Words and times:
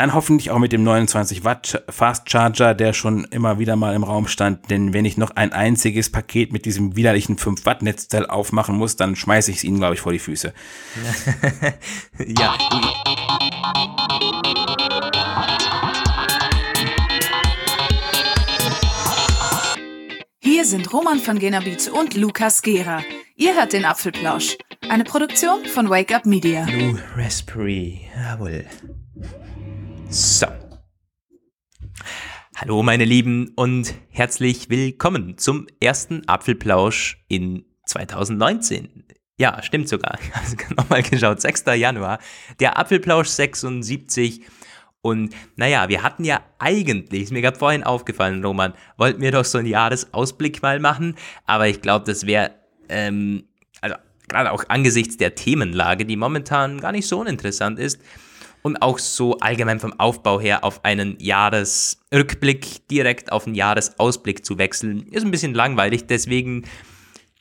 Dann 0.00 0.14
hoffentlich 0.14 0.50
auch 0.50 0.58
mit 0.58 0.72
dem 0.72 0.82
29 0.82 1.44
Watt 1.44 1.84
Fast 1.90 2.30
Charger, 2.30 2.72
der 2.72 2.94
schon 2.94 3.24
immer 3.24 3.58
wieder 3.58 3.76
mal 3.76 3.94
im 3.94 4.02
Raum 4.02 4.28
stand. 4.28 4.70
Denn 4.70 4.94
wenn 4.94 5.04
ich 5.04 5.18
noch 5.18 5.32
ein 5.32 5.52
einziges 5.52 6.10
Paket 6.10 6.54
mit 6.54 6.64
diesem 6.64 6.96
widerlichen 6.96 7.36
5 7.36 7.66
Watt 7.66 7.82
Netzteil 7.82 8.24
aufmachen 8.24 8.78
muss, 8.78 8.96
dann 8.96 9.14
schmeiße 9.14 9.50
ich 9.50 9.58
es 9.58 9.64
Ihnen, 9.64 9.76
glaube 9.76 9.96
ich, 9.96 10.00
vor 10.00 10.12
die 10.12 10.18
Füße. 10.18 10.54
ja. 12.18 12.56
Hier 20.38 20.64
sind 20.64 20.90
Roman 20.94 21.18
von 21.18 21.38
Genabit 21.38 21.90
und 21.90 22.16
Lukas 22.16 22.62
Gera. 22.62 23.02
Ihr 23.36 23.54
hört 23.54 23.74
den 23.74 23.84
Apfelplausch. 23.84 24.56
Eine 24.88 25.04
Produktion 25.04 25.66
von 25.66 25.90
Wake 25.90 26.14
Up 26.14 26.24
Media. 26.24 26.64
Blue 26.64 26.98
Raspberry. 27.18 28.08
Jawohl. 28.16 28.64
So. 30.12 30.46
Hallo 32.56 32.82
meine 32.82 33.04
Lieben 33.04 33.52
und 33.54 33.94
herzlich 34.10 34.68
willkommen 34.68 35.38
zum 35.38 35.68
ersten 35.78 36.26
Apfelplausch 36.26 37.24
in 37.28 37.64
2019. 37.86 39.04
Ja, 39.38 39.62
stimmt 39.62 39.88
sogar. 39.88 40.18
Ich 40.52 40.64
habe 40.64 40.74
nochmal 40.74 41.04
geschaut. 41.04 41.40
6. 41.40 41.62
Januar. 41.76 42.18
Der 42.58 42.76
Apfelplausch 42.76 43.28
76 43.28 44.40
und 45.00 45.32
naja, 45.54 45.88
wir 45.88 46.02
hatten 46.02 46.24
ja 46.24 46.42
eigentlich, 46.58 47.22
ist 47.22 47.32
mir 47.32 47.40
gerade 47.40 47.58
vorhin 47.58 47.84
aufgefallen, 47.84 48.44
Roman, 48.44 48.74
wollten 48.96 49.22
wir 49.22 49.30
doch 49.30 49.44
so 49.44 49.58
einen 49.58 49.68
Jahresausblick 49.68 50.60
mal 50.60 50.80
machen, 50.80 51.14
aber 51.46 51.68
ich 51.68 51.82
glaube, 51.82 52.04
das 52.06 52.26
wäre, 52.26 52.50
ähm, 52.88 53.44
also 53.80 53.94
gerade 54.26 54.50
auch 54.50 54.64
angesichts 54.66 55.18
der 55.18 55.36
Themenlage, 55.36 56.04
die 56.04 56.16
momentan 56.16 56.80
gar 56.80 56.90
nicht 56.90 57.06
so 57.06 57.20
uninteressant 57.20 57.78
ist 57.78 58.00
und 58.62 58.82
auch 58.82 58.98
so 58.98 59.38
allgemein 59.38 59.80
vom 59.80 59.98
Aufbau 59.98 60.40
her 60.40 60.64
auf 60.64 60.84
einen 60.84 61.16
Jahresrückblick 61.18 62.88
direkt 62.88 63.32
auf 63.32 63.46
einen 63.46 63.54
Jahresausblick 63.54 64.44
zu 64.44 64.58
wechseln, 64.58 65.06
ist 65.10 65.24
ein 65.24 65.30
bisschen 65.30 65.54
langweilig, 65.54 66.06
deswegen 66.06 66.64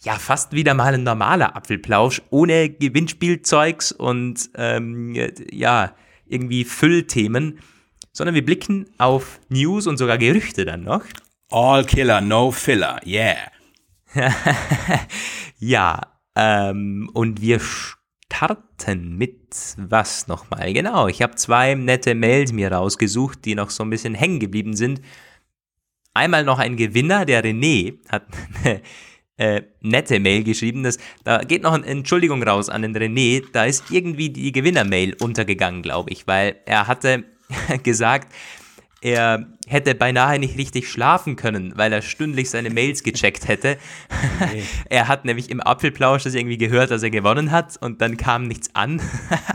ja, 0.01 0.13
fast 0.13 0.53
wieder 0.53 0.73
mal 0.73 0.93
ein 0.93 1.03
normaler 1.03 1.55
Apfelplausch 1.55 2.21
ohne 2.29 2.69
Gewinnspielzeugs 2.69 3.91
und 3.91 4.49
ähm, 4.55 5.13
ja, 5.51 5.93
irgendwie 6.25 6.63
Füllthemen, 6.63 7.59
sondern 8.13 8.35
wir 8.35 8.45
blicken 8.45 8.85
auf 8.97 9.39
News 9.49 9.87
und 9.87 9.97
sogar 9.97 10.17
Gerüchte 10.17 10.63
dann 10.65 10.83
noch. 10.83 11.03
All 11.49 11.83
Killer, 11.83 12.21
no 12.21 12.51
Filler, 12.51 13.01
yeah. 13.05 13.35
ja, 15.59 16.01
ähm, 16.35 17.09
und 17.13 17.41
wir 17.41 17.59
starten 18.29 19.17
mit 19.17 19.75
was 19.77 20.27
nochmal? 20.27 20.71
Genau, 20.73 21.07
ich 21.07 21.21
habe 21.21 21.35
zwei 21.35 21.75
nette 21.75 22.15
Mails 22.15 22.53
mir 22.53 22.71
rausgesucht, 22.71 23.43
die 23.43 23.55
noch 23.55 23.69
so 23.69 23.83
ein 23.83 23.89
bisschen 23.89 24.15
hängen 24.15 24.39
geblieben 24.39 24.75
sind. 24.75 25.01
Einmal 26.13 26.43
noch 26.43 26.59
ein 26.59 26.77
Gewinner, 26.77 27.25
der 27.25 27.43
René 27.43 27.97
hat 28.07 28.23
eine 28.63 28.81
äh, 29.37 29.61
nette 29.81 30.19
Mail 30.19 30.43
geschrieben. 30.43 30.83
Das, 30.83 30.97
da 31.23 31.39
geht 31.39 31.63
noch 31.63 31.73
eine 31.73 31.85
Entschuldigung 31.85 32.41
raus 32.43 32.69
an 32.69 32.83
den 32.83 32.95
René. 32.95 33.43
Da 33.51 33.65
ist 33.65 33.91
irgendwie 33.91 34.29
die 34.29 34.51
Gewinner-Mail 34.51 35.15
untergegangen, 35.19 35.81
glaube 35.81 36.11
ich, 36.11 36.25
weil 36.27 36.57
er 36.65 36.87
hatte 36.87 37.25
gesagt, 37.83 38.33
er 39.01 39.47
hätte 39.69 39.93
beinahe 39.93 40.39
nicht 40.39 40.57
richtig 40.57 40.89
schlafen 40.89 41.35
können, 41.35 41.73
weil 41.75 41.93
er 41.93 42.01
stündlich 42.01 42.49
seine 42.49 42.71
Mails 42.71 43.03
gecheckt 43.03 43.47
hätte. 43.47 43.77
Okay. 44.41 44.63
er 44.89 45.07
hat 45.07 45.25
nämlich 45.25 45.51
im 45.51 45.61
Apfelplausch 45.61 46.23
das 46.23 46.33
irgendwie 46.33 46.57
gehört, 46.57 46.89
dass 46.89 47.03
er 47.03 47.11
gewonnen 47.11 47.51
hat 47.51 47.77
und 47.77 48.01
dann 48.01 48.17
kam 48.17 48.47
nichts 48.47 48.73
an. 48.73 48.99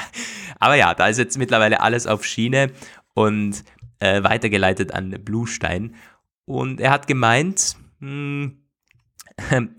Aber 0.61 0.77
ja, 0.77 0.95
da 0.95 1.09
ist 1.09 1.19
jetzt 1.19 1.37
mittlerweile 1.37 1.81
alles 1.81 2.07
auf 2.07 2.25
Schiene 2.25 2.71
und 3.15 3.65
äh, 3.99 4.23
weitergeleitet 4.23 4.95
an 4.95 5.11
Bluestein. 5.25 5.97
Und 6.45 6.81
er 6.81 6.93
hat 6.93 7.09
gemeint, 7.09 7.75
mh, 7.99 8.09
hm, 8.09 8.64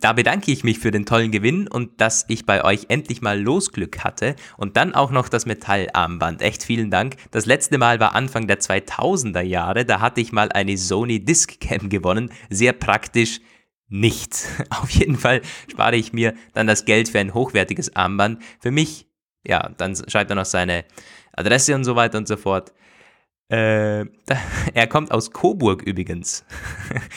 da 0.01 0.13
bedanke 0.13 0.51
ich 0.51 0.63
mich 0.63 0.79
für 0.79 0.91
den 0.91 1.05
tollen 1.05 1.31
Gewinn 1.31 1.67
und 1.67 2.01
dass 2.01 2.25
ich 2.27 2.45
bei 2.45 2.63
euch 2.63 2.85
endlich 2.89 3.21
mal 3.21 3.39
Losglück 3.39 4.03
hatte 4.03 4.35
und 4.57 4.75
dann 4.75 4.93
auch 4.93 5.11
noch 5.11 5.29
das 5.29 5.45
Metallarmband. 5.45 6.41
Echt 6.41 6.63
vielen 6.63 6.91
Dank. 6.91 7.15
Das 7.31 7.45
letzte 7.45 7.77
Mal 7.77 7.99
war 7.99 8.15
Anfang 8.15 8.47
der 8.47 8.59
2000er 8.59 9.41
Jahre, 9.41 9.85
da 9.85 10.01
hatte 10.01 10.21
ich 10.21 10.31
mal 10.31 10.51
eine 10.51 10.77
Sony 10.77 11.23
Discam 11.23 11.89
gewonnen. 11.89 12.31
Sehr 12.49 12.73
praktisch 12.73 13.39
nicht. 13.87 14.45
Auf 14.69 14.89
jeden 14.89 15.17
Fall 15.17 15.41
spare 15.71 15.95
ich 15.95 16.11
mir 16.11 16.33
dann 16.53 16.67
das 16.67 16.85
Geld 16.85 17.09
für 17.09 17.19
ein 17.19 17.33
hochwertiges 17.33 17.95
Armband. 17.95 18.41
Für 18.59 18.71
mich, 18.71 19.07
ja, 19.45 19.69
dann 19.77 19.95
schreibt 20.09 20.31
er 20.31 20.35
noch 20.35 20.45
seine 20.45 20.83
Adresse 21.31 21.75
und 21.75 21.85
so 21.85 21.95
weiter 21.95 22.17
und 22.17 22.27
so 22.27 22.35
fort. 22.35 22.73
Äh, 23.47 24.05
er 24.73 24.87
kommt 24.87 25.11
aus 25.11 25.31
Coburg 25.31 25.83
übrigens. 25.83 26.43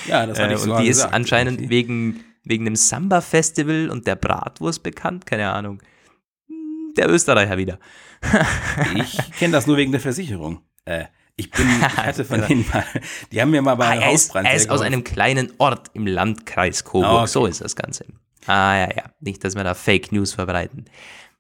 Ja, 0.06 0.26
das 0.26 0.38
hatte 0.38 0.54
ich 0.54 0.64
äh, 0.64 0.70
Und 0.70 0.82
die 0.82 0.88
ist 0.88 1.02
anscheinend 1.02 1.58
okay. 1.58 1.70
wegen 1.70 2.24
wegen 2.48 2.64
dem 2.64 2.76
Samba-Festival 2.76 3.90
und 3.90 4.06
der 4.06 4.16
Bratwurst 4.16 4.82
bekannt, 4.82 5.26
keine 5.26 5.50
Ahnung. 5.50 5.82
Hm, 6.46 6.94
der 6.96 7.08
Österreicher 7.10 7.56
wieder. 7.58 7.78
ich 8.94 9.32
kenne 9.38 9.52
das 9.52 9.66
nur 9.66 9.76
wegen 9.76 9.92
der 9.92 10.00
Versicherung. 10.00 10.62
Äh, 10.84 11.04
ich 11.36 11.50
bin, 11.50 11.68
ich 11.68 11.82
hatte 11.96 12.24
von 12.24 12.40
denen 12.40 12.66
mal, 12.72 12.84
die 13.30 13.40
haben 13.40 13.50
mir 13.50 13.62
mal 13.62 13.76
bei 13.76 13.86
ah, 13.86 13.90
einem 13.90 14.02
er 14.02 14.08
Hausbrand. 14.08 14.46
Ist, 14.46 14.52
er 14.52 14.56
ist 14.56 14.70
aus 14.70 14.80
einem 14.80 15.04
kleinen 15.04 15.52
Ort 15.58 15.90
im 15.92 16.06
Landkreis 16.06 16.84
Coburg. 16.84 17.12
Oh, 17.12 17.16
okay. 17.18 17.26
So 17.26 17.46
ist 17.46 17.60
das 17.60 17.76
Ganze. 17.76 18.06
Ah, 18.46 18.76
ja, 18.76 18.88
ja. 18.96 19.04
Nicht, 19.20 19.44
dass 19.44 19.54
wir 19.54 19.62
da 19.62 19.74
Fake 19.74 20.10
News 20.10 20.32
verbreiten. 20.32 20.86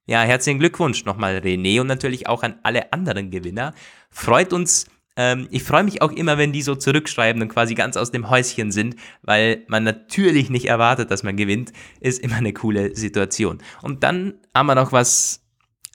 Ja, 0.06 0.22
herzlichen 0.22 0.58
Glückwunsch 0.58 1.04
nochmal, 1.04 1.38
René, 1.38 1.80
und 1.80 1.86
natürlich 1.86 2.28
auch 2.28 2.42
an 2.42 2.58
alle 2.62 2.92
anderen 2.92 3.30
Gewinner. 3.30 3.74
Freut 4.10 4.52
uns 4.52 4.86
ähm, 5.18 5.48
ich 5.50 5.64
freue 5.64 5.82
mich 5.82 6.00
auch 6.00 6.12
immer, 6.12 6.38
wenn 6.38 6.52
die 6.52 6.62
so 6.62 6.76
zurückschreiben 6.76 7.42
und 7.42 7.48
quasi 7.48 7.74
ganz 7.74 7.96
aus 7.96 8.12
dem 8.12 8.30
Häuschen 8.30 8.70
sind, 8.70 8.94
weil 9.22 9.64
man 9.66 9.82
natürlich 9.82 10.48
nicht 10.48 10.66
erwartet, 10.66 11.10
dass 11.10 11.24
man 11.24 11.36
gewinnt. 11.36 11.72
Ist 12.00 12.20
immer 12.20 12.36
eine 12.36 12.52
coole 12.52 12.94
Situation. 12.94 13.58
Und 13.82 14.04
dann 14.04 14.34
haben 14.54 14.68
wir 14.68 14.76
noch 14.76 14.92
was 14.92 15.44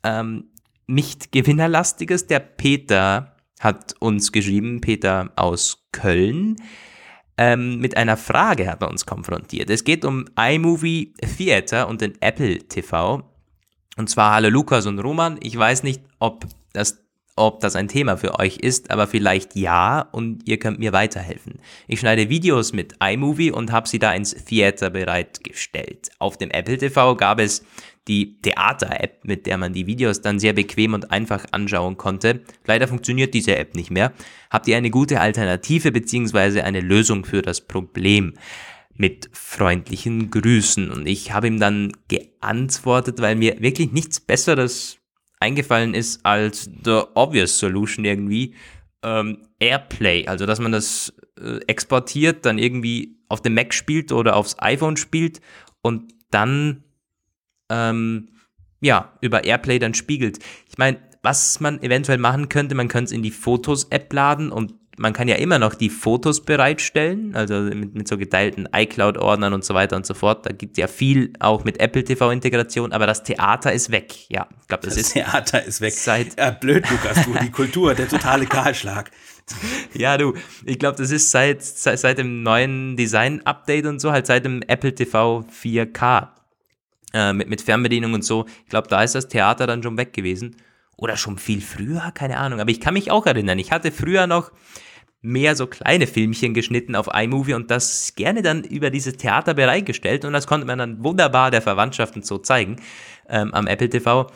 ähm, 0.03 0.50
nicht 0.88 1.31
gewinnerlastiges. 1.31 2.28
Der 2.28 2.39
Peter 2.39 3.38
hat 3.62 3.95
uns 4.00 4.33
geschrieben, 4.33 4.81
Peter 4.81 5.31
aus 5.38 5.88
Köln. 5.94 6.57
Ähm, 7.38 7.79
mit 7.79 7.95
einer 7.95 8.17
Frage 8.17 8.69
hat 8.69 8.81
er 8.81 8.89
uns 8.89 9.06
konfrontiert. 9.06 9.69
Es 9.69 9.85
geht 9.85 10.03
um 10.03 10.25
iMovie 10.38 11.13
Theater 11.38 11.88
und 11.88 12.01
den 12.01 12.22
Apple 12.22 12.59
TV. 12.59 13.23
Und 13.95 14.09
zwar 14.09 14.33
hallo 14.33 14.50
Lukas 14.50 14.85
und 14.85 15.00
Roman. 15.00 15.39
Ich 15.41 15.57
weiß 15.57 15.83
nicht, 15.83 16.01
ob 16.19 16.45
das 16.73 17.02
ob 17.35 17.61
das 17.61 17.75
ein 17.75 17.88
Thema 17.88 18.17
für 18.17 18.39
euch 18.39 18.57
ist, 18.57 18.91
aber 18.91 19.07
vielleicht 19.07 19.55
ja 19.55 20.01
und 20.11 20.47
ihr 20.47 20.59
könnt 20.59 20.79
mir 20.79 20.94
weiterhelfen. 20.94 21.59
Ich 21.88 21.99
schneide 21.99 22.29
Videos 22.29 22.73
mit 22.73 22.95
iMovie 23.03 23.51
und 23.51 23.71
habe 23.71 23.88
sie 23.88 23.99
da 23.99 24.13
ins 24.13 24.33
Theater 24.45 24.91
bereitgestellt. 24.91 26.11
Auf 26.19 26.38
dem 26.38 26.51
Apple 26.51 26.77
TV 26.77 27.16
gab 27.16 27.39
es 27.39 27.66
die 28.07 28.39
Theater-App, 28.41 29.23
mit 29.23 29.45
der 29.45 29.57
man 29.57 29.73
die 29.73 29.88
Videos 29.88 30.21
dann 30.21 30.39
sehr 30.39 30.53
bequem 30.53 30.94
und 30.94 31.11
einfach 31.11 31.45
anschauen 31.51 31.97
konnte. 31.97 32.41
Leider 32.66 32.88
funktioniert 32.88 33.33
diese 33.33 33.55
App 33.55 33.75
nicht 33.75 33.91
mehr. 33.91 34.13
Habt 34.50 34.67
ihr 34.67 34.77
eine 34.77 34.89
gute 34.89 35.19
Alternative 35.19 35.91
bzw. 35.91 36.61
eine 36.61 36.81
Lösung 36.81 37.25
für 37.25 37.41
das 37.41 37.61
Problem? 37.61 38.33
Mit 38.95 39.29
freundlichen 39.31 40.29
Grüßen. 40.29 40.91
Und 40.91 41.07
ich 41.07 41.31
habe 41.31 41.47
ihm 41.47 41.59
dann 41.59 41.94
geantwortet, 42.09 43.21
weil 43.21 43.35
mir 43.35 43.59
wirklich 43.59 43.91
nichts 43.91 44.19
Besseres 44.19 45.00
eingefallen 45.43 45.93
ist 45.93 46.25
als 46.25 46.69
the 46.85 47.01
obvious 47.15 47.59
solution 47.59 48.05
irgendwie 48.05 48.55
ähm, 49.03 49.39
Airplay, 49.59 50.25
also 50.25 50.45
dass 50.45 50.59
man 50.59 50.71
das 50.71 51.13
äh, 51.37 51.59
exportiert, 51.67 52.45
dann 52.45 52.57
irgendwie 52.57 53.17
auf 53.27 53.41
dem 53.41 53.53
Mac 53.53 53.73
spielt 53.73 54.13
oder 54.13 54.37
aufs 54.37 54.55
iPhone 54.59 54.95
spielt 54.95 55.41
und 55.81 56.13
dann 56.31 56.83
ähm, 57.69 58.29
ja 58.79 59.17
über 59.19 59.43
Airplay 59.43 59.79
dann 59.79 59.93
spiegelt. 59.93 60.39
Ich 60.69 60.77
meine, 60.77 60.97
was 61.21 61.59
man 61.59 61.81
eventuell 61.83 62.17
machen 62.17 62.47
könnte, 62.47 62.73
man 62.75 62.87
könnte 62.87 63.05
es 63.05 63.11
in 63.11 63.23
die 63.23 63.31
Fotos-App 63.31 64.11
laden 64.13 64.50
und 64.50 64.73
man 64.98 65.13
kann 65.13 65.28
ja 65.28 65.36
immer 65.36 65.60
noch 65.60 65.74
die 65.74 65.90
Fotos 65.90 66.45
bereitstellen, 66.45 67.36
also 67.36 67.56
mit, 67.56 67.95
mit 67.95 68.07
so 68.07 68.18
geteilten 68.18 68.69
iCloud-Ordnern 68.72 69.54
und 69.54 69.66
so 69.66 69.74
weiter 69.74 69.95
und 69.95 70.06
so 70.06 70.13
fort. 70.13 70.45
Da 70.45 70.51
gibt 70.51 70.74
es 70.74 70.78
ja 70.78 70.88
viel 70.88 71.34
auch 71.40 71.63
mit 71.63 71.80
Apple 71.80 72.04
TV-Integration, 72.04 72.92
aber 72.92 73.07
das 73.07 73.24
Theater 73.24 73.74
ist 73.74 73.92
weg. 73.92 74.13
Ja, 74.30 74.48
ich 74.62 74.68
glaube, 74.68 74.86
das, 74.86 74.95
das 74.95 75.04
ist. 75.04 75.13
Theater 75.13 75.63
ist 75.63 75.81
weg. 75.81 75.94
Seit 75.94 76.38
ja, 76.38 76.51
blöd, 76.51 76.90
Lukas, 76.90 77.25
du, 77.25 77.34
die 77.42 77.50
Kultur, 77.50 77.95
der 77.95 78.07
totale 78.07 78.45
Kahlschlag. 78.45 79.10
ja, 79.94 80.18
du, 80.18 80.36
ich 80.66 80.80
glaube, 80.80 80.98
das 80.98 81.12
ist 81.12 81.31
seit, 81.31 81.63
seit, 81.63 82.00
seit 82.00 82.18
dem 82.18 82.44
neuen 82.44 82.95
Design-Update 82.95 83.86
und 83.86 84.00
so, 84.00 84.12
halt 84.12 84.28
seit 84.28 84.45
dem 84.45 84.62
Apple 84.68 84.94
TV 84.94 85.45
4K 85.50 86.28
äh, 87.13 87.34
mit, 87.34 87.50
mit 87.50 87.62
Fernbedienung 87.62 88.13
und 88.13 88.24
so. 88.24 88.45
Ich 88.63 88.69
glaube, 88.69 88.88
da 88.88 89.04
ist 89.04 89.16
das 89.16 89.28
Theater 89.28 89.68
dann 89.68 89.84
schon 89.84 89.98
weg 89.98 90.13
gewesen. 90.13 90.56
Oder 90.98 91.18
schon 91.18 91.38
viel 91.38 91.62
früher, 91.62 92.12
keine 92.13 92.38
Ahnung. 92.38 92.60
Aber 92.60 92.69
ich 92.69 92.80
kann 92.80 92.94
mich 92.94 93.12
auch 93.12 93.25
erinnern, 93.25 93.60
ich 93.60 93.72
hatte 93.72 93.92
früher 93.92 94.28
noch 94.28 94.51
mehr 95.24 95.56
so 95.56 95.68
kleine 95.68 96.06
Filmchen 96.06 96.54
geschnitten 96.54 96.95
auf 96.95 97.07
iMovie 97.12 97.54
und 97.54 97.72
das 97.72 98.13
gerne 98.16 98.42
dann 98.42 98.63
über 98.66 98.90
dieses 98.90 99.16
Theater 99.16 99.54
bereitgestellt 99.54 100.25
und 100.25 100.34
das 100.34 100.48
konnte 100.48 100.68
man 100.68 100.78
dann 100.78 101.04
wunderbar 101.04 101.50
der 101.50 101.62
Verwandtschaft 101.62 102.16
und 102.18 102.25
so 102.25 102.38
zeigen 102.38 102.75
ähm, 103.30 103.54
am 103.54 103.66
Apple 103.66 103.90
TV. 103.90 104.30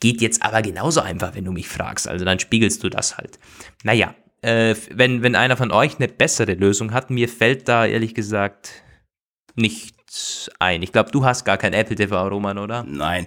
Geht 0.00 0.20
jetzt 0.20 0.42
aber 0.42 0.62
genauso 0.62 1.00
einfach, 1.00 1.34
wenn 1.34 1.44
du 1.44 1.52
mich 1.52 1.68
fragst. 1.68 2.06
Also 2.06 2.24
dann 2.24 2.38
spiegelst 2.38 2.82
du 2.84 2.90
das 2.90 3.18
halt. 3.18 3.40
Naja, 3.82 4.14
äh, 4.40 4.76
wenn, 4.90 5.22
wenn 5.22 5.34
einer 5.34 5.56
von 5.56 5.72
euch 5.72 5.96
eine 5.98 6.06
bessere 6.06 6.54
Lösung 6.54 6.92
hat, 6.92 7.10
mir 7.10 7.28
fällt 7.28 7.68
da 7.68 7.84
ehrlich 7.84 8.14
gesagt 8.14 8.84
nichts 9.56 9.94
ein. 10.58 10.82
Ich 10.82 10.92
glaube, 10.92 11.10
du 11.10 11.24
hast 11.24 11.44
gar 11.44 11.56
kein 11.56 11.72
Apple 11.72 11.96
TV, 11.96 12.28
Roman, 12.28 12.58
oder? 12.58 12.84
Nein, 12.84 13.26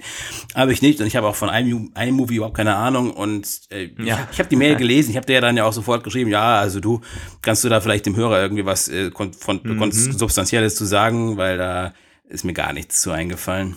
habe 0.55 0.71
ich 0.73 0.81
nicht. 0.81 0.99
Und 0.99 1.07
ich 1.07 1.15
habe 1.15 1.27
auch 1.27 1.35
von 1.35 1.49
einem, 1.49 1.91
Movie 2.11 2.35
überhaupt 2.35 2.57
keine 2.57 2.75
Ahnung. 2.75 3.11
Und 3.11 3.47
äh, 3.69 3.89
ja. 3.99 4.19
ich, 4.25 4.33
ich 4.33 4.39
habe 4.39 4.49
die 4.49 4.55
Mail 4.55 4.75
gelesen. 4.77 5.11
Ich 5.11 5.17
habe 5.17 5.25
dir 5.25 5.41
dann 5.41 5.57
ja 5.57 5.65
auch 5.65 5.73
sofort 5.73 6.03
geschrieben, 6.03 6.29
ja, 6.29 6.59
also 6.59 6.79
du 6.79 7.01
kannst 7.41 7.63
du 7.63 7.69
da 7.69 7.81
vielleicht 7.81 8.05
dem 8.05 8.15
Hörer 8.15 8.41
irgendwie 8.41 8.65
was 8.65 8.87
äh, 8.87 9.11
von, 9.11 9.61
mhm. 9.63 9.91
Substanzielles 9.91 10.75
zu 10.75 10.85
sagen, 10.85 11.37
weil 11.37 11.57
da 11.57 11.93
ist 12.29 12.43
mir 12.43 12.53
gar 12.53 12.73
nichts 12.73 13.01
zu 13.01 13.11
eingefallen. 13.11 13.75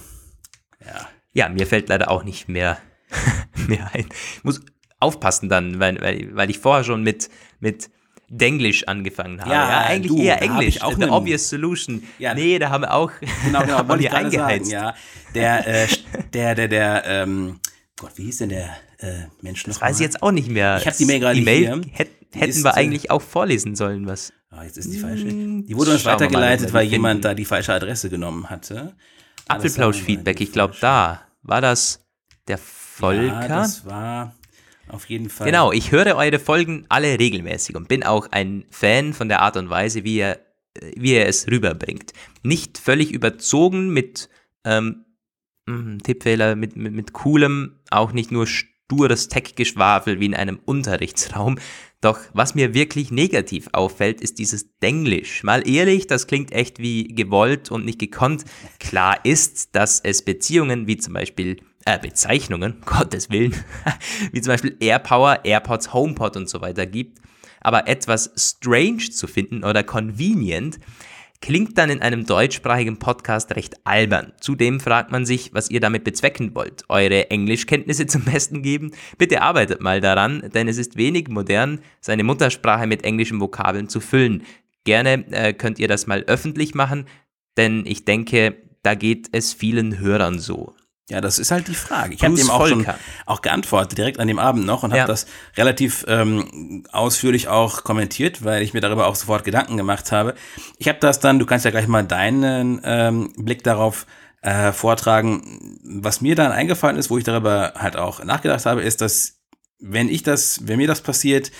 Ja. 0.84 1.08
Ja, 1.32 1.48
mir 1.48 1.66
fällt 1.66 1.88
leider 1.88 2.10
auch 2.10 2.24
nicht 2.24 2.48
mehr, 2.48 2.78
mehr 3.68 3.90
ein. 3.92 4.06
Ich 4.36 4.44
muss 4.44 4.60
aufpassen 4.98 5.48
dann, 5.48 5.78
weil, 5.80 6.00
weil, 6.00 6.28
weil 6.34 6.50
ich 6.50 6.58
vorher 6.58 6.84
schon 6.84 7.02
mit, 7.02 7.30
mit 7.60 7.90
Denglisch 8.32 8.86
angefangen 8.86 9.40
habe. 9.40 9.50
Ja, 9.50 9.68
ja 9.68 9.80
eigentlich 9.80 10.12
du, 10.12 10.22
eher 10.22 10.40
Englisch. 10.40 10.80
Auch 10.82 10.94
eine 10.94 11.10
obvious 11.10 11.48
solution. 11.50 12.04
Ja, 12.20 12.32
nee, 12.32 12.60
da 12.60 12.70
haben 12.70 12.84
wir 12.84 12.94
auch 12.94 13.10
genau, 13.44 13.62
genau, 13.62 13.72
haben 13.78 13.98
wir 13.98 14.14
eingeheizt. 14.14 14.70
Sagen, 14.70 14.84
ja. 14.84 14.94
Der, 15.34 15.66
äh, 15.66 15.88
der, 16.32 16.54
der, 16.54 16.68
der, 16.68 17.04
ähm, 17.06 17.58
Gott, 17.98 18.12
wie 18.14 18.24
hieß 18.24 18.38
denn 18.38 18.50
der 18.50 18.70
äh, 18.98 19.24
Mensch 19.42 19.64
Das 19.64 19.80
weiß 19.80 19.96
ich 19.96 20.02
jetzt 20.02 20.22
auch 20.22 20.30
nicht 20.30 20.48
mehr. 20.48 20.78
Ich 20.78 20.86
habe 20.86 20.96
die 20.96 21.06
Mail 21.06 21.18
gerade 21.18 21.38
hier. 21.40 21.80
Hätt, 21.90 22.10
hätten 22.32 22.62
wir 22.62 22.70
äh, 22.70 22.74
eigentlich 22.74 23.10
auch 23.10 23.20
vorlesen 23.20 23.74
sollen, 23.74 24.06
was. 24.06 24.32
Oh, 24.52 24.62
jetzt 24.62 24.78
ist 24.78 24.92
die 24.92 24.98
falsche. 24.98 25.28
Hm, 25.28 25.66
die 25.66 25.76
wurde 25.76 25.92
uns 25.92 26.04
weitergeleitet, 26.04 26.72
weil 26.72 26.86
jemand 26.86 27.24
da 27.24 27.34
die 27.34 27.44
falsche 27.44 27.74
Adresse 27.74 28.10
genommen 28.10 28.48
hatte. 28.48 28.94
Apfelplausch-Feedback, 29.48 30.40
ich 30.40 30.52
glaube, 30.52 30.76
da 30.80 31.22
war 31.42 31.60
das 31.60 32.06
der 32.46 32.58
Volker. 32.58 33.40
Ja, 33.42 33.48
das 33.48 33.84
war 33.84 34.34
auf 34.92 35.08
jeden 35.08 35.30
Fall. 35.30 35.46
Genau, 35.46 35.72
ich 35.72 35.92
höre 35.92 36.16
eure 36.16 36.38
Folgen 36.38 36.84
alle 36.88 37.18
regelmäßig 37.18 37.76
und 37.76 37.88
bin 37.88 38.02
auch 38.02 38.28
ein 38.30 38.64
Fan 38.70 39.12
von 39.12 39.28
der 39.28 39.42
Art 39.42 39.56
und 39.56 39.70
Weise, 39.70 40.04
wie 40.04 40.16
ihr, 40.16 40.38
wie 40.96 41.14
ihr 41.14 41.26
es 41.26 41.46
rüberbringt. 41.48 42.12
Nicht 42.42 42.78
völlig 42.78 43.12
überzogen 43.12 43.90
mit 43.90 44.28
ähm, 44.64 45.04
hm, 45.68 46.02
Tippfehler, 46.02 46.56
mit, 46.56 46.76
mit, 46.76 46.92
mit 46.92 47.12
coolem, 47.12 47.80
auch 47.90 48.12
nicht 48.12 48.30
nur 48.30 48.46
stures 48.46 49.28
Tech-Geschwafel 49.28 50.20
wie 50.20 50.26
in 50.26 50.34
einem 50.34 50.60
Unterrichtsraum. 50.64 51.58
Doch 52.00 52.18
was 52.32 52.54
mir 52.54 52.72
wirklich 52.72 53.10
negativ 53.10 53.68
auffällt, 53.72 54.20
ist 54.20 54.38
dieses 54.38 54.78
Denglisch. 54.78 55.42
Mal 55.44 55.68
ehrlich, 55.68 56.06
das 56.06 56.26
klingt 56.26 56.50
echt 56.50 56.78
wie 56.78 57.08
gewollt 57.08 57.70
und 57.70 57.84
nicht 57.84 57.98
gekonnt. 57.98 58.44
Klar 58.78 59.24
ist, 59.24 59.74
dass 59.76 60.00
es 60.00 60.22
Beziehungen 60.22 60.86
wie 60.86 60.96
zum 60.96 61.12
Beispiel 61.12 61.58
äh, 61.84 61.98
Bezeichnungen, 61.98 62.80
Gottes 62.84 63.30
Willen, 63.30 63.54
wie 64.32 64.40
zum 64.40 64.52
Beispiel 64.52 64.76
AirPower, 64.80 65.44
AirPods, 65.44 65.92
HomePod 65.92 66.36
und 66.36 66.48
so 66.48 66.60
weiter 66.60 66.86
gibt. 66.86 67.18
Aber 67.60 67.88
etwas 67.88 68.30
strange 68.36 69.10
zu 69.10 69.26
finden 69.26 69.64
oder 69.64 69.82
convenient 69.82 70.78
klingt 71.40 71.78
dann 71.78 71.90
in 71.90 72.02
einem 72.02 72.26
deutschsprachigen 72.26 72.98
Podcast 72.98 73.54
recht 73.56 73.74
albern. 73.84 74.32
Zudem 74.40 74.78
fragt 74.78 75.10
man 75.10 75.24
sich, 75.24 75.54
was 75.54 75.70
ihr 75.70 75.80
damit 75.80 76.04
bezwecken 76.04 76.54
wollt. 76.54 76.84
Eure 76.88 77.30
Englischkenntnisse 77.30 78.06
zum 78.06 78.24
Besten 78.24 78.62
geben? 78.62 78.92
Bitte 79.16 79.42
arbeitet 79.42 79.80
mal 79.80 80.00
daran, 80.00 80.50
denn 80.54 80.68
es 80.68 80.78
ist 80.78 80.96
wenig 80.96 81.28
modern, 81.28 81.80
seine 82.00 82.24
Muttersprache 82.24 82.86
mit 82.86 83.04
englischen 83.04 83.40
Vokabeln 83.40 83.88
zu 83.88 84.00
füllen. 84.00 84.42
Gerne 84.84 85.26
äh, 85.32 85.52
könnt 85.52 85.78
ihr 85.78 85.88
das 85.88 86.06
mal 86.06 86.24
öffentlich 86.26 86.74
machen, 86.74 87.06
denn 87.56 87.84
ich 87.86 88.04
denke, 88.04 88.56
da 88.82 88.94
geht 88.94 89.28
es 89.32 89.52
vielen 89.52 89.98
Hörern 89.98 90.38
so. 90.38 90.74
Ja, 91.10 91.20
das 91.20 91.38
ist 91.38 91.50
halt 91.50 91.66
die 91.68 91.74
Frage. 91.74 92.14
Ich 92.14 92.22
habe 92.22 92.34
dem 92.34 92.50
auch 92.50 92.66
schon 92.66 92.86
auch 93.26 93.42
geantwortet, 93.42 93.98
direkt 93.98 94.20
an 94.20 94.28
dem 94.28 94.38
Abend 94.38 94.64
noch 94.64 94.84
und 94.84 94.92
ja. 94.92 95.00
habe 95.00 95.08
das 95.08 95.26
relativ 95.56 96.04
ähm, 96.08 96.84
ausführlich 96.92 97.48
auch 97.48 97.82
kommentiert, 97.82 98.44
weil 98.44 98.62
ich 98.62 98.74
mir 98.74 98.80
darüber 98.80 99.08
auch 99.08 99.16
sofort 99.16 99.44
Gedanken 99.44 99.76
gemacht 99.76 100.12
habe. 100.12 100.34
Ich 100.78 100.88
habe 100.88 100.98
das 101.00 101.18
dann, 101.18 101.38
du 101.38 101.46
kannst 101.46 101.64
ja 101.64 101.72
gleich 101.72 101.88
mal 101.88 102.04
deinen 102.04 102.80
ähm, 102.84 103.32
Blick 103.36 103.64
darauf 103.64 104.06
äh, 104.42 104.72
vortragen. 104.72 105.80
Was 105.84 106.20
mir 106.20 106.36
dann 106.36 106.52
eingefallen 106.52 106.96
ist, 106.96 107.10
wo 107.10 107.18
ich 107.18 107.24
darüber 107.24 107.74
halt 107.76 107.96
auch 107.96 108.22
nachgedacht 108.24 108.64
habe, 108.66 108.82
ist, 108.82 109.00
dass 109.00 109.40
wenn 109.80 110.08
ich 110.08 110.22
das, 110.22 110.60
wenn 110.64 110.76
mir 110.76 110.86
das 110.86 111.00
passiert, 111.00 111.50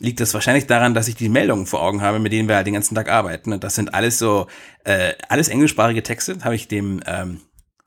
liegt 0.00 0.20
das 0.20 0.34
wahrscheinlich 0.34 0.66
daran, 0.66 0.94
dass 0.94 1.08
ich 1.08 1.14
die 1.14 1.28
Meldungen 1.28 1.66
vor 1.66 1.80
Augen 1.80 2.02
habe, 2.02 2.18
mit 2.18 2.32
denen 2.32 2.48
wir 2.48 2.56
halt 2.56 2.66
den 2.66 2.74
ganzen 2.74 2.94
Tag 2.94 3.08
arbeiten. 3.08 3.52
Und 3.52 3.64
das 3.64 3.76
sind 3.76 3.94
alles 3.94 4.18
so, 4.18 4.48
äh, 4.84 5.14
alles 5.28 5.48
englischsprachige 5.48 6.02
Texte, 6.02 6.38
habe 6.42 6.56
ich 6.56 6.68
dem 6.68 7.00
ähm, 7.06 7.40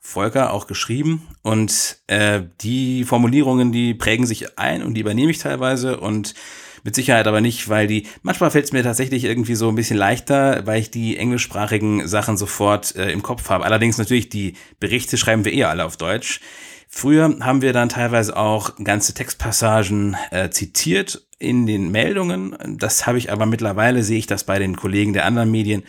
Volker 0.04 0.52
auch 0.52 0.66
geschrieben 0.66 1.28
und 1.42 1.98
äh, 2.08 2.42
die 2.60 3.04
Formulierungen, 3.04 3.70
die 3.70 3.94
prägen 3.94 4.26
sich 4.26 4.58
ein 4.58 4.82
und 4.82 4.94
die 4.94 5.00
übernehme 5.00 5.30
ich 5.30 5.38
teilweise 5.38 6.00
und 6.00 6.34
mit 6.82 6.96
Sicherheit 6.96 7.28
aber 7.28 7.40
nicht, 7.40 7.68
weil 7.68 7.86
die, 7.86 8.08
manchmal 8.22 8.50
fällt 8.50 8.64
es 8.64 8.72
mir 8.72 8.82
tatsächlich 8.82 9.22
irgendwie 9.22 9.54
so 9.54 9.68
ein 9.68 9.76
bisschen 9.76 9.96
leichter, 9.96 10.66
weil 10.66 10.80
ich 10.80 10.90
die 10.90 11.16
englischsprachigen 11.16 12.08
Sachen 12.08 12.36
sofort 12.36 12.96
äh, 12.96 13.12
im 13.12 13.22
Kopf 13.22 13.48
habe. 13.48 13.64
Allerdings 13.64 13.96
natürlich 13.98 14.28
die 14.28 14.54
Berichte 14.80 15.16
schreiben 15.16 15.44
wir 15.44 15.52
eher 15.52 15.70
alle 15.70 15.84
auf 15.84 15.96
Deutsch. 15.96 16.40
Früher 16.88 17.38
haben 17.40 17.62
wir 17.62 17.72
dann 17.72 17.88
teilweise 17.88 18.36
auch 18.36 18.74
ganze 18.82 19.14
Textpassagen 19.14 20.16
äh, 20.32 20.50
zitiert 20.50 21.24
in 21.38 21.64
den 21.66 21.92
Meldungen. 21.92 22.56
Das 22.76 23.06
habe 23.06 23.18
ich 23.18 23.30
aber 23.30 23.46
mittlerweile, 23.46 24.02
sehe 24.02 24.18
ich 24.18 24.26
das 24.26 24.44
bei 24.44 24.58
den 24.58 24.76
Kollegen 24.76 25.12
der 25.12 25.24
anderen 25.24 25.50
Medien 25.52 25.84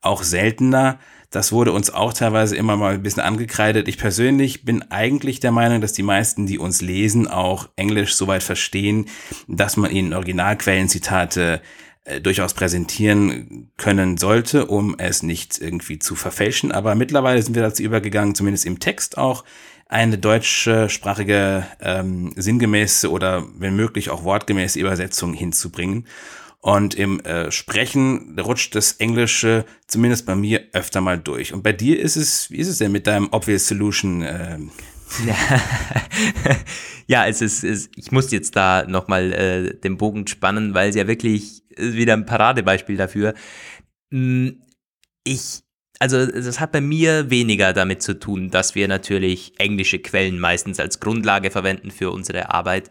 auch 0.00 0.22
seltener. 0.22 1.00
Das 1.36 1.52
wurde 1.52 1.72
uns 1.72 1.90
auch 1.90 2.14
teilweise 2.14 2.56
immer 2.56 2.78
mal 2.78 2.94
ein 2.94 3.02
bisschen 3.02 3.22
angekreidet. 3.22 3.88
Ich 3.88 3.98
persönlich 3.98 4.64
bin 4.64 4.90
eigentlich 4.90 5.38
der 5.38 5.52
Meinung, 5.52 5.82
dass 5.82 5.92
die 5.92 6.02
meisten, 6.02 6.46
die 6.46 6.58
uns 6.58 6.80
lesen, 6.80 7.28
auch 7.28 7.68
Englisch 7.76 8.14
soweit 8.14 8.42
verstehen, 8.42 9.04
dass 9.46 9.76
man 9.76 9.90
ihnen 9.90 10.14
Originalquellenzitate 10.14 11.60
äh, 12.04 12.22
durchaus 12.22 12.54
präsentieren 12.54 13.70
können 13.76 14.16
sollte, 14.16 14.64
um 14.64 14.94
es 14.96 15.22
nicht 15.22 15.58
irgendwie 15.60 15.98
zu 15.98 16.14
verfälschen. 16.14 16.72
Aber 16.72 16.94
mittlerweile 16.94 17.42
sind 17.42 17.54
wir 17.54 17.62
dazu 17.62 17.82
übergegangen, 17.82 18.34
zumindest 18.34 18.64
im 18.64 18.80
Text 18.80 19.18
auch 19.18 19.44
eine 19.88 20.16
deutschsprachige 20.16 21.66
ähm, 21.82 22.32
sinngemäße 22.34 23.10
oder 23.10 23.44
wenn 23.58 23.76
möglich 23.76 24.08
auch 24.08 24.24
wortgemäße 24.24 24.80
Übersetzung 24.80 25.34
hinzubringen. 25.34 26.06
Und 26.60 26.94
im 26.94 27.20
äh, 27.20 27.52
Sprechen 27.52 28.38
rutscht 28.38 28.74
das 28.74 28.92
Englische 28.92 29.64
zumindest 29.86 30.26
bei 30.26 30.34
mir 30.34 30.64
öfter 30.72 31.00
mal 31.00 31.18
durch. 31.18 31.52
Und 31.52 31.62
bei 31.62 31.72
dir 31.72 32.00
ist 32.00 32.16
es, 32.16 32.50
wie 32.50 32.56
ist 32.56 32.68
es 32.68 32.78
denn 32.78 32.92
mit 32.92 33.06
deinem 33.06 33.28
Obvious 33.30 33.68
Solution? 33.68 34.22
Äh, 34.22 34.58
ja, 37.06 37.26
es 37.26 37.40
ist, 37.40 37.62
es, 37.62 37.88
ich 37.96 38.10
muss 38.10 38.30
jetzt 38.30 38.56
da 38.56 38.84
nochmal 38.86 39.32
äh, 39.32 39.74
den 39.78 39.96
Bogen 39.96 40.26
spannen, 40.26 40.74
weil 40.74 40.90
es 40.90 40.96
ja 40.96 41.06
wirklich 41.06 41.62
wieder 41.76 42.14
ein 42.14 42.26
Paradebeispiel 42.26 42.96
dafür. 42.96 43.34
Hm, 44.10 44.62
ich, 45.24 45.60
also 45.98 46.26
das 46.26 46.60
hat 46.60 46.72
bei 46.72 46.80
mir 46.80 47.30
weniger 47.30 47.72
damit 47.72 48.02
zu 48.02 48.18
tun, 48.18 48.50
dass 48.50 48.74
wir 48.74 48.88
natürlich 48.88 49.54
englische 49.58 49.98
Quellen 49.98 50.38
meistens 50.38 50.80
als 50.80 51.00
Grundlage 51.00 51.50
verwenden 51.50 51.90
für 51.90 52.10
unsere 52.10 52.52
Arbeit. 52.52 52.90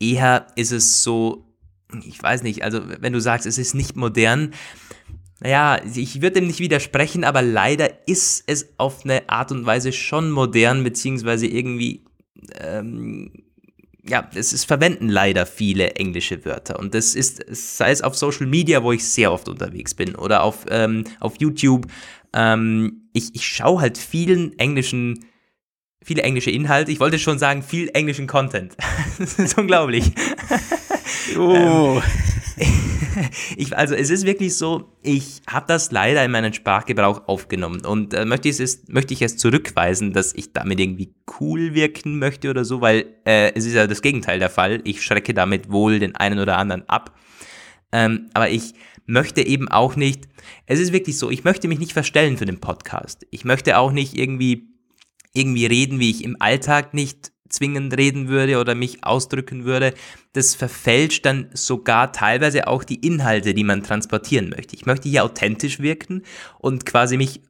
Eher 0.00 0.46
ist 0.56 0.72
es 0.72 1.02
so, 1.02 1.51
ich 2.06 2.22
weiß 2.22 2.42
nicht, 2.42 2.62
also 2.62 2.80
wenn 3.00 3.12
du 3.12 3.20
sagst, 3.20 3.46
es 3.46 3.58
ist 3.58 3.74
nicht 3.74 3.96
modern, 3.96 4.52
naja, 5.40 5.80
ich 5.94 6.22
würde 6.22 6.40
dem 6.40 6.46
nicht 6.46 6.60
widersprechen, 6.60 7.24
aber 7.24 7.42
leider 7.42 8.06
ist 8.06 8.44
es 8.46 8.74
auf 8.78 9.04
eine 9.04 9.28
Art 9.28 9.50
und 9.50 9.66
Weise 9.66 9.92
schon 9.92 10.30
modern, 10.30 10.84
beziehungsweise 10.84 11.48
irgendwie, 11.48 12.04
ähm, 12.60 13.32
ja, 14.04 14.28
es 14.34 14.52
ist 14.52 14.64
verwenden 14.64 15.08
leider 15.08 15.44
viele 15.44 15.96
englische 15.96 16.44
Wörter. 16.44 16.78
Und 16.78 16.94
das 16.94 17.16
ist, 17.16 17.44
sei 17.50 17.90
es 17.90 18.02
auf 18.02 18.16
Social 18.16 18.46
Media, 18.46 18.84
wo 18.84 18.92
ich 18.92 19.04
sehr 19.04 19.32
oft 19.32 19.48
unterwegs 19.48 19.94
bin, 19.94 20.14
oder 20.14 20.44
auf, 20.44 20.64
ähm, 20.70 21.04
auf 21.18 21.34
YouTube. 21.40 21.86
Ähm, 22.32 23.08
ich, 23.12 23.34
ich 23.34 23.44
schaue 23.44 23.80
halt 23.80 23.98
vielen 23.98 24.56
englischen 24.60 25.24
viele 26.04 26.22
englische 26.22 26.50
Inhalte. 26.50 26.90
Ich 26.92 27.00
wollte 27.00 27.18
schon 27.18 27.38
sagen, 27.38 27.62
viel 27.62 27.90
englischen 27.94 28.26
Content. 28.26 28.76
das 29.18 29.34
ist 29.34 29.58
unglaublich. 29.58 30.12
Oh. 31.38 32.00
ich, 33.56 33.76
also 33.76 33.94
es 33.94 34.10
ist 34.10 34.26
wirklich 34.26 34.56
so, 34.56 34.92
ich 35.02 35.42
habe 35.48 35.66
das 35.68 35.90
leider 35.92 36.24
in 36.24 36.30
meinen 36.30 36.52
Sprachgebrauch 36.52 37.26
aufgenommen 37.28 37.84
und 37.84 38.14
äh, 38.14 38.24
möchte, 38.24 38.48
ich 38.48 38.60
es, 38.60 38.88
möchte 38.88 39.14
ich 39.14 39.22
es 39.22 39.36
zurückweisen, 39.36 40.12
dass 40.12 40.34
ich 40.34 40.52
damit 40.52 40.80
irgendwie 40.80 41.14
cool 41.40 41.74
wirken 41.74 42.18
möchte 42.18 42.50
oder 42.50 42.64
so, 42.64 42.80
weil 42.80 43.06
äh, 43.24 43.52
es 43.54 43.66
ist 43.66 43.74
ja 43.74 43.86
das 43.86 44.02
Gegenteil 44.02 44.38
der 44.38 44.50
Fall. 44.50 44.80
Ich 44.84 45.02
schrecke 45.02 45.34
damit 45.34 45.70
wohl 45.70 45.98
den 45.98 46.16
einen 46.16 46.38
oder 46.38 46.58
anderen 46.58 46.88
ab. 46.88 47.16
Ähm, 47.92 48.30
aber 48.34 48.50
ich 48.50 48.74
möchte 49.06 49.42
eben 49.42 49.68
auch 49.68 49.96
nicht, 49.96 50.28
es 50.66 50.80
ist 50.80 50.92
wirklich 50.92 51.18
so, 51.18 51.30
ich 51.30 51.44
möchte 51.44 51.68
mich 51.68 51.78
nicht 51.78 51.92
verstellen 51.92 52.36
für 52.36 52.46
den 52.46 52.60
Podcast. 52.60 53.26
Ich 53.30 53.44
möchte 53.44 53.76
auch 53.76 53.92
nicht 53.92 54.16
irgendwie 54.16 54.71
irgendwie 55.32 55.66
reden, 55.66 55.98
wie 55.98 56.10
ich 56.10 56.24
im 56.24 56.36
Alltag 56.40 56.94
nicht 56.94 57.32
zwingend 57.48 57.96
reden 57.96 58.28
würde 58.28 58.58
oder 58.58 58.74
mich 58.74 59.04
ausdrücken 59.04 59.64
würde, 59.64 59.94
das 60.32 60.54
verfälscht 60.54 61.26
dann 61.26 61.50
sogar 61.52 62.12
teilweise 62.12 62.66
auch 62.66 62.82
die 62.82 63.06
Inhalte, 63.06 63.54
die 63.54 63.64
man 63.64 63.82
transportieren 63.82 64.48
möchte. 64.48 64.74
Ich 64.74 64.86
möchte 64.86 65.08
hier 65.08 65.24
authentisch 65.24 65.80
wirken 65.80 66.22
und 66.58 66.86
quasi 66.86 67.16
mich 67.16 67.42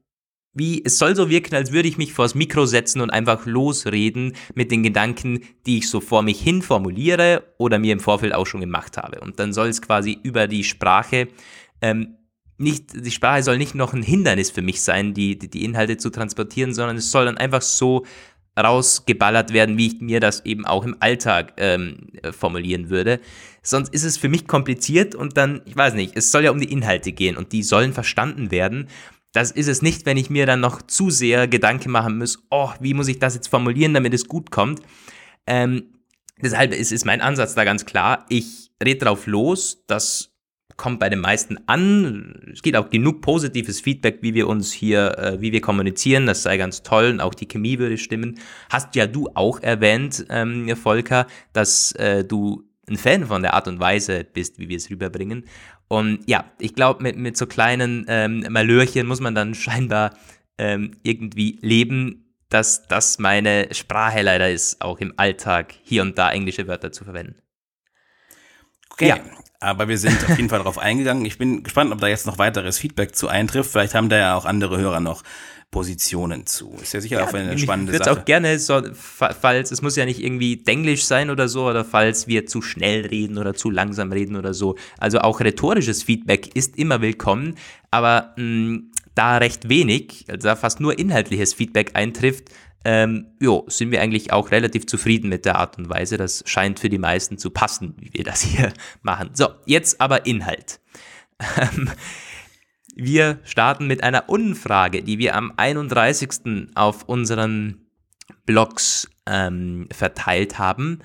wie, 0.55 0.85
es 0.85 0.99
soll 0.99 1.17
so 1.17 1.31
wirken, 1.31 1.55
als 1.55 1.73
würde 1.73 1.89
ich 1.89 1.97
mich 1.97 2.13
vors 2.13 2.35
Mikro 2.35 2.67
setzen 2.67 3.01
und 3.01 3.09
einfach 3.09 3.47
losreden 3.47 4.35
mit 4.55 4.71
den 4.71 4.83
Gedanken, 4.83 5.41
die 5.65 5.79
ich 5.79 5.89
so 5.89 6.01
vor 6.01 6.23
mich 6.23 6.43
hin 6.43 6.61
formuliere 6.61 7.55
oder 7.57 7.79
mir 7.79 7.95
im 7.95 8.01
Vorfeld 8.01 8.35
auch 8.35 8.47
schon 8.47 8.61
gemacht 8.61 8.99
habe. 8.99 9.21
Und 9.21 9.39
dann 9.39 9.55
soll 9.55 9.69
es 9.69 9.81
quasi 9.81 10.19
über 10.23 10.49
die 10.49 10.65
Sprache 10.65 11.29
ähm, 11.81 12.19
nicht, 12.63 13.05
die 13.05 13.11
Sprache 13.11 13.43
soll 13.43 13.59
nicht 13.59 13.75
noch 13.75 13.93
ein 13.93 14.03
Hindernis 14.03 14.51
für 14.51 14.63
mich 14.63 14.83
sein, 14.83 15.15
die, 15.15 15.39
die, 15.39 15.51
die 15.51 15.65
Inhalte 15.65 15.97
zu 15.97 16.11
transportieren, 16.11 16.75
sondern 16.75 16.97
es 16.97 17.11
soll 17.11 17.27
dann 17.27 17.39
einfach 17.39 17.63
so 17.63 18.05
rausgeballert 18.59 19.53
werden, 19.53 19.79
wie 19.79 19.87
ich 19.87 20.01
mir 20.01 20.21
das 20.21 20.45
eben 20.45 20.67
auch 20.67 20.85
im 20.85 20.97
Alltag 21.01 21.55
ähm, 21.57 22.09
formulieren 22.33 22.91
würde. 22.91 23.21
Sonst 23.63 23.95
ist 23.95 24.05
es 24.05 24.19
für 24.19 24.29
mich 24.29 24.47
kompliziert 24.47 25.15
und 25.15 25.37
dann, 25.37 25.63
ich 25.65 25.77
weiß 25.77 25.95
nicht, 25.95 26.17
es 26.17 26.31
soll 26.31 26.45
ja 26.45 26.51
um 26.51 26.61
die 26.61 26.71
Inhalte 26.71 27.13
gehen 27.13 27.37
und 27.37 27.53
die 27.53 27.63
sollen 27.63 27.93
verstanden 27.93 28.51
werden. 28.51 28.89
Das 29.33 29.51
ist 29.51 29.69
es 29.69 29.81
nicht, 29.81 30.05
wenn 30.05 30.19
ich 30.19 30.29
mir 30.29 30.45
dann 30.45 30.61
noch 30.61 30.83
zu 30.83 31.09
sehr 31.09 31.49
Gedanken 31.49 31.91
machen 31.91 32.19
muss, 32.19 32.45
oh, 32.51 32.71
wie 32.81 32.93
muss 32.93 33.09
ich 33.09 33.19
das 33.19 33.35
jetzt 33.35 33.49
formulieren, 33.49 33.95
damit 33.95 34.13
es 34.13 34.29
gut 34.29 34.51
kommt. 34.51 34.83
Ähm, 35.47 35.95
deshalb 36.43 36.75
ist, 36.75 36.93
ist 36.93 37.07
mein 37.07 37.23
Ansatz 37.23 37.55
da 37.55 37.65
ganz 37.65 37.87
klar. 37.87 38.27
Ich 38.29 38.71
rede 38.85 39.07
drauf 39.07 39.27
los, 39.27 39.85
das 39.87 40.32
kommt 40.77 41.01
bei 41.01 41.09
den 41.09 41.21
meisten 41.21 41.59
an. 41.67 42.53
Es 42.53 42.63
gibt 42.63 42.77
auch 42.77 42.91
genug 42.91 43.21
positives 43.23 43.81
Feedback, 43.81 44.19
wie 44.23 44.35
wir 44.35 44.49
uns 44.49 44.73
hier, 44.73 45.19
äh, 45.19 45.41
wie 45.41 45.53
wir 45.53 45.61
kommunizieren. 45.61 46.27
Das 46.27 46.43
sei 46.43 46.57
ganz 46.57 46.83
toll 46.83 47.11
und 47.11 47.21
auch 47.21 47.35
die 47.35 47.47
Chemie 47.47 47.79
würde 47.79 47.99
stimmen. 47.99 48.39
Hast 48.71 48.95
ja 48.95 49.07
du 49.07 49.29
auch 49.35 49.61
erwähnt, 49.61 50.25
ähm, 50.29 50.75
Volker, 50.77 51.27
dass 51.53 51.93
äh, 51.93 52.25
du 52.25 52.65
ein 52.89 52.97
Fan 52.97 53.27
von 53.27 53.43
der 53.43 53.55
Art 53.55 53.69
und 53.69 53.81
Weise 53.81 54.25
bist, 54.25 54.59
wie 54.59 54.69
wir 54.69 54.77
es 54.77 54.91
rüberbringen. 54.91 55.45
Und 55.89 56.21
ja, 56.27 56.45
ich 56.59 56.75
glaube, 56.75 57.03
mit, 57.03 57.17
mit 57.17 57.37
so 57.37 57.47
kleinen 57.47 58.07
ähm, 58.09 58.47
Malörchen 58.49 59.07
muss 59.07 59.21
man 59.21 59.35
dann 59.35 59.55
scheinbar 59.55 60.17
ähm, 60.59 60.93
irgendwie 61.03 61.59
leben, 61.63 62.23
dass 62.49 62.87
das 62.87 63.19
meine 63.19 63.69
Sprache 63.73 64.23
leider 64.23 64.51
ist, 64.51 64.83
auch 64.83 64.99
im 65.01 65.15
Alltag 65.17 65.75
hier 65.83 66.03
und 66.03 66.19
da 66.19 66.31
englische 66.31 66.67
Wörter 66.67 66.93
zu 66.93 67.05
verwenden. 67.05 67.37
Okay. 69.03 69.09
Ja. 69.09 69.19
Aber 69.61 69.87
wir 69.87 69.97
sind 69.97 70.19
auf 70.29 70.37
jeden 70.37 70.49
Fall 70.49 70.59
darauf 70.59 70.79
eingegangen. 70.79 71.25
Ich 71.25 71.39
bin 71.39 71.63
gespannt, 71.63 71.93
ob 71.93 72.01
da 72.01 72.09
jetzt 72.09 72.27
noch 72.27 72.39
weiteres 72.39 72.79
Feedback 72.79 73.15
zu 73.15 73.29
eintrifft. 73.29 73.71
Vielleicht 73.71 73.95
haben 73.95 74.09
da 74.09 74.17
ja 74.17 74.37
auch 74.37 74.45
andere 74.45 74.77
Hörer 74.77 74.99
noch 74.99 75.23
Positionen 75.71 76.47
zu. 76.47 76.77
Ist 76.83 76.93
ja 76.93 77.01
sicher 77.01 77.21
ja, 77.21 77.27
auch 77.27 77.33
eine 77.33 77.57
spannende 77.59 77.93
Sache. 77.97 78.11
Ich 78.11 78.19
auch 78.19 78.25
gerne, 78.25 78.59
so, 78.59 78.83
falls, 78.93 79.71
es 79.71 79.81
muss 79.81 79.97
ja 79.97 80.05
nicht 80.05 80.23
irgendwie 80.23 80.57
Denglisch 80.57 81.05
sein 81.05 81.31
oder 81.31 81.49
so, 81.49 81.67
oder 81.67 81.85
falls 81.85 82.27
wir 82.27 82.45
zu 82.47 82.61
schnell 82.61 83.07
reden 83.07 83.39
oder 83.39 83.55
zu 83.55 83.71
langsam 83.71 84.13
reden 84.13 84.37
oder 84.37 84.53
so. 84.53 84.77
Also 84.99 85.21
auch 85.21 85.41
rhetorisches 85.41 86.03
Feedback 86.03 86.55
ist 86.55 86.77
immer 86.77 87.01
willkommen, 87.01 87.55
aber 87.91 88.35
mh, 88.37 88.45
mm, 88.45 88.91
da 89.15 89.39
recht 89.39 89.69
wenig, 89.69 90.27
also 90.29 90.49
da 90.49 90.57
fast 90.57 90.81
nur 90.81 90.99
inhaltliches 90.99 91.55
Feedback 91.55 91.93
eintrifft, 91.95 92.51
ähm, 92.85 93.27
jo, 93.41 93.65
sind 93.69 93.91
wir 93.91 94.01
eigentlich 94.03 94.33
auch 94.33 94.51
relativ 94.51 94.87
zufrieden 94.87 95.29
mit 95.29 95.45
der 95.45 95.57
Art 95.57 95.79
und 95.79 95.89
Weise. 95.89 96.17
Das 96.17 96.43
scheint 96.47 96.81
für 96.81 96.89
die 96.89 96.99
meisten 96.99 97.39
zu 97.39 97.51
passen, 97.51 97.95
wie 97.99 98.13
wir 98.13 98.25
das 98.25 98.43
hier 98.43 98.73
machen. 99.03 99.31
So, 99.35 99.49
jetzt 99.67 100.01
aber 100.01 100.27
Inhalt. 100.27 100.81
Ähm, 101.57 101.91
wir 102.95 103.39
starten 103.45 103.87
mit 103.87 104.03
einer 104.03 104.29
Umfrage, 104.29 105.03
die 105.03 105.19
wir 105.19 105.35
am 105.35 105.53
31. 105.57 106.71
auf 106.75 107.05
unseren 107.05 107.87
Blogs 108.47 109.09
ähm, 109.27 109.89
verteilt 109.93 110.59
haben. 110.59 110.99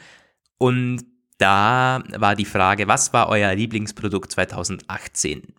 Und 0.58 1.06
da 1.38 2.04
war 2.18 2.36
die 2.36 2.46
Frage, 2.46 2.88
was 2.88 3.14
war 3.14 3.30
euer 3.30 3.54
Lieblingsprodukt 3.54 4.32
2018? 4.32 5.54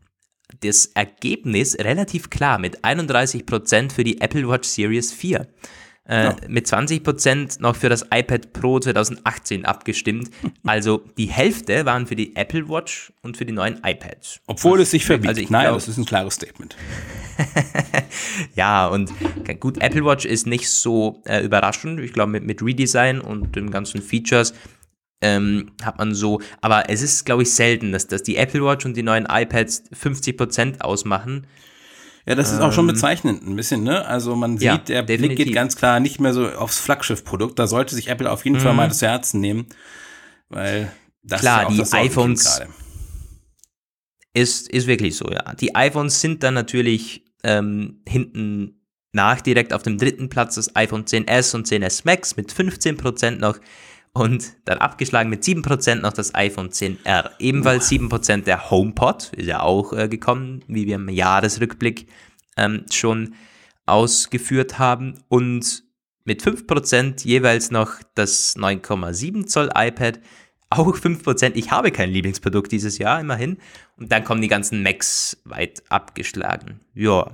Das 0.60 0.86
Ergebnis 0.86 1.78
relativ 1.78 2.30
klar 2.30 2.58
mit 2.58 2.84
31% 2.84 3.92
für 3.92 4.02
die 4.02 4.20
Apple 4.20 4.48
Watch 4.48 4.68
Series 4.68 5.12
4 5.12 5.46
äh, 6.08 6.24
ja. 6.24 6.36
mit 6.48 6.66
20% 6.66 7.60
noch 7.60 7.76
für 7.76 7.88
das 7.88 8.06
iPad 8.12 8.52
Pro 8.52 8.80
2018 8.80 9.64
abgestimmt. 9.64 10.30
Also 10.64 11.02
die 11.16 11.26
Hälfte 11.26 11.86
waren 11.86 12.06
für 12.06 12.14
die 12.14 12.36
Apple 12.36 12.68
Watch 12.68 13.12
und 13.22 13.38
für 13.38 13.46
die 13.46 13.52
neuen 13.52 13.80
iPads. 13.84 14.40
Obwohl 14.46 14.80
es 14.80 14.90
sich 14.90 15.04
verbietet. 15.04 15.38
Also 15.38 15.52
Nein, 15.52 15.62
glaub, 15.64 15.74
das 15.76 15.88
ist 15.88 15.96
ein 15.96 16.04
klares 16.04 16.34
Statement. 16.34 16.76
ja, 18.54 18.86
und 18.86 19.10
gut, 19.60 19.78
Apple 19.80 20.04
Watch 20.04 20.26
ist 20.26 20.46
nicht 20.46 20.68
so 20.68 21.22
äh, 21.24 21.42
überraschend. 21.42 22.00
Ich 22.00 22.12
glaube, 22.12 22.32
mit, 22.32 22.44
mit 22.44 22.62
Redesign 22.62 23.20
und 23.20 23.56
den 23.56 23.70
ganzen 23.70 24.02
Features 24.02 24.52
ähm, 25.20 25.72
hat 25.82 25.98
man 25.98 26.14
so, 26.14 26.40
aber 26.60 26.90
es 26.90 27.02
ist, 27.02 27.24
glaube 27.24 27.42
ich, 27.42 27.50
selten, 27.52 27.92
dass, 27.92 28.06
dass 28.06 28.22
die 28.22 28.36
Apple 28.36 28.64
Watch 28.64 28.84
und 28.84 28.96
die 28.96 29.02
neuen 29.02 29.26
iPads 29.26 29.84
50% 29.92 30.80
ausmachen. 30.80 31.46
Ja, 32.28 32.34
das 32.34 32.52
ist 32.52 32.60
auch 32.60 32.72
schon 32.74 32.86
ähm, 32.86 32.94
bezeichnend 32.94 33.46
ein 33.46 33.56
bisschen, 33.56 33.84
ne? 33.84 34.04
Also 34.04 34.36
man 34.36 34.58
sieht, 34.58 34.66
ja, 34.66 34.76
der 34.76 35.02
definitiv. 35.02 35.36
Blick 35.36 35.46
geht 35.46 35.54
ganz 35.54 35.76
klar 35.76 35.98
nicht 35.98 36.20
mehr 36.20 36.34
so 36.34 36.46
aufs 36.46 36.78
Flaggschiff-Produkt. 36.78 37.58
Da 37.58 37.66
sollte 37.66 37.94
sich 37.94 38.08
Apple 38.08 38.30
auf 38.30 38.44
jeden 38.44 38.58
mhm. 38.58 38.60
Fall 38.60 38.74
mal 38.74 38.88
das 38.88 39.00
Herzen 39.00 39.40
nehmen, 39.40 39.66
weil 40.50 40.92
das 41.22 41.40
Klar, 41.40 41.70
ist 41.70 41.78
ja 41.78 41.84
die 41.84 42.08
iPhones 42.08 42.60
ist, 44.34 44.68
ist 44.68 44.86
wirklich 44.86 45.16
so, 45.16 45.30
ja. 45.30 45.54
Die 45.54 45.74
iPhones 45.74 46.20
sind 46.20 46.42
dann 46.42 46.52
natürlich 46.52 47.24
ähm, 47.44 48.02
hinten 48.06 48.82
nach 49.12 49.40
direkt 49.40 49.72
auf 49.72 49.82
dem 49.82 49.96
dritten 49.96 50.28
Platz 50.28 50.56
das 50.56 50.76
iPhone 50.76 51.06
10s 51.06 51.54
und 51.54 51.66
10s 51.66 52.02
Max 52.04 52.36
mit 52.36 52.52
15% 52.52 53.38
noch 53.38 53.58
und 54.12 54.54
dann 54.64 54.78
abgeschlagen 54.78 55.30
mit 55.30 55.42
7% 55.44 55.96
noch 55.96 56.12
das 56.12 56.34
iPhone 56.34 56.70
10R. 56.70 57.30
Ebenfalls 57.38 57.90
7% 57.90 58.44
der 58.44 58.70
HomePod, 58.70 59.32
ist 59.34 59.46
ja 59.46 59.60
auch 59.60 59.92
äh, 59.92 60.08
gekommen, 60.08 60.64
wie 60.66 60.86
wir 60.86 60.96
im 60.96 61.08
Jahresrückblick 61.08 62.08
ähm, 62.56 62.84
schon 62.92 63.34
ausgeführt 63.86 64.78
haben. 64.78 65.22
Und 65.28 65.84
mit 66.24 66.42
5% 66.42 67.26
jeweils 67.26 67.70
noch 67.70 67.94
das 68.14 68.56
9,7 68.56 69.46
Zoll 69.46 69.70
iPad. 69.74 70.20
Auch 70.70 70.94
5%. 70.94 71.52
Ich 71.54 71.70
habe 71.70 71.90
kein 71.90 72.10
Lieblingsprodukt 72.10 72.70
dieses 72.70 72.98
Jahr, 72.98 73.20
immerhin. 73.20 73.56
Und 73.96 74.12
dann 74.12 74.24
kommen 74.24 74.42
die 74.42 74.48
ganzen 74.48 74.82
Macs 74.82 75.40
weit 75.44 75.82
abgeschlagen. 75.88 76.80
Ja. 76.94 77.30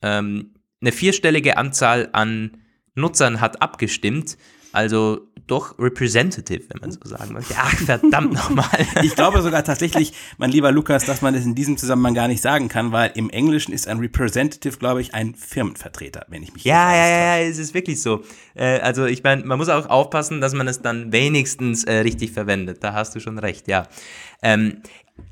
Ähm, 0.00 0.54
eine 0.80 0.92
vierstellige 0.92 1.58
Anzahl 1.58 2.08
an 2.12 2.56
Nutzern 2.94 3.40
hat 3.42 3.60
abgestimmt. 3.60 4.38
Also 4.72 5.29
doch 5.50 5.78
representative, 5.78 6.62
wenn 6.68 6.80
man 6.80 6.92
so 6.92 7.00
sagen 7.04 7.32
möchte. 7.32 7.54
Ach, 7.56 7.74
verdammt 7.74 8.32
nochmal. 8.32 8.68
ich 9.02 9.14
glaube 9.14 9.42
sogar 9.42 9.64
tatsächlich, 9.64 10.12
mein 10.38 10.50
lieber 10.50 10.70
Lukas, 10.70 11.04
dass 11.04 11.22
man 11.22 11.34
es 11.34 11.44
in 11.44 11.54
diesem 11.54 11.76
Zusammenhang 11.76 12.14
gar 12.14 12.28
nicht 12.28 12.40
sagen 12.40 12.68
kann, 12.68 12.92
weil 12.92 13.10
im 13.14 13.30
Englischen 13.30 13.72
ist 13.72 13.88
ein 13.88 13.98
Representative, 13.98 14.76
glaube 14.76 15.00
ich, 15.00 15.14
ein 15.14 15.34
Firmenvertreter, 15.34 16.26
wenn 16.28 16.42
ich 16.42 16.52
mich 16.52 16.64
Ja, 16.64 16.94
ja, 16.94 17.08
ja, 17.08 17.36
ja, 17.36 17.48
es 17.48 17.58
ist 17.58 17.74
wirklich 17.74 18.00
so. 18.00 18.22
Äh, 18.54 18.78
also 18.80 19.06
ich 19.06 19.22
meine, 19.22 19.44
man 19.44 19.58
muss 19.58 19.68
auch 19.68 19.86
aufpassen, 19.86 20.40
dass 20.40 20.54
man 20.54 20.68
es 20.68 20.82
dann 20.82 21.12
wenigstens 21.12 21.84
äh, 21.84 21.96
richtig 21.96 22.30
verwendet. 22.30 22.84
Da 22.84 22.92
hast 22.92 23.14
du 23.14 23.20
schon 23.20 23.38
recht, 23.38 23.66
ja. 23.68 23.88
Ähm, 24.42 24.82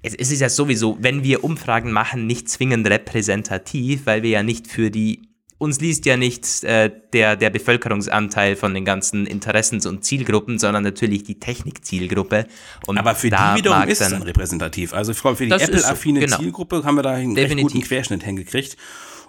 es 0.03 0.15
ist 0.15 0.41
ja 0.41 0.49
sowieso, 0.49 0.99
wenn 1.01 1.23
wir 1.23 1.45
Umfragen 1.45 1.93
machen, 1.93 2.27
nicht 2.27 2.49
zwingend 2.49 2.89
repräsentativ, 2.89 4.05
weil 4.05 4.23
wir 4.23 4.31
ja 4.31 4.43
nicht 4.43 4.67
für 4.67 4.91
die 4.91 5.28
uns 5.59 5.81
liest 5.81 6.07
ja 6.07 6.17
nicht 6.17 6.63
äh, 6.65 6.91
der, 7.13 7.37
der 7.37 7.51
Bevölkerungsanteil 7.51 8.55
von 8.55 8.75
den 8.75 8.85
ganzen 8.85 9.27
Interessens- 9.27 9.87
und 9.87 10.05
Zielgruppen, 10.05 10.59
sondern 10.59 10.85
natürlich 10.85 11.25
die 11.25 11.41
Technikzielgruppe. 11.41 12.47
Aber 12.87 13.15
für 13.17 13.31
die 13.31 13.37
wiederum 13.37 13.89
ist 13.89 14.01
es 14.01 14.11
dann 14.11 14.23
repräsentativ. 14.23 14.95
Also 14.95 15.13
ich 15.13 15.21
glaube, 15.21 15.37
für 15.37 15.47
die 15.47 15.53
Apple-affine 15.53 16.21
so, 16.21 16.27
genau. 16.27 16.39
Zielgruppe 16.39 16.85
haben 16.85 16.95
wir 16.95 17.03
da 17.03 17.11
einen 17.11 17.35
Definitiv. 17.35 17.67
recht 17.67 17.75
guten 17.75 17.85
Querschnitt 17.87 18.23
hingekriegt. 18.23 18.77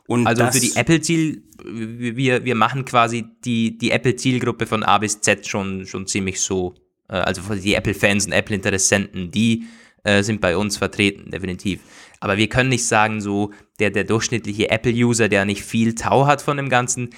Und 0.05 0.25
also 0.25 0.45
für 0.47 0.59
die 0.59 0.75
Apple-Ziel, 0.75 1.43
wir, 1.63 2.45
wir 2.45 2.55
machen 2.55 2.85
quasi 2.85 3.25
die, 3.45 3.77
die 3.77 3.91
Apple-Zielgruppe 3.91 4.65
von 4.65 4.83
A 4.83 4.97
bis 4.99 5.21
Z 5.21 5.47
schon, 5.47 5.85
schon 5.85 6.07
ziemlich 6.07 6.41
so, 6.41 6.75
äh, 7.09 7.13
also 7.13 7.41
die 7.55 7.73
Apple-Fans 7.73 8.27
und 8.27 8.31
Apple-Interessenten, 8.31 9.31
die 9.31 9.67
äh, 10.03 10.23
sind 10.23 10.41
bei 10.41 10.57
uns 10.57 10.77
vertreten, 10.77 11.31
definitiv. 11.31 11.81
Aber 12.19 12.37
wir 12.37 12.49
können 12.49 12.69
nicht 12.69 12.85
sagen, 12.85 13.21
so 13.21 13.51
der, 13.79 13.91
der 13.91 14.03
durchschnittliche 14.03 14.69
Apple-User, 14.69 15.29
der 15.29 15.45
nicht 15.45 15.63
viel 15.63 15.95
Tau 15.95 16.27
hat 16.27 16.41
von 16.41 16.57
dem 16.57 16.69
Ganzen, 16.69 17.11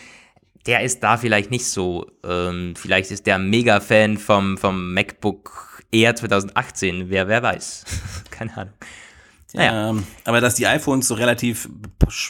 der 0.65 0.81
ist 0.81 1.01
da 1.01 1.17
vielleicht 1.17 1.49
nicht 1.49 1.65
so. 1.65 2.05
Ähm, 2.23 2.73
vielleicht 2.75 3.11
ist 3.11 3.25
der 3.25 3.39
Mega-Fan 3.39 4.17
vom, 4.17 4.57
vom 4.57 4.93
MacBook 4.93 5.81
Air 5.91 6.15
2018, 6.15 7.09
wer, 7.09 7.27
wer 7.27 7.41
weiß. 7.41 7.85
Keine 8.31 8.55
Ahnung. 8.55 8.73
Naja. 9.53 9.89
Ähm, 9.89 10.05
aber 10.23 10.39
dass 10.39 10.55
die 10.55 10.67
iPhones 10.67 11.07
so 11.07 11.15
relativ 11.15 11.69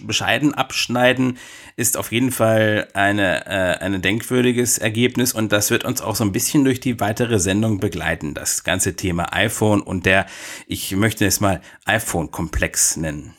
bescheiden 0.01 0.53
abschneiden, 0.53 1.37
ist 1.75 1.97
auf 1.97 2.11
jeden 2.11 2.31
Fall 2.31 2.87
eine, 2.93 3.45
äh, 3.45 3.77
ein 3.79 4.01
denkwürdiges 4.01 4.77
Ergebnis 4.77 5.33
und 5.33 5.51
das 5.51 5.69
wird 5.69 5.83
uns 5.83 6.01
auch 6.01 6.15
so 6.15 6.23
ein 6.23 6.31
bisschen 6.31 6.63
durch 6.63 6.79
die 6.79 6.99
weitere 6.99 7.39
Sendung 7.39 7.79
begleiten. 7.79 8.33
Das 8.33 8.63
ganze 8.63 8.95
Thema 8.95 9.33
iPhone 9.33 9.81
und 9.81 10.05
der, 10.05 10.25
ich 10.67 10.95
möchte 10.95 11.25
es 11.25 11.39
mal 11.39 11.61
iPhone-Komplex 11.85 12.97
nennen. 12.97 13.35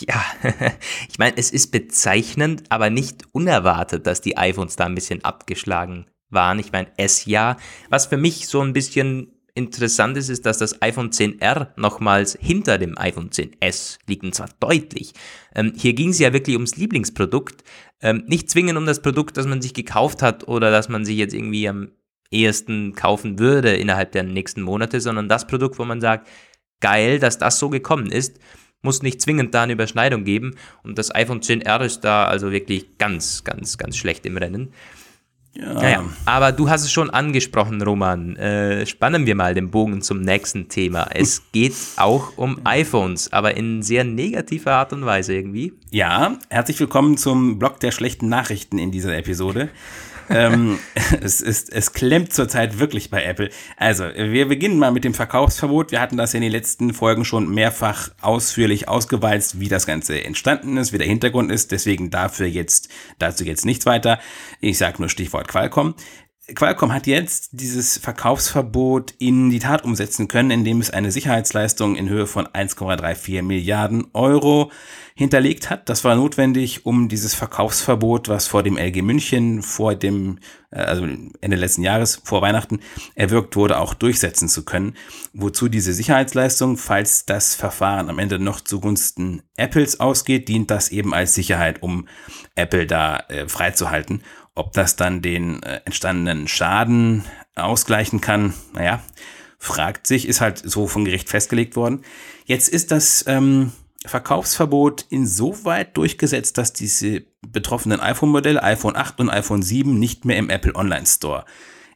Ja, 0.00 0.24
ich 1.08 1.18
meine, 1.18 1.36
es 1.36 1.50
ist 1.50 1.70
bezeichnend, 1.70 2.64
aber 2.68 2.90
nicht 2.90 3.22
unerwartet, 3.32 4.06
dass 4.06 4.20
die 4.20 4.36
iPhones 4.36 4.76
da 4.76 4.86
ein 4.86 4.94
bisschen 4.94 5.24
abgeschlagen 5.24 6.06
waren. 6.30 6.58
Ich 6.58 6.72
meine, 6.72 6.88
S 6.96 7.24
ja, 7.24 7.56
was 7.88 8.06
für 8.06 8.16
mich 8.16 8.48
so 8.48 8.60
ein 8.60 8.72
bisschen 8.72 9.37
interessant 9.58 10.16
ist, 10.16 10.30
ist, 10.30 10.46
dass 10.46 10.58
das 10.58 10.80
iPhone 10.80 11.10
10R 11.10 11.68
nochmals 11.76 12.38
hinter 12.40 12.78
dem 12.78 12.96
iPhone 12.96 13.30
10S 13.30 13.98
liegt, 14.06 14.22
und 14.22 14.34
zwar 14.34 14.48
deutlich. 14.60 15.12
Ähm, 15.54 15.72
hier 15.76 15.92
ging 15.92 16.10
es 16.10 16.18
ja 16.18 16.32
wirklich 16.32 16.56
ums 16.56 16.76
Lieblingsprodukt, 16.76 17.64
ähm, 18.00 18.24
nicht 18.26 18.48
zwingend 18.48 18.78
um 18.78 18.86
das 18.86 19.02
Produkt, 19.02 19.36
das 19.36 19.46
man 19.46 19.60
sich 19.60 19.74
gekauft 19.74 20.22
hat 20.22 20.46
oder 20.48 20.70
das 20.70 20.88
man 20.88 21.04
sich 21.04 21.18
jetzt 21.18 21.34
irgendwie 21.34 21.68
am 21.68 21.90
ehesten 22.30 22.94
kaufen 22.94 23.38
würde 23.38 23.74
innerhalb 23.74 24.12
der 24.12 24.22
nächsten 24.22 24.62
Monate, 24.62 25.00
sondern 25.00 25.28
das 25.28 25.46
Produkt, 25.46 25.78
wo 25.78 25.84
man 25.84 26.00
sagt, 26.00 26.28
geil, 26.80 27.18
dass 27.18 27.38
das 27.38 27.58
so 27.58 27.68
gekommen 27.68 28.10
ist, 28.10 28.38
muss 28.82 29.02
nicht 29.02 29.20
zwingend 29.20 29.54
da 29.54 29.64
eine 29.64 29.72
Überschneidung 29.72 30.24
geben 30.24 30.54
und 30.84 30.98
das 30.98 31.12
iPhone 31.14 31.40
10R 31.40 31.84
ist 31.84 32.00
da 32.00 32.26
also 32.26 32.52
wirklich 32.52 32.96
ganz, 32.98 33.42
ganz, 33.44 33.76
ganz 33.76 33.96
schlecht 33.96 34.24
im 34.24 34.36
Rennen. 34.36 34.72
Ja. 35.54 35.72
Naja, 35.72 36.04
aber 36.24 36.52
du 36.52 36.68
hast 36.70 36.84
es 36.84 36.92
schon 36.92 37.10
angesprochen, 37.10 37.82
Roman. 37.82 38.36
Äh, 38.36 38.86
spannen 38.86 39.26
wir 39.26 39.34
mal 39.34 39.54
den 39.54 39.70
Bogen 39.70 40.02
zum 40.02 40.20
nächsten 40.20 40.68
Thema. 40.68 41.08
Es 41.12 41.42
geht 41.52 41.74
auch 41.96 42.36
um 42.36 42.60
iPhones, 42.64 43.32
aber 43.32 43.56
in 43.56 43.82
sehr 43.82 44.04
negativer 44.04 44.72
Art 44.72 44.92
und 44.92 45.04
Weise 45.04 45.34
irgendwie. 45.34 45.72
Ja, 45.90 46.38
herzlich 46.48 46.78
willkommen 46.78 47.16
zum 47.16 47.58
Blog 47.58 47.80
der 47.80 47.90
schlechten 47.90 48.28
Nachrichten 48.28 48.78
in 48.78 48.92
dieser 48.92 49.16
Episode 49.16 49.70
ähm, 50.30 50.78
es, 51.20 51.40
ist, 51.40 51.72
es 51.72 51.92
klemmt 51.92 52.32
zurzeit 52.32 52.78
wirklich 52.78 53.10
bei 53.10 53.24
Apple. 53.24 53.50
Also, 53.76 54.04
wir 54.04 54.48
beginnen 54.48 54.78
mal 54.78 54.92
mit 54.92 55.04
dem 55.04 55.14
Verkaufsverbot. 55.14 55.92
Wir 55.92 56.00
hatten 56.00 56.16
das 56.16 56.34
in 56.34 56.42
den 56.42 56.52
letzten 56.52 56.92
Folgen 56.94 57.24
schon 57.24 57.48
mehrfach 57.48 58.10
ausführlich 58.20 58.88
ausgewalzt, 58.88 59.60
wie 59.60 59.68
das 59.68 59.86
Ganze 59.86 60.22
entstanden 60.24 60.76
ist, 60.76 60.92
wie 60.92 60.98
der 60.98 61.06
Hintergrund 61.06 61.50
ist. 61.50 61.72
Deswegen 61.72 62.10
dafür 62.10 62.46
jetzt, 62.46 62.88
dazu 63.18 63.44
jetzt 63.44 63.64
nichts 63.64 63.86
weiter. 63.86 64.18
Ich 64.60 64.78
sage 64.78 64.96
nur 64.98 65.08
Stichwort 65.08 65.48
Qualcomm. 65.48 65.94
Qualcomm 66.54 66.94
hat 66.94 67.06
jetzt 67.06 67.50
dieses 67.52 67.98
Verkaufsverbot 67.98 69.12
in 69.18 69.50
die 69.50 69.58
Tat 69.58 69.84
umsetzen 69.84 70.28
können, 70.28 70.50
indem 70.50 70.80
es 70.80 70.90
eine 70.90 71.12
Sicherheitsleistung 71.12 71.94
in 71.94 72.08
Höhe 72.08 72.26
von 72.26 72.46
1,34 72.46 73.42
Milliarden 73.42 74.06
Euro 74.14 74.72
hinterlegt 75.14 75.68
hat. 75.68 75.90
Das 75.90 76.04
war 76.04 76.14
notwendig, 76.14 76.86
um 76.86 77.08
dieses 77.08 77.34
Verkaufsverbot, 77.34 78.28
was 78.28 78.46
vor 78.46 78.62
dem 78.62 78.78
LG 78.78 79.02
München 79.02 79.62
vor 79.62 79.94
dem, 79.94 80.38
äh, 80.70 80.78
also 80.78 81.06
Ende 81.40 81.56
letzten 81.56 81.82
Jahres, 81.82 82.22
vor 82.24 82.40
Weihnachten, 82.40 82.80
erwirkt 83.14 83.54
wurde, 83.56 83.78
auch 83.78 83.92
durchsetzen 83.92 84.48
zu 84.48 84.64
können. 84.64 84.94
Wozu 85.34 85.68
diese 85.68 85.92
Sicherheitsleistung, 85.92 86.78
falls 86.78 87.26
das 87.26 87.56
Verfahren 87.56 88.08
am 88.08 88.18
Ende 88.18 88.38
noch 88.38 88.60
zugunsten 88.60 89.42
Apples 89.56 90.00
ausgeht, 90.00 90.48
dient 90.48 90.70
das 90.70 90.90
eben 90.90 91.12
als 91.12 91.34
Sicherheit, 91.34 91.82
um 91.82 92.08
Apple 92.54 92.86
da 92.86 93.18
äh, 93.28 93.48
freizuhalten. 93.48 94.22
Ob 94.58 94.72
das 94.72 94.96
dann 94.96 95.22
den 95.22 95.62
äh, 95.62 95.80
entstandenen 95.84 96.48
Schaden 96.48 97.24
ausgleichen 97.54 98.20
kann, 98.20 98.54
naja, 98.74 99.00
fragt 99.58 100.08
sich, 100.08 100.26
ist 100.26 100.40
halt 100.40 100.58
so 100.58 100.88
vom 100.88 101.04
Gericht 101.04 101.28
festgelegt 101.28 101.76
worden. 101.76 102.02
Jetzt 102.44 102.68
ist 102.68 102.90
das 102.90 103.24
ähm, 103.28 103.72
Verkaufsverbot 104.04 105.06
insoweit 105.10 105.96
durchgesetzt, 105.96 106.58
dass 106.58 106.72
diese 106.72 107.22
betroffenen 107.46 108.00
iPhone-Modelle, 108.00 108.60
iPhone 108.62 108.96
8 108.96 109.20
und 109.20 109.30
iPhone 109.30 109.62
7, 109.62 109.96
nicht 109.96 110.24
mehr 110.24 110.38
im 110.38 110.50
Apple 110.50 110.74
Online 110.74 111.06
Store 111.06 111.44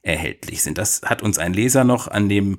erhältlich 0.02 0.62
sind. 0.62 0.78
Das 0.78 1.02
hat 1.04 1.20
uns 1.20 1.38
ein 1.38 1.54
Leser 1.54 1.82
noch 1.82 2.06
an 2.06 2.28
dem 2.28 2.58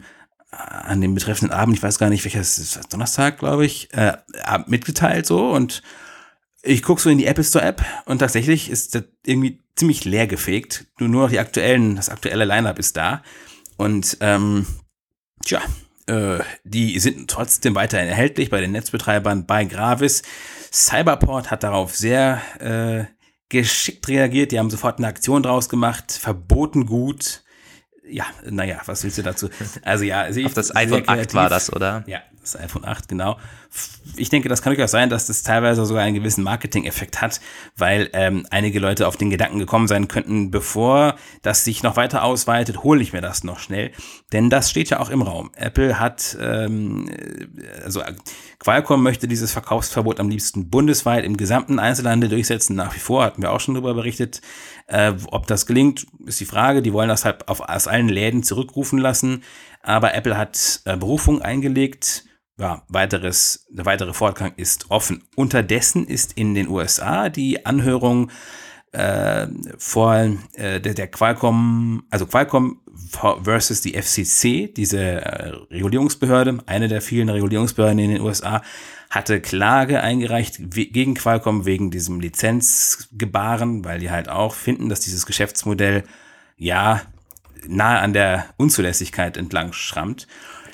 an 0.52 1.02
dem 1.02 1.16
betreffenden 1.16 1.58
Abend, 1.58 1.76
ich 1.76 1.82
weiß 1.82 1.98
gar 1.98 2.10
nicht, 2.10 2.24
welcher 2.26 2.42
ist 2.42 2.80
Donnerstag, 2.94 3.40
glaube 3.40 3.66
ich, 3.66 3.92
äh, 3.94 4.18
mitgeteilt 4.68 5.26
so 5.26 5.50
und 5.50 5.82
ich 6.64 6.82
gucke 6.82 7.02
so 7.02 7.10
in 7.10 7.18
die 7.18 7.26
Apple 7.26 7.44
Store 7.44 7.64
App 7.64 7.84
und 8.06 8.20
tatsächlich 8.20 8.70
ist 8.70 8.96
das 8.96 9.04
irgendwie 9.26 9.62
ziemlich 9.76 10.06
leer 10.06 10.28
gefegt. 10.28 10.86
Nur, 10.98 11.10
nur 11.10 11.24
noch 11.24 11.30
die 11.30 11.40
aktuellen, 11.40 11.98
das 11.98 12.10
aktuelle 12.10 12.46
Lineup 12.46 12.80
ist 12.80 12.96
da. 12.96 13.22
Und 13.76 14.18
ähm, 14.22 14.66
tja, 15.44 15.62
äh, 16.08 16.40
die 16.64 17.00
sind 17.00 17.30
trotzdem 17.30 17.76
weiterhin 17.76 18.08
erhältlich 18.08 18.50
bei 18.50 18.62
den 18.62 18.72
Netzbetreibern 18.72 19.46
bei 19.46 19.66
Gravis. 19.66 20.24
Cyberport 20.72 21.52
hat 21.52 21.64
darauf 21.64 21.96
sehr 21.96 22.42
äh, 22.60 23.06
geschickt 23.50 24.08
reagiert. 24.08 24.52
Die 24.52 24.60
haben 24.60 24.70
sofort 24.70 25.00
eine 25.00 25.08
Aktion 25.08 25.44
draus 25.44 25.68
gemacht. 25.68 26.14
Verboten 26.14 26.86
gut. 26.86 27.44
Ja, 28.10 28.26
naja, 28.50 28.82
was 28.86 29.04
willst 29.04 29.18
du 29.18 29.22
dazu? 29.22 29.50
Also 29.82 30.06
ja, 30.06 30.22
also 30.22 30.44
auf 30.46 30.54
das 30.54 30.76
iPhone 30.76 31.04
8 31.08 31.34
war 31.34 31.50
das, 31.50 31.72
oder? 31.72 32.04
Ja, 32.08 32.22
das 32.44 32.60
iPhone 32.60 32.86
8, 32.86 33.08
genau. 33.08 33.38
Ich 34.16 34.30
denke, 34.30 34.50
das 34.50 34.62
kann 34.62 34.74
durchaus 34.74 34.92
sein, 34.92 35.10
dass 35.10 35.28
das 35.28 35.44
teilweise 35.44 35.86
sogar 35.86 36.04
einen 36.04 36.16
gewissen 36.16 36.44
Marketing-Effekt 36.44 37.22
hat, 37.22 37.42
weil 37.76 38.10
ähm, 38.14 38.46
einige 38.52 38.80
Leute 38.80 39.08
auf 39.08 39.18
den 39.18 39.30
Gedanken 39.30 39.60
gekommen 39.60 39.88
sein 39.88 40.08
könnten, 40.08 40.52
bevor 40.52 41.16
das 41.42 41.64
sich 41.64 41.84
noch 41.84 41.96
weiter 41.96 42.24
ausweitet, 42.24 42.84
hole 42.84 43.02
ich 43.02 43.14
mir 43.14 43.22
das 43.22 43.44
noch 43.44 43.60
schnell. 43.60 43.92
Denn 44.32 44.50
das 44.50 44.70
steht 44.70 44.90
ja 44.90 45.00
auch 45.00 45.10
im 45.10 45.22
Raum. 45.22 45.52
Apple 45.56 46.00
hat, 46.00 46.38
ähm, 46.40 47.10
also 47.84 48.02
Qualcomm 48.60 49.04
möchte 49.04 49.28
dieses 49.28 49.52
Verkaufsverbot 49.52 50.20
am 50.20 50.30
liebsten 50.30 50.70
bundesweit 50.70 51.26
im 51.26 51.38
gesamten 51.38 51.80
Einzelhandel 51.80 52.30
durchsetzen. 52.30 52.76
Nach 52.76 52.94
wie 52.96 53.00
vor 53.00 53.24
hatten 53.24 53.42
wir 53.42 53.52
auch 53.52 53.60
schon 53.60 53.74
darüber 53.74 53.94
berichtet. 53.94 54.42
Äh, 54.88 55.14
ob 55.32 55.48
das 55.48 55.66
gelingt, 55.66 56.06
ist 56.26 56.40
die 56.40 56.46
Frage. 56.46 56.82
Die 56.82 56.94
wollen 56.94 57.10
das 57.10 57.26
halt 57.26 57.48
auf, 57.48 57.62
aus 57.62 57.88
allen 57.88 58.10
Läden 58.10 58.44
zurückrufen 58.44 59.00
lassen. 59.00 59.44
Aber 59.82 60.14
Apple 60.14 60.38
hat 60.38 60.82
äh, 60.86 60.96
Berufung 60.98 61.42
eingelegt 61.42 62.24
ja, 62.58 62.84
weiteres, 62.88 63.66
der 63.70 63.86
weitere 63.86 64.14
Fortgang 64.14 64.54
ist 64.58 64.92
offen. 64.92 65.24
Unterdessen 65.36 66.06
ist 66.06 66.34
in 66.34 66.54
den 66.54 66.68
USA 66.68 67.30
die 67.30 67.66
Anhörung 67.66 68.32
äh, 68.92 69.48
vor 69.78 70.16
äh, 70.54 70.80
der, 70.80 70.94
der 70.94 71.08
Qualcomm, 71.08 72.04
also 72.12 72.28
Qualcomm 72.28 72.80
versus 73.44 73.82
die 73.82 74.00
FCC, 74.00 74.72
diese 74.72 75.02
äh, 75.02 75.48
Regulierungsbehörde, 75.72 76.60
eine 76.68 76.88
der 76.88 77.02
vielen 77.02 77.30
Regulierungsbehörden 77.30 77.98
in 77.98 78.12
den 78.12 78.22
USA, 78.22 78.62
hatte 79.10 79.42
Klage 79.42 80.02
eingereicht 80.02 80.58
gegen 80.72 81.16
Qualcomm 81.16 81.66
wegen 81.66 81.92
diesem 81.92 82.20
Lizenzgebaren, 82.20 83.84
weil 83.84 84.00
die 84.00 84.12
halt 84.12 84.30
auch 84.30 84.54
finden, 84.54 84.90
dass 84.90 85.02
dieses 85.02 85.26
Geschäftsmodell 85.26 86.04
ja 86.58 87.02
nahe 87.68 88.00
an 88.00 88.14
der 88.14 88.46
Unzulässigkeit 88.58 89.38
entlang 89.38 89.74
schrammt. 89.74 90.28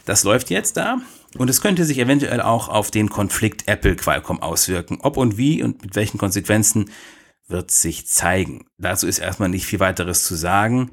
Das 0.06 0.24
läuft 0.24 0.50
jetzt 0.50 0.78
da. 0.78 1.00
Und 1.38 1.50
es 1.50 1.62
könnte 1.62 1.86
sich 1.86 2.00
eventuell 2.00 2.42
auch 2.42 2.70
auf 2.70 2.92
den 2.92 3.10
Konflikt 3.10 3.68
Apple-Qualcomm 3.68 4.42
auswirken. 4.42 5.00
Ob 5.02 5.18
und 5.18 5.38
wie 5.38 5.62
und 5.62 5.82
mit 5.82 5.96
welchen 5.96 6.18
Konsequenzen 6.18 6.89
wird 7.48 7.72
sich 7.72 8.08
zeigen. 8.08 8.65
Dazu 8.78 9.08
ist 9.08 9.20
erstmal 9.20 9.50
nicht 9.50 9.65
viel 9.65 9.80
weiteres 9.80 10.24
zu 10.24 10.36
sagen. 10.36 10.92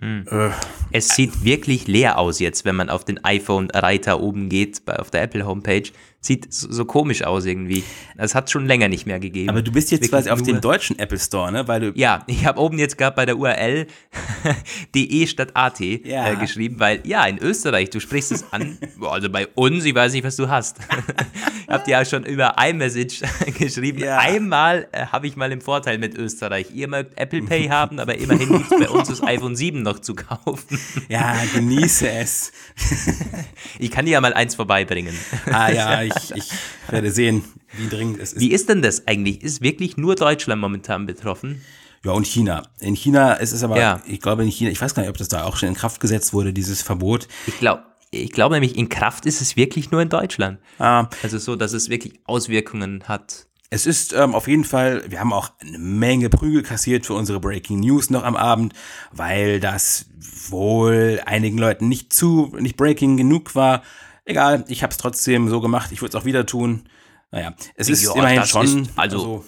Mhm. 0.00 0.26
Äh, 0.30 0.50
es 0.92 1.08
sieht 1.08 1.44
wirklich 1.44 1.86
leer 1.86 2.18
aus 2.18 2.38
jetzt, 2.38 2.64
wenn 2.64 2.76
man 2.76 2.90
auf 2.90 3.04
den 3.04 3.24
iPhone-Reiter 3.24 4.20
oben 4.20 4.48
geht, 4.48 4.84
bei, 4.84 4.98
auf 4.98 5.10
der 5.10 5.22
Apple-Homepage. 5.22 5.90
Sieht 6.20 6.52
so, 6.52 6.84
komisch 6.84 7.22
aus 7.22 7.46
irgendwie. 7.46 7.84
Das 8.16 8.34
hat 8.34 8.50
schon 8.50 8.66
länger 8.66 8.88
nicht 8.88 9.06
mehr 9.06 9.20
gegeben. 9.20 9.50
Aber 9.50 9.62
du 9.62 9.70
bist 9.70 9.92
jetzt 9.92 10.10
quasi 10.10 10.30
auf 10.30 10.42
dem 10.42 10.60
deutschen 10.60 10.98
Apple 10.98 11.18
Store, 11.18 11.52
ne? 11.52 11.68
Weil 11.68 11.80
du 11.80 11.92
ja, 11.94 12.24
ich 12.26 12.44
habe 12.44 12.60
oben 12.60 12.76
jetzt 12.80 12.98
gerade 12.98 13.14
bei 13.14 13.24
der 13.24 13.38
URL 13.38 13.86
de 14.96 15.26
statt 15.28 15.52
at 15.54 15.78
ja. 15.78 16.32
äh, 16.32 16.34
geschrieben, 16.34 16.80
weil 16.80 17.06
ja, 17.06 17.24
in 17.24 17.38
Österreich, 17.38 17.90
du 17.90 18.00
sprichst 18.00 18.32
es 18.32 18.52
an, 18.52 18.78
also 19.00 19.30
bei 19.30 19.46
uns, 19.54 19.84
ich 19.84 19.94
weiß 19.94 20.12
nicht, 20.12 20.24
was 20.24 20.34
du 20.34 20.48
hast. 20.48 20.78
ich 21.62 21.68
habe 21.68 21.84
dir 21.84 21.92
ja 21.92 22.04
schon 22.04 22.24
über 22.24 22.56
iMessage 22.60 23.22
geschrieben. 23.56 24.00
Ja. 24.00 24.18
Einmal 24.18 24.88
äh, 24.90 25.06
habe 25.06 25.28
ich 25.28 25.36
mal 25.36 25.50
den 25.50 25.60
Vorteil 25.60 25.98
mit 25.98 26.18
Österreich. 26.18 26.66
Ihr 26.74 26.88
mögt 26.88 27.16
Apple 27.16 27.42
Pay 27.42 27.68
haben, 27.68 28.00
aber 28.00 28.16
immerhin 28.18 28.48
gibt 28.48 28.72
es 28.72 28.76
bei 28.76 28.88
uns 28.88 29.08
das 29.08 29.22
iPhone 29.22 29.54
7 29.54 29.82
noch 29.82 30.00
zu 30.00 30.16
kaufen. 30.16 30.80
ja, 31.08 31.36
genieße 31.54 32.10
es. 32.10 32.50
ich 33.78 33.92
kann 33.92 34.04
dir 34.04 34.12
ja 34.12 34.20
mal 34.20 34.34
eins 34.34 34.56
vorbeibringen. 34.56 35.14
ah 35.52 35.70
ja, 35.70 36.07
ich, 36.16 36.36
ich 36.36 36.50
werde 36.88 37.10
sehen, 37.10 37.44
wie 37.76 37.88
dringend 37.88 38.20
es 38.20 38.32
ist. 38.32 38.40
Wie 38.40 38.50
ist 38.50 38.68
denn 38.68 38.82
das 38.82 39.06
eigentlich? 39.06 39.42
Ist 39.42 39.62
wirklich 39.62 39.96
nur 39.96 40.14
Deutschland 40.14 40.60
momentan 40.60 41.06
betroffen? 41.06 41.62
Ja, 42.04 42.12
und 42.12 42.26
China. 42.26 42.62
In 42.80 42.94
China 42.94 43.34
ist 43.34 43.52
es 43.52 43.62
aber, 43.64 43.78
ja. 43.78 44.00
ich 44.06 44.20
glaube 44.20 44.42
in 44.42 44.50
China, 44.50 44.70
ich 44.70 44.80
weiß 44.80 44.94
gar 44.94 45.02
nicht, 45.02 45.10
ob 45.10 45.16
das 45.16 45.28
da 45.28 45.44
auch 45.44 45.56
schon 45.56 45.70
in 45.70 45.74
Kraft 45.74 46.00
gesetzt 46.00 46.32
wurde, 46.32 46.52
dieses 46.52 46.82
Verbot. 46.82 47.26
Ich 47.46 47.58
glaube, 47.58 47.82
ich 48.10 48.30
glaube 48.30 48.54
nämlich, 48.54 48.76
in 48.76 48.88
Kraft 48.88 49.26
ist 49.26 49.40
es 49.40 49.56
wirklich 49.56 49.90
nur 49.90 50.00
in 50.00 50.08
Deutschland. 50.08 50.58
Ah. 50.78 51.08
Also 51.22 51.38
so, 51.38 51.56
dass 51.56 51.72
es 51.72 51.88
wirklich 51.88 52.20
Auswirkungen 52.24 53.04
hat. 53.06 53.46
Es 53.70 53.84
ist 53.84 54.14
ähm, 54.14 54.34
auf 54.34 54.48
jeden 54.48 54.64
Fall, 54.64 55.04
wir 55.08 55.20
haben 55.20 55.32
auch 55.32 55.50
eine 55.60 55.78
Menge 55.78 56.30
Prügel 56.30 56.62
kassiert 56.62 57.04
für 57.04 57.12
unsere 57.12 57.38
Breaking 57.38 57.80
News 57.80 58.08
noch 58.08 58.24
am 58.24 58.34
Abend, 58.34 58.72
weil 59.12 59.60
das 59.60 60.06
wohl 60.48 61.20
einigen 61.26 61.58
Leuten 61.58 61.88
nicht 61.88 62.14
zu, 62.14 62.56
nicht 62.58 62.78
Breaking 62.78 63.18
genug 63.18 63.54
war. 63.54 63.82
Egal, 64.28 64.62
ich 64.68 64.82
habe 64.82 64.90
es 64.90 64.98
trotzdem 64.98 65.48
so 65.48 65.62
gemacht. 65.62 65.90
Ich 65.90 66.02
würde 66.02 66.14
es 66.14 66.22
auch 66.22 66.26
wieder 66.26 66.44
tun. 66.44 66.82
Naja, 67.30 67.54
es 67.76 67.88
ist 67.88 68.04
jo, 68.04 68.12
immerhin 68.12 68.44
schon. 68.44 68.82
Ist, 68.82 68.90
also, 68.94 69.16
also 69.16 69.44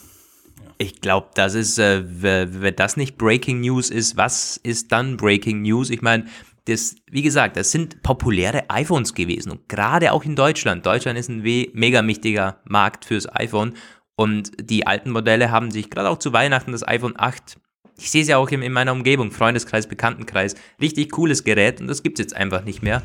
ja. 0.57 0.71
ich 0.79 1.03
glaube, 1.03 1.29
das 1.35 1.55
ist, 1.55 1.79
äh, 1.79 2.03
wenn 2.03 2.77
das 2.77 2.97
nicht 2.97 3.19
Breaking 3.19 3.61
News 3.61 3.91
ist, 3.91 4.17
was 4.17 4.57
ist 4.57 4.91
dann 4.91 5.19
Breaking 5.19 5.61
News? 5.61 5.91
Ich 5.91 6.01
meine, 6.01 6.25
das, 6.65 6.95
wie 7.11 7.21
gesagt, 7.21 7.59
das 7.59 7.73
sind 7.73 8.03
populäre 8.03 8.71
iPhones 8.71 9.13
gewesen 9.13 9.53
und 9.53 9.69
gerade 9.69 10.13
auch 10.13 10.25
in 10.25 10.35
Deutschland. 10.35 10.87
Deutschland 10.87 11.19
ist 11.19 11.29
ein 11.29 11.43
mega 11.43 12.07
wichtiger 12.07 12.61
Markt 12.65 13.05
fürs 13.05 13.31
iPhone 13.35 13.75
und 14.17 14.53
die 14.59 14.87
alten 14.87 15.11
Modelle 15.11 15.51
haben 15.51 15.71
sich 15.71 15.91
gerade 15.91 16.09
auch 16.09 16.19
zu 16.19 16.33
Weihnachten 16.33 16.73
das 16.73 16.89
iPhone 16.89 17.15
8 17.19 17.59
ich 17.99 18.11
sehe 18.11 18.23
es 18.23 18.29
ja 18.29 18.39
auch 18.39 18.49
in, 18.49 18.63
in, 18.63 18.73
meiner 18.73 18.93
Umgebung, 18.93 19.31
Freundeskreis, 19.31 19.87
Bekanntenkreis. 19.87 20.55
Richtig 20.81 21.11
cooles 21.11 21.45
Gerät 21.45 21.83
und 21.83 21.87
das 21.87 22.03
gibt 22.03 22.19
es 22.19 22.25
jetzt 22.25 22.35
einfach 22.35 22.65
nicht 22.65 22.83
mehr. 22.83 23.03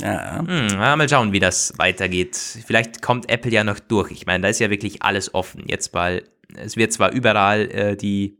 Ja. 0.00 0.38
Hm, 0.46 0.76
mal 0.76 1.08
schauen, 1.08 1.32
wie 1.32 1.40
das 1.40 1.74
weitergeht. 1.76 2.36
Vielleicht 2.36 3.02
kommt 3.02 3.30
Apple 3.30 3.50
ja 3.50 3.64
noch 3.64 3.78
durch. 3.78 4.10
Ich 4.10 4.26
meine, 4.26 4.42
da 4.42 4.48
ist 4.48 4.60
ja 4.60 4.70
wirklich 4.70 5.02
alles 5.02 5.34
offen. 5.34 5.64
Jetzt 5.66 5.94
weil 5.94 6.24
es 6.56 6.76
wird 6.76 6.92
zwar 6.92 7.12
überall 7.12 7.70
äh, 7.70 7.96
die, 7.96 8.38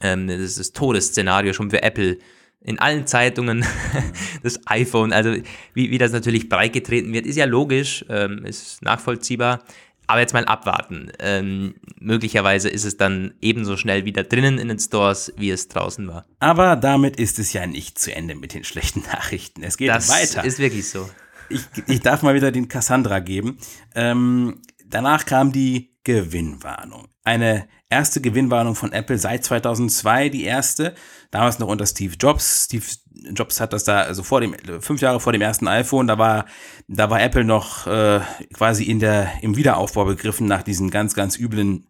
ähm, 0.00 0.28
das, 0.28 0.56
das 0.56 0.72
Todesszenario 0.72 1.52
schon 1.52 1.70
für 1.70 1.82
Apple 1.82 2.18
in 2.64 2.78
allen 2.78 3.06
Zeitungen 3.06 3.64
das 4.42 4.60
iPhone, 4.66 5.12
also 5.12 5.34
wie, 5.74 5.90
wie 5.90 5.98
das 5.98 6.12
natürlich 6.12 6.48
breitgetreten 6.48 7.12
wird, 7.12 7.26
ist 7.26 7.36
ja 7.36 7.44
logisch, 7.44 8.04
ähm, 8.08 8.44
ist 8.44 8.82
nachvollziehbar. 8.82 9.64
Aber 10.06 10.20
jetzt 10.20 10.34
mal 10.34 10.44
abwarten. 10.44 11.10
Ähm, 11.18 11.74
möglicherweise 11.98 12.68
ist 12.68 12.84
es 12.84 12.96
dann 12.96 13.34
ebenso 13.40 13.76
schnell 13.76 14.04
wieder 14.04 14.24
drinnen 14.24 14.58
in 14.58 14.68
den 14.68 14.78
Stores, 14.78 15.32
wie 15.36 15.50
es 15.50 15.68
draußen 15.68 16.06
war. 16.08 16.26
Aber 16.40 16.76
damit 16.76 17.16
ist 17.16 17.38
es 17.38 17.52
ja 17.52 17.66
nicht 17.66 17.98
zu 17.98 18.14
Ende 18.14 18.34
mit 18.34 18.54
den 18.54 18.64
schlechten 18.64 19.00
Nachrichten. 19.12 19.62
Es 19.62 19.76
geht 19.76 19.88
das 19.88 20.08
weiter. 20.08 20.42
Das 20.42 20.46
ist 20.46 20.58
wirklich 20.58 20.88
so. 20.88 21.08
Ich, 21.48 21.62
ich 21.86 22.00
darf 22.00 22.22
mal 22.22 22.34
wieder 22.34 22.50
den 22.50 22.68
Cassandra 22.68 23.20
geben. 23.20 23.58
Ähm, 23.94 24.60
danach 24.86 25.26
kam 25.26 25.52
die 25.52 25.91
Gewinnwarnung. 26.04 27.08
Eine 27.24 27.68
erste 27.88 28.20
Gewinnwarnung 28.20 28.74
von 28.74 28.92
Apple 28.92 29.18
seit 29.18 29.44
2002, 29.44 30.28
die 30.28 30.44
erste. 30.44 30.94
Damals 31.30 31.58
noch 31.58 31.68
unter 31.68 31.86
Steve 31.86 32.14
Jobs. 32.18 32.64
Steve 32.64 32.84
Jobs 33.32 33.60
hat 33.60 33.72
das 33.72 33.84
da, 33.84 34.00
also 34.00 34.22
vor 34.22 34.40
dem, 34.40 34.56
fünf 34.80 35.00
Jahre 35.00 35.20
vor 35.20 35.32
dem 35.32 35.42
ersten 35.42 35.68
iPhone, 35.68 36.06
da 36.06 36.18
war, 36.18 36.46
da 36.88 37.10
war 37.10 37.22
Apple 37.22 37.44
noch 37.44 37.86
äh, 37.86 38.20
quasi 38.52 38.84
in 38.84 38.98
der, 38.98 39.30
im 39.42 39.56
Wiederaufbau 39.56 40.04
begriffen 40.04 40.46
nach 40.46 40.62
diesen 40.62 40.90
ganz, 40.90 41.14
ganz 41.14 41.38
üblen 41.38 41.86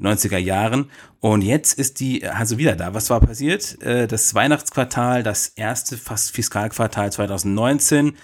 90er 0.00 0.38
Jahren. 0.38 0.90
Und 1.20 1.42
jetzt 1.42 1.78
ist 1.78 2.00
die 2.00 2.26
also 2.26 2.58
wieder 2.58 2.76
da. 2.76 2.94
Was 2.94 3.10
war 3.10 3.20
passiert? 3.20 3.82
Äh, 3.82 4.06
das 4.06 4.34
Weihnachtsquartal, 4.34 5.22
das 5.22 5.48
erste 5.48 5.96
fast 5.96 6.30
Fiskalquartal 6.30 7.10
2019 7.10 8.16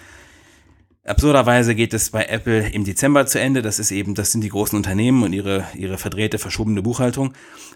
Absurderweise 1.05 1.75
geht 1.75 1.93
es 1.93 2.09
bei 2.09 2.25
Apple 2.25 2.67
im 2.69 2.83
Dezember 2.83 3.27
zu 3.27 3.39
Ende. 3.39 3.61
Das 3.61 3.77
ist 3.77 3.91
eben, 3.91 4.15
das 4.15 4.31
sind 4.31 4.41
die 4.41 4.49
großen 4.49 4.75
Unternehmen 4.75 5.21
und 5.21 5.33
ihre, 5.33 5.65
ihre 5.75 5.99
verdrehte, 5.99 6.39
verschobene 6.39 6.81
Buchhaltung. 6.81 7.33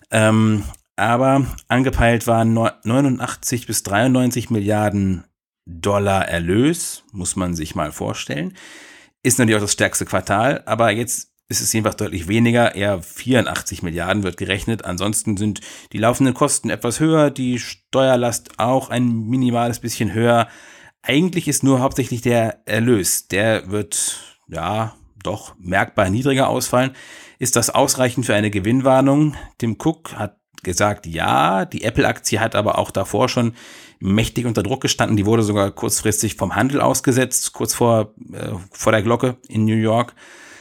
Ähm, 0.10 0.64
aber 0.96 1.46
angepeilt 1.68 2.26
waren 2.26 2.54
89 2.54 3.68
bis 3.68 3.84
93 3.84 4.50
Milliarden 4.50 5.26
Dollar 5.66 6.28
Erlös, 6.28 7.04
muss 7.12 7.36
man 7.36 7.54
sich 7.56 7.76
mal 7.76 7.92
vorstellen. 7.92 8.56
Ist 9.22 9.38
natürlich 9.38 9.58
auch 9.58 9.64
das 9.64 9.74
stärkste 9.74 10.06
Quartal, 10.06 10.64
aber 10.66 10.90
jetzt 10.90 11.30
ist 11.50 11.62
es 11.62 11.72
jedenfalls 11.72 11.98
deutlich 11.98 12.28
weniger, 12.28 12.74
eher 12.74 13.02
84 13.02 13.84
Milliarden 13.84 14.24
wird 14.24 14.38
gerechnet. 14.38 14.86
Ansonsten 14.86 15.38
sind 15.38 15.62
die 15.94 16.00
laufenden 16.00 16.34
Kosten 16.34 16.72
etwas 16.72 17.00
höher, 17.00 17.30
die 17.30 17.60
Steuerlast 17.60 18.60
auch 18.60 18.90
ein 18.90 19.28
minimales 19.28 19.80
bisschen 19.80 20.14
höher 20.14 20.48
eigentlich 21.02 21.48
ist 21.48 21.64
nur 21.64 21.80
hauptsächlich 21.80 22.22
der 22.22 22.62
Erlös. 22.66 23.28
Der 23.28 23.72
wird, 23.72 24.38
ja, 24.48 24.96
doch 25.24 25.56
merkbar 25.60 26.10
niedriger 26.10 26.50
ausfallen. 26.50 26.92
Ist 27.40 27.56
das 27.56 27.70
ausreichend 27.70 28.26
für 28.26 28.36
eine 28.36 28.52
Gewinnwarnung? 28.52 29.36
Tim 29.58 29.78
Cook 29.80 30.14
hat 30.16 30.38
gesagt, 30.64 31.06
ja, 31.06 31.66
die 31.66 31.84
Apple-Aktie 31.84 32.40
hat 32.40 32.56
aber 32.56 32.78
auch 32.78 32.92
davor 32.92 33.30
schon 33.30 33.54
mächtig 34.00 34.46
unter 34.46 34.64
Druck 34.64 34.82
gestanden. 34.82 35.18
Die 35.18 35.26
wurde 35.26 35.44
sogar 35.44 35.72
kurzfristig 35.72 36.36
vom 36.36 36.56
Handel 36.56 36.82
ausgesetzt, 36.82 37.54
kurz 37.54 37.74
vor, 37.74 38.14
äh, 38.34 38.52
vor 38.72 38.92
der 38.92 39.02
Glocke 39.02 39.38
in 39.48 39.66
New 39.66 39.76
York. 39.76 40.16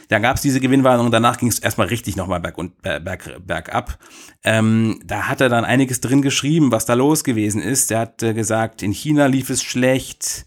Da 0.09 0.17
gab 0.17 0.35
es 0.35 0.41
diese 0.41 0.59
Gewinnwarnung 0.59 1.11
danach 1.11 1.37
ging 1.37 1.47
es 1.49 1.59
erstmal 1.59 1.87
richtig 1.87 2.15
nochmal 2.15 2.39
berg 2.39 2.57
und 2.57 2.81
berg, 2.81 3.39
bergab. 3.45 3.99
Ähm, 4.43 4.99
da 5.05 5.27
hat 5.27 5.39
er 5.39 5.49
dann 5.49 5.65
einiges 5.65 6.01
drin 6.01 6.23
geschrieben, 6.23 6.71
was 6.71 6.85
da 6.85 6.95
los 6.95 7.23
gewesen 7.23 7.61
ist. 7.61 7.91
Er 7.91 7.99
hat 7.99 8.23
äh, 8.23 8.33
gesagt, 8.33 8.81
in 8.81 8.91
China 8.91 9.27
lief 9.27 9.51
es 9.51 9.63
schlecht. 9.63 10.45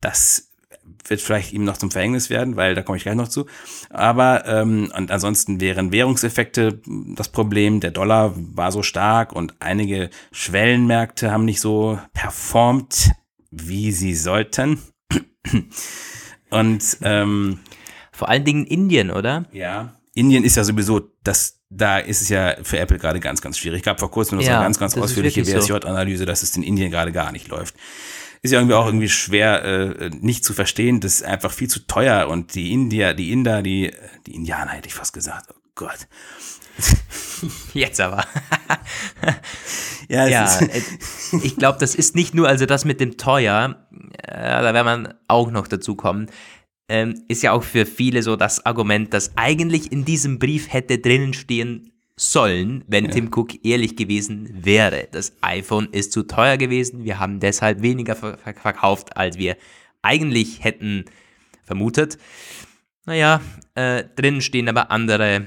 Das 0.00 0.50
wird 1.08 1.20
vielleicht 1.20 1.52
ihm 1.52 1.64
noch 1.64 1.76
zum 1.76 1.92
Verhängnis 1.92 2.30
werden, 2.30 2.56
weil 2.56 2.74
da 2.74 2.82
komme 2.82 2.98
ich 2.98 3.04
gleich 3.04 3.14
noch 3.14 3.28
zu. 3.28 3.46
Aber 3.90 4.44
ähm, 4.46 4.90
und 4.96 5.12
ansonsten 5.12 5.60
wären 5.60 5.92
Währungseffekte 5.92 6.80
das 7.14 7.28
Problem. 7.28 7.78
Der 7.78 7.92
Dollar 7.92 8.34
war 8.34 8.72
so 8.72 8.82
stark 8.82 9.32
und 9.32 9.54
einige 9.60 10.10
Schwellenmärkte 10.32 11.30
haben 11.30 11.44
nicht 11.44 11.60
so 11.60 12.00
performt, 12.12 13.12
wie 13.52 13.92
sie 13.92 14.14
sollten. 14.14 14.80
Und 16.50 16.98
ähm, 17.02 17.60
vor 18.16 18.30
allen 18.30 18.44
Dingen 18.44 18.64
Indien, 18.64 19.10
oder? 19.10 19.44
Ja. 19.52 19.92
Indien 20.14 20.42
ist 20.42 20.56
ja 20.56 20.64
sowieso, 20.64 21.12
das, 21.22 21.60
da 21.68 21.98
ist 21.98 22.22
es 22.22 22.30
ja 22.30 22.56
für 22.62 22.78
Apple 22.78 22.98
gerade 22.98 23.20
ganz, 23.20 23.42
ganz 23.42 23.58
schwierig. 23.58 23.80
Ich 23.80 23.84
gab 23.84 24.00
vor 24.00 24.10
kurzem 24.10 24.38
noch 24.38 24.42
ja, 24.42 24.52
so 24.52 24.54
eine 24.54 24.64
ganz, 24.64 24.78
ganz 24.78 24.96
ausführliche 24.96 25.46
WSJ-Analyse, 25.46 26.24
dass 26.24 26.42
es 26.42 26.56
in 26.56 26.62
Indien 26.62 26.90
gerade 26.90 27.12
gar 27.12 27.30
nicht 27.30 27.48
läuft. 27.48 27.74
Ist 28.40 28.52
ja 28.52 28.58
irgendwie 28.58 28.74
auch 28.74 28.86
irgendwie 28.86 29.10
schwer 29.10 29.64
äh, 29.64 30.08
nicht 30.08 30.46
zu 30.46 30.54
verstehen. 30.54 31.00
Das 31.00 31.16
ist 31.16 31.24
einfach 31.24 31.52
viel 31.52 31.68
zu 31.68 31.86
teuer 31.86 32.28
und 32.28 32.54
die 32.54 32.72
Indier, 32.72 33.12
die 33.12 33.32
Inder, 33.32 33.60
die, 33.60 33.92
die 34.26 34.34
Indianer 34.34 34.70
hätte 34.70 34.88
ich 34.88 34.94
fast 34.94 35.12
gesagt. 35.12 35.50
Oh 35.50 35.60
Gott. 35.74 36.08
Jetzt 37.74 38.00
aber. 38.00 38.24
ja, 40.08 40.26
ja 40.26 40.58
äh, 40.60 40.80
ich 41.42 41.56
glaube, 41.56 41.78
das 41.80 41.94
ist 41.94 42.14
nicht 42.14 42.34
nur 42.34 42.48
also 42.48 42.64
das 42.64 42.86
mit 42.86 42.98
dem 43.00 43.18
teuer, 43.18 43.86
äh, 44.22 44.62
da 44.62 44.72
werden 44.72 44.86
man 44.86 45.14
auch 45.28 45.50
noch 45.50 45.68
dazu 45.68 45.94
kommen 45.96 46.30
ähm, 46.88 47.22
ist 47.28 47.42
ja 47.42 47.52
auch 47.52 47.62
für 47.62 47.86
viele 47.86 48.22
so 48.22 48.36
das 48.36 48.64
Argument, 48.64 49.12
das 49.12 49.32
eigentlich 49.36 49.92
in 49.92 50.04
diesem 50.04 50.38
Brief 50.38 50.72
hätte 50.72 50.98
drinnen 50.98 51.34
stehen 51.34 51.92
sollen, 52.16 52.84
wenn 52.86 53.06
ja. 53.06 53.10
Tim 53.10 53.30
Cook 53.32 53.64
ehrlich 53.64 53.96
gewesen 53.96 54.48
wäre. 54.64 55.08
Das 55.10 55.34
iPhone 55.42 55.88
ist 55.92 56.12
zu 56.12 56.22
teuer 56.22 56.56
gewesen, 56.56 57.04
wir 57.04 57.18
haben 57.18 57.40
deshalb 57.40 57.82
weniger 57.82 58.16
ver 58.16 58.38
verkauft, 58.38 59.16
als 59.16 59.36
wir 59.38 59.56
eigentlich 60.02 60.64
hätten 60.64 61.04
vermutet. 61.64 62.18
Naja, 63.04 63.40
äh, 63.74 64.04
drinnen 64.16 64.40
stehen 64.40 64.68
aber 64.68 64.90
andere 64.90 65.46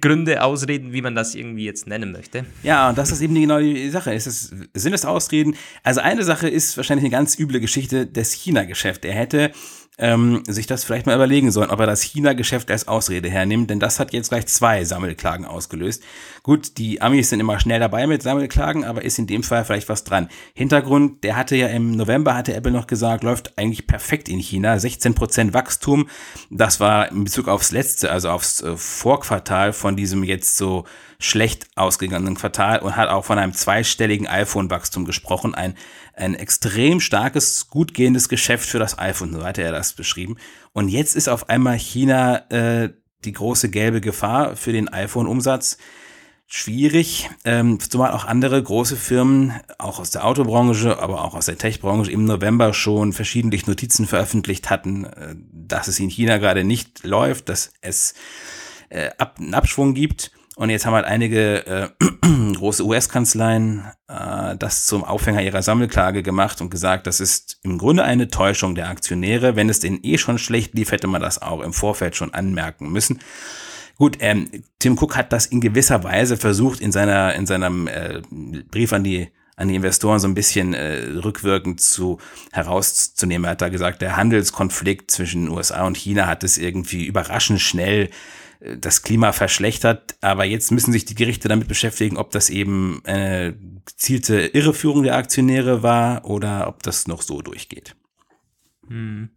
Gründe, 0.00 0.42
Ausreden, 0.42 0.92
wie 0.92 1.00
man 1.00 1.14
das 1.14 1.34
irgendwie 1.34 1.64
jetzt 1.64 1.86
nennen 1.86 2.12
möchte. 2.12 2.44
Ja, 2.62 2.90
und 2.90 2.98
das 2.98 3.10
ist 3.10 3.20
eben 3.22 3.34
genau 3.34 3.58
die 3.58 3.88
Sache. 3.90 4.12
Es 4.12 4.26
ist, 4.26 4.54
sind 4.74 4.92
es 4.92 5.04
Ausreden? 5.04 5.56
Also 5.82 6.00
eine 6.00 6.22
Sache 6.22 6.48
ist 6.48 6.76
wahrscheinlich 6.76 7.04
eine 7.04 7.10
ganz 7.10 7.38
üble 7.38 7.60
Geschichte 7.60 8.06
des 8.06 8.32
China-Geschäft. 8.32 9.04
Er 9.04 9.14
hätte 9.14 9.52
ähm, 10.00 10.42
sich 10.46 10.66
das 10.66 10.82
vielleicht 10.82 11.06
mal 11.06 11.14
überlegen 11.14 11.52
sollen, 11.52 11.70
ob 11.70 11.78
er 11.78 11.86
das 11.86 12.02
China-Geschäft 12.02 12.70
als 12.70 12.88
Ausrede 12.88 13.28
hernimmt, 13.28 13.70
denn 13.70 13.80
das 13.80 14.00
hat 14.00 14.12
jetzt 14.12 14.30
gleich 14.30 14.46
zwei 14.46 14.82
Sammelklagen 14.84 15.44
ausgelöst. 15.44 16.02
Gut, 16.42 16.78
die 16.78 17.02
Amis 17.02 17.28
sind 17.28 17.40
immer 17.40 17.60
schnell 17.60 17.80
dabei 17.80 18.06
mit 18.06 18.22
Sammelklagen, 18.22 18.84
aber 18.84 19.04
ist 19.04 19.18
in 19.18 19.26
dem 19.26 19.42
Fall 19.42 19.64
vielleicht 19.64 19.90
was 19.90 20.04
dran. 20.04 20.28
Hintergrund, 20.54 21.22
der 21.22 21.36
hatte 21.36 21.54
ja 21.54 21.68
im 21.68 21.92
November, 21.92 22.34
hatte 22.34 22.54
Apple 22.54 22.72
noch 22.72 22.86
gesagt, 22.86 23.22
läuft 23.22 23.58
eigentlich 23.58 23.86
perfekt 23.86 24.30
in 24.30 24.38
China, 24.38 24.74
16% 24.74 25.52
Wachstum. 25.52 26.08
Das 26.48 26.80
war 26.80 27.10
in 27.10 27.24
Bezug 27.24 27.48
aufs 27.48 27.70
letzte, 27.70 28.10
also 28.10 28.30
aufs 28.30 28.62
äh, 28.62 28.76
Vorquartal 28.76 29.74
von 29.74 29.96
diesem 29.96 30.24
jetzt 30.24 30.56
so 30.56 30.84
schlecht 31.18 31.66
ausgegangenen 31.76 32.34
Quartal 32.34 32.78
und 32.78 32.96
hat 32.96 33.10
auch 33.10 33.26
von 33.26 33.38
einem 33.38 33.52
zweistelligen 33.52 34.26
iPhone-Wachstum 34.26 35.04
gesprochen. 35.04 35.54
Ein, 35.54 35.74
ein 36.14 36.34
extrem 36.34 37.00
starkes, 37.00 37.68
gut 37.68 37.94
gehendes 37.94 38.28
Geschäft 38.28 38.68
für 38.68 38.78
das 38.78 38.98
iPhone, 38.98 39.32
so 39.32 39.44
hatte 39.44 39.62
er 39.62 39.72
das 39.72 39.92
beschrieben. 39.92 40.36
Und 40.72 40.88
jetzt 40.88 41.16
ist 41.16 41.28
auf 41.28 41.48
einmal 41.48 41.78
China 41.78 42.50
äh, 42.50 42.90
die 43.24 43.32
große 43.32 43.70
gelbe 43.70 44.00
Gefahr 44.00 44.56
für 44.56 44.72
den 44.72 44.88
iPhone-Umsatz. 44.88 45.78
Schwierig, 46.46 47.30
ähm, 47.44 47.78
zumal 47.78 48.10
auch 48.10 48.24
andere 48.24 48.60
große 48.60 48.96
Firmen, 48.96 49.52
auch 49.78 50.00
aus 50.00 50.10
der 50.10 50.24
Autobranche, 50.24 50.98
aber 50.98 51.24
auch 51.24 51.34
aus 51.34 51.46
der 51.46 51.58
Tech-Branche 51.58 52.10
im 52.10 52.24
November 52.24 52.74
schon 52.74 53.12
verschiedentlich 53.12 53.68
Notizen 53.68 54.04
veröffentlicht 54.06 54.68
hatten, 54.68 55.04
äh, 55.04 55.36
dass 55.52 55.86
es 55.86 56.00
in 56.00 56.08
China 56.08 56.38
gerade 56.38 56.64
nicht 56.64 57.04
läuft, 57.04 57.48
dass 57.48 57.72
es 57.82 58.14
äh, 58.88 59.10
ab, 59.16 59.36
einen 59.38 59.54
Abschwung 59.54 59.94
gibt. 59.94 60.32
Und 60.60 60.68
jetzt 60.68 60.84
haben 60.84 60.92
halt 60.92 61.06
einige 61.06 61.66
äh, 61.66 61.88
große 62.54 62.84
US-Kanzleien 62.84 63.82
äh, 64.08 64.58
das 64.58 64.84
zum 64.84 65.04
Aufhänger 65.04 65.40
ihrer 65.40 65.62
Sammelklage 65.62 66.22
gemacht 66.22 66.60
und 66.60 66.68
gesagt, 66.68 67.06
das 67.06 67.18
ist 67.18 67.58
im 67.62 67.78
Grunde 67.78 68.04
eine 68.04 68.28
Täuschung 68.28 68.74
der 68.74 68.90
Aktionäre. 68.90 69.56
Wenn 69.56 69.70
es 69.70 69.80
denen 69.80 70.00
eh 70.02 70.18
schon 70.18 70.36
schlecht 70.36 70.74
lief, 70.74 70.92
hätte 70.92 71.06
man 71.06 71.22
das 71.22 71.40
auch 71.40 71.62
im 71.62 71.72
Vorfeld 71.72 72.14
schon 72.14 72.34
anmerken 72.34 72.92
müssen. 72.92 73.20
Gut, 73.96 74.18
ähm, 74.20 74.50
Tim 74.78 74.98
Cook 74.98 75.16
hat 75.16 75.32
das 75.32 75.46
in 75.46 75.62
gewisser 75.62 76.04
Weise 76.04 76.36
versucht, 76.36 76.80
in 76.80 76.92
seiner 76.92 77.34
in 77.34 77.46
seinem 77.46 77.86
äh, 77.86 78.20
Brief 78.70 78.92
an 78.92 79.02
die 79.02 79.30
an 79.60 79.68
die 79.68 79.74
Investoren 79.74 80.18
so 80.18 80.26
ein 80.26 80.34
bisschen 80.34 80.74
äh, 80.74 81.04
rückwirkend 81.22 81.80
zu 81.80 82.18
herauszunehmen. 82.50 83.44
Er 83.44 83.52
hat 83.52 83.60
da 83.60 83.68
gesagt, 83.68 84.00
der 84.02 84.16
Handelskonflikt 84.16 85.10
zwischen 85.10 85.48
USA 85.48 85.86
und 85.86 85.96
China 85.96 86.26
hat 86.26 86.44
es 86.44 86.58
irgendwie 86.58 87.04
überraschend 87.04 87.60
schnell 87.60 88.10
das 88.60 89.02
Klima 89.02 89.32
verschlechtert. 89.32 90.16
Aber 90.20 90.44
jetzt 90.44 90.70
müssen 90.70 90.92
sich 90.92 91.04
die 91.04 91.14
Gerichte 91.14 91.48
damit 91.48 91.68
beschäftigen, 91.68 92.16
ob 92.16 92.30
das 92.30 92.50
eben 92.50 93.02
eine 93.04 93.54
gezielte 93.84 94.46
Irreführung 94.46 95.02
der 95.02 95.16
Aktionäre 95.16 95.82
war 95.82 96.24
oder 96.24 96.68
ob 96.68 96.82
das 96.82 97.06
noch 97.06 97.22
so 97.22 97.42
durchgeht. 97.42 97.96
Hm. 98.88 99.30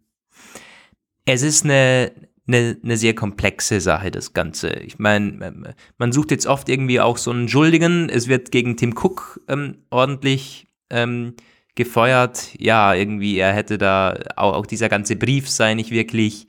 Es 1.26 1.42
ist 1.42 1.64
eine 1.64 2.12
eine, 2.46 2.76
eine 2.82 2.96
sehr 2.96 3.14
komplexe 3.14 3.80
Sache, 3.80 4.10
das 4.10 4.32
Ganze. 4.32 4.70
Ich 4.80 4.98
meine, 4.98 5.74
man 5.98 6.12
sucht 6.12 6.30
jetzt 6.30 6.46
oft 6.46 6.68
irgendwie 6.68 7.00
auch 7.00 7.16
so 7.16 7.30
einen 7.30 7.48
Schuldigen. 7.48 8.08
Es 8.08 8.28
wird 8.28 8.50
gegen 8.50 8.76
Tim 8.76 8.94
Cook 8.96 9.40
ähm, 9.48 9.78
ordentlich 9.90 10.66
ähm, 10.90 11.34
gefeuert. 11.74 12.50
Ja, 12.58 12.94
irgendwie, 12.94 13.38
er 13.38 13.52
hätte 13.52 13.78
da, 13.78 14.18
auch, 14.36 14.54
auch 14.54 14.66
dieser 14.66 14.88
ganze 14.88 15.16
Brief 15.16 15.48
sei 15.48 15.74
nicht 15.74 15.90
wirklich 15.90 16.48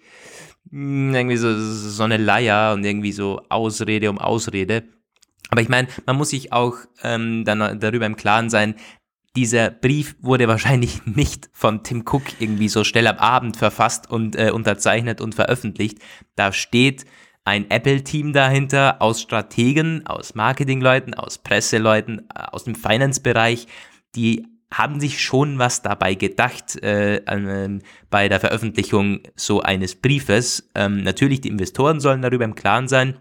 hm, 0.70 1.14
irgendwie 1.16 1.38
so, 1.38 1.58
so 1.58 2.04
eine 2.04 2.18
Leier 2.18 2.74
und 2.74 2.84
irgendwie 2.84 3.12
so 3.12 3.42
Ausrede 3.50 4.10
um 4.10 4.18
Ausrede. 4.18 4.84
Aber 5.50 5.62
ich 5.62 5.70
meine, 5.70 5.88
man 6.06 6.18
muss 6.18 6.32
sich 6.32 6.52
auch 6.52 6.76
ähm, 7.04 7.46
dann 7.46 7.80
darüber 7.80 8.06
im 8.06 8.16
Klaren 8.16 8.50
sein, 8.50 8.76
dieser 9.36 9.70
Brief 9.70 10.16
wurde 10.22 10.48
wahrscheinlich 10.48 11.06
nicht 11.06 11.50
von 11.54 11.84
Tim 11.84 12.04
Cook 12.06 12.24
irgendwie 12.40 12.70
so 12.70 12.84
schnell 12.84 13.08
am 13.08 13.18
Abend 13.18 13.58
verfasst 13.58 14.10
und 14.10 14.36
äh, 14.36 14.52
unterzeichnet 14.52 15.22
und 15.22 15.36
veröffentlicht. 15.36 16.00
Da 16.36 16.52
steht 16.52 17.06
ein 17.44 17.70
Apple-Team 17.70 18.34
dahinter 18.34 19.02
aus 19.02 19.22
Strategen, 19.22 20.06
aus 20.08 20.34
Marketingleuten, 20.34 21.14
aus 21.14 21.38
Presseleuten, 21.38 22.28
äh, 22.34 22.42
aus 22.52 22.64
dem 22.64 22.76
Finance-Bereich, 22.76 23.68
die 24.16 24.48
haben 24.74 25.00
sich 25.00 25.22
schon 25.22 25.60
was 25.60 25.82
dabei 25.82 26.16
gedacht 26.16 26.82
äh, 26.84 27.18
äh, 27.18 27.80
bei 28.10 28.28
der 28.28 28.40
Veröffentlichung 28.40 29.20
so 29.36 29.62
eines 29.62 29.96
Briefes. 29.96 30.70
Ähm, 30.74 31.04
natürlich, 31.04 31.42
die 31.42 31.50
Investoren 31.50 32.00
sollen 32.00 32.22
darüber 32.22 32.46
im 32.46 32.56
Klaren 32.56 32.88
sein. 32.88 33.16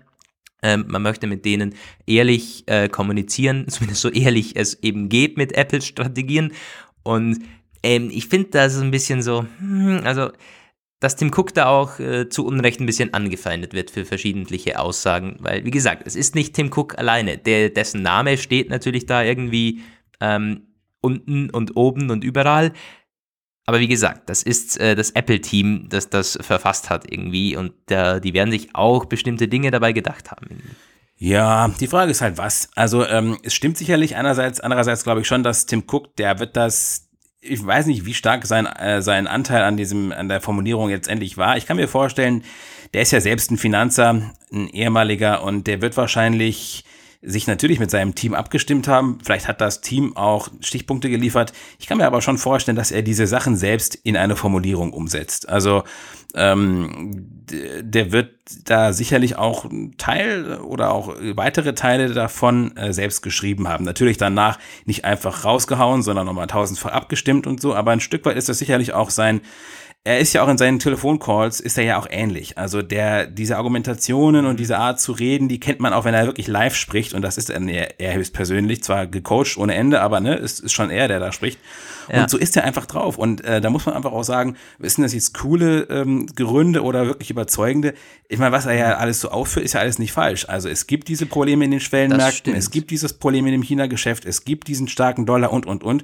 Ähm, 0.65 0.87
man 0.89 1.03
möchte 1.03 1.27
mit 1.27 1.45
denen 1.45 1.75
ehrlich 2.07 2.65
äh, 2.67 2.89
kommunizieren, 2.89 3.67
zumindest 3.69 4.01
so 4.01 4.09
ehrlich 4.09 4.57
es 4.57 4.83
eben 4.83 5.09
geht 5.09 5.37
mit 5.37 5.53
Apples 5.53 5.87
Strategien. 5.87 6.53
Und 7.03 7.39
ähm, 7.83 8.11
ich 8.11 8.29
finde, 8.29 8.49
das 8.51 8.75
ist 8.75 8.81
ein 8.81 8.91
bisschen 8.91 9.23
so, 9.23 9.47
hm, 9.59 10.01
also 10.05 10.31
dass 11.01 11.17
Tim 11.17 11.31
Cook 11.37 11.53
da 11.53 11.67
auch 11.67 11.99
äh, 12.01 12.31
zu 12.31 12.47
Unrecht 12.47 12.81
ein 12.81 12.87
bisschen 12.87 13.13
angefeindet 13.13 13.75
wird 13.75 13.91
für 13.91 14.07
verschiedentliche 14.07 14.79
Aussagen, 14.81 15.37
weil, 15.41 15.63
wie 15.67 15.71
gesagt, 15.71 16.05
es 16.07 16.17
ist 16.17 16.35
nicht 16.35 16.55
Tim 16.55 16.71
Cook 16.75 16.97
alleine, 16.99 17.37
der, 17.37 17.69
dessen 17.69 18.01
Name 18.01 18.39
steht 18.39 18.71
natürlich 18.71 19.05
da 19.05 19.23
irgendwie 19.23 19.83
ähm, 20.21 20.63
unten 21.03 21.51
und 21.51 21.77
oben 21.77 22.09
und 22.11 22.25
überall. 22.25 22.73
Aber 23.67 23.81
wie 23.81 23.89
gesagt, 23.89 24.29
das 24.29 24.43
ist 24.43 24.79
äh, 24.79 24.95
das 24.95 25.11
Apple-Team, 25.11 25.89
das 25.89 26.11
das 26.11 26.39
verfasst 26.41 26.91
hat 26.91 27.11
irgendwie 27.11 27.57
und 27.57 27.73
äh, 27.91 28.21
die 28.21 28.35
werden 28.35 28.51
sich 28.51 28.75
auch 28.75 29.07
bestimmte 29.07 29.49
Dinge 29.49 29.71
dabei 29.71 29.93
gedacht 29.93 30.31
haben. 30.31 30.47
Irgendwie. 30.51 30.75
Ja, 31.17 31.69
die 31.81 31.87
Frage 31.87 32.11
ist 32.11 32.21
halt 32.21 32.39
was. 32.39 32.69
Also 32.75 33.07
ähm, 33.07 33.39
es 33.43 33.55
stimmt 33.55 33.79
sicherlich 33.79 34.17
einerseits, 34.17 34.61
andererseits 34.61 35.05
glaube 35.05 35.21
ich 35.21 35.27
schon, 35.27 35.43
dass 35.43 35.67
Tim 35.67 35.85
Cook, 35.91 36.17
der 36.17 36.39
wird 36.39 36.57
das, 36.57 37.09
ich 37.41 37.65
weiß 37.65 37.87
nicht, 37.87 38.05
wie 38.05 38.15
stark 38.15 38.47
sein, 38.47 38.67
äh, 38.67 39.01
sein 39.01 39.27
Anteil 39.27 39.63
an 39.63 39.77
diesem, 39.77 40.13
an 40.13 40.29
der 40.29 40.41
Formulierung 40.41 40.91
jetzt 40.91 41.09
endlich 41.09 41.39
war. 41.39 41.57
Ich 41.57 41.67
kann 41.67 41.77
mir 41.77 41.89
vorstellen, 41.89 42.45
der 42.93 43.03
ist 43.03 43.13
ja 43.13 43.21
selbst 43.21 43.51
ein 43.51 43.59
Finanzer, 43.59 44.33
ein 44.53 44.69
ehemaliger 44.69 45.43
und 45.43 45.67
der 45.67 45.81
wird 45.81 45.97
wahrscheinlich 45.97 46.85
sich 47.25 47.47
natürlich 47.47 47.81
mit 47.81 47.91
seinem 47.91 48.15
Team 48.15 48.35
abgestimmt 48.35 48.89
haben. 48.89 49.19
Vielleicht 49.23 49.49
hat 49.49 49.61
das 49.61 49.81
Team 49.81 50.17
auch 50.17 50.49
Stichpunkte 50.61 51.09
geliefert. 51.11 51.53
Ich 51.79 51.87
kann 51.87 51.99
mir 51.99 52.07
aber 52.07 52.23
schon 52.23 52.39
vorstellen, 52.39 52.77
dass 52.77 52.91
er 52.91 53.03
diese 53.03 53.27
Sachen 53.27 53.57
selbst 53.57 53.95
in 53.95 54.17
eine 54.17 54.37
Formulierung 54.37 54.93
umsetzt. 54.93 55.49
Also 55.49 55.85
ähm, 56.35 57.15
der 57.81 58.13
wird 58.13 58.31
da 58.65 58.93
sicherlich 58.93 59.37
auch 59.37 59.67
Teil 59.97 60.59
oder 60.61 60.93
auch 60.93 61.15
weitere 61.35 61.75
Teile 61.75 62.13
davon 62.13 62.77
äh, 62.77 62.93
selbst 62.93 63.23
geschrieben 63.23 63.69
haben. 63.69 63.85
Natürlich 63.85 64.17
danach 64.17 64.59
nicht 64.85 65.05
einfach 65.05 65.45
rausgehauen, 65.45 66.03
sondern 66.03 66.27
nochmal 66.27 66.47
tausendfach 66.47 66.93
abgestimmt 66.93 67.47
und 67.47 67.61
so. 67.61 67.75
Aber 67.75 67.93
ein 67.93 68.01
Stück 68.01 68.25
weit 68.27 68.37
ist 68.37 68.49
das 68.49 68.59
sicherlich 68.59 68.93
auch 68.93 69.11
sein 69.11 69.41
er 70.07 70.19
ist 70.19 70.35
ja 70.35 70.43
auch 70.43 70.49
in 70.49 70.59
seinen 70.59 70.79
Telefoncalls, 70.79 71.61
ist 71.61 71.79
er 71.79 71.85
ja 71.85 71.99
auch 71.99 72.07
ähnlich. 72.11 72.59
Also 72.59 72.83
der, 72.83 73.27
diese 73.27 73.57
Argumentationen 73.57 74.45
und 74.45 74.61
diese 74.61 74.77
Art 74.77 75.01
zu 75.01 75.13
reden, 75.13 75.49
die 75.49 75.59
kennt 75.59 75.81
man 75.81 75.95
auch, 75.95 76.05
wenn 76.05 76.13
er 76.13 76.27
wirklich 76.27 76.47
live 76.47 76.75
spricht. 76.77 77.15
Und 77.15 77.23
das 77.23 77.39
ist 77.39 77.49
er, 77.49 77.99
er 77.99 78.15
höchstpersönlich, 78.15 78.83
zwar 78.83 79.07
gecoacht 79.07 79.57
ohne 79.57 79.75
Ende, 79.75 80.03
aber 80.03 80.21
ne, 80.21 80.35
ist, 80.35 80.61
ist 80.61 80.73
schon 80.75 80.91
er, 80.91 81.09
der 81.09 81.21
da 81.21 81.33
spricht. 81.33 81.59
Ja. 82.13 82.21
Und 82.21 82.29
so 82.29 82.37
ist 82.37 82.55
er 82.55 82.65
einfach 82.65 82.85
drauf. 82.85 83.17
Und 83.17 83.43
äh, 83.45 83.63
da 83.63 83.71
muss 83.71 83.87
man 83.87 83.95
einfach 83.95 84.13
auch 84.13 84.25
sagen, 84.25 84.57
wissen 84.77 85.01
das 85.01 85.15
jetzt 85.15 85.33
coole 85.33 85.85
ähm, 85.85 86.27
Gründe 86.27 86.83
oder 86.83 87.07
wirklich 87.07 87.31
überzeugende? 87.31 87.95
Ich 88.29 88.39
meine, 88.39 88.53
was 88.53 88.67
er 88.67 88.75
ja 88.75 88.97
alles 88.97 89.23
so 89.23 89.31
aufführt, 89.31 89.65
ist 89.65 89.73
ja 89.73 89.81
alles 89.81 89.99
nicht 89.99 90.13
falsch. 90.13 90.47
Also 90.51 90.69
es 90.69 90.87
gibt 90.87 91.09
diese 91.09 91.25
Probleme 91.25 91.65
in 91.65 91.71
den 91.71 91.81
Schwellenmärkten, 91.81 92.55
es 92.55 92.71
gibt 92.71 92.91
dieses 92.91 93.15
Problem 93.15 93.47
in 93.47 93.53
dem 93.53 93.63
China-Geschäft, 93.63 94.27
es 94.27 94.45
gibt 94.45 94.69
diesen 94.69 94.87
starken 94.87 95.25
Dollar 95.25 95.51
und, 95.51 95.65
und, 95.65 95.83
und. 95.83 96.03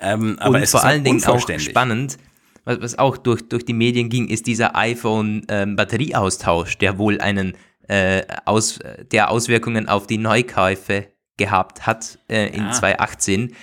Ähm, 0.00 0.38
aber 0.40 0.56
und 0.56 0.62
es 0.62 0.70
vor 0.70 0.80
ist 0.80 0.86
allen 0.86 1.04
Dingen 1.04 1.22
auch 1.26 1.46
spannend, 1.58 2.16
was, 2.64 2.80
was 2.80 2.98
auch 2.98 3.16
durch, 3.16 3.48
durch 3.48 3.64
die 3.64 3.72
Medien 3.72 4.08
ging, 4.08 4.28
ist 4.28 4.46
dieser 4.46 4.76
iPhone-Batterieaustausch, 4.76 6.72
ähm, 6.72 6.78
der 6.80 6.98
wohl 6.98 7.20
einen 7.20 7.54
äh, 7.88 8.22
aus, 8.44 8.78
der 9.12 9.30
Auswirkungen 9.30 9.88
auf 9.88 10.06
die 10.06 10.18
Neukäufe 10.18 11.08
gehabt 11.36 11.86
hat 11.86 12.18
äh, 12.28 12.48
in 12.48 12.64
ja. 12.64 12.72
2018. 12.72 13.54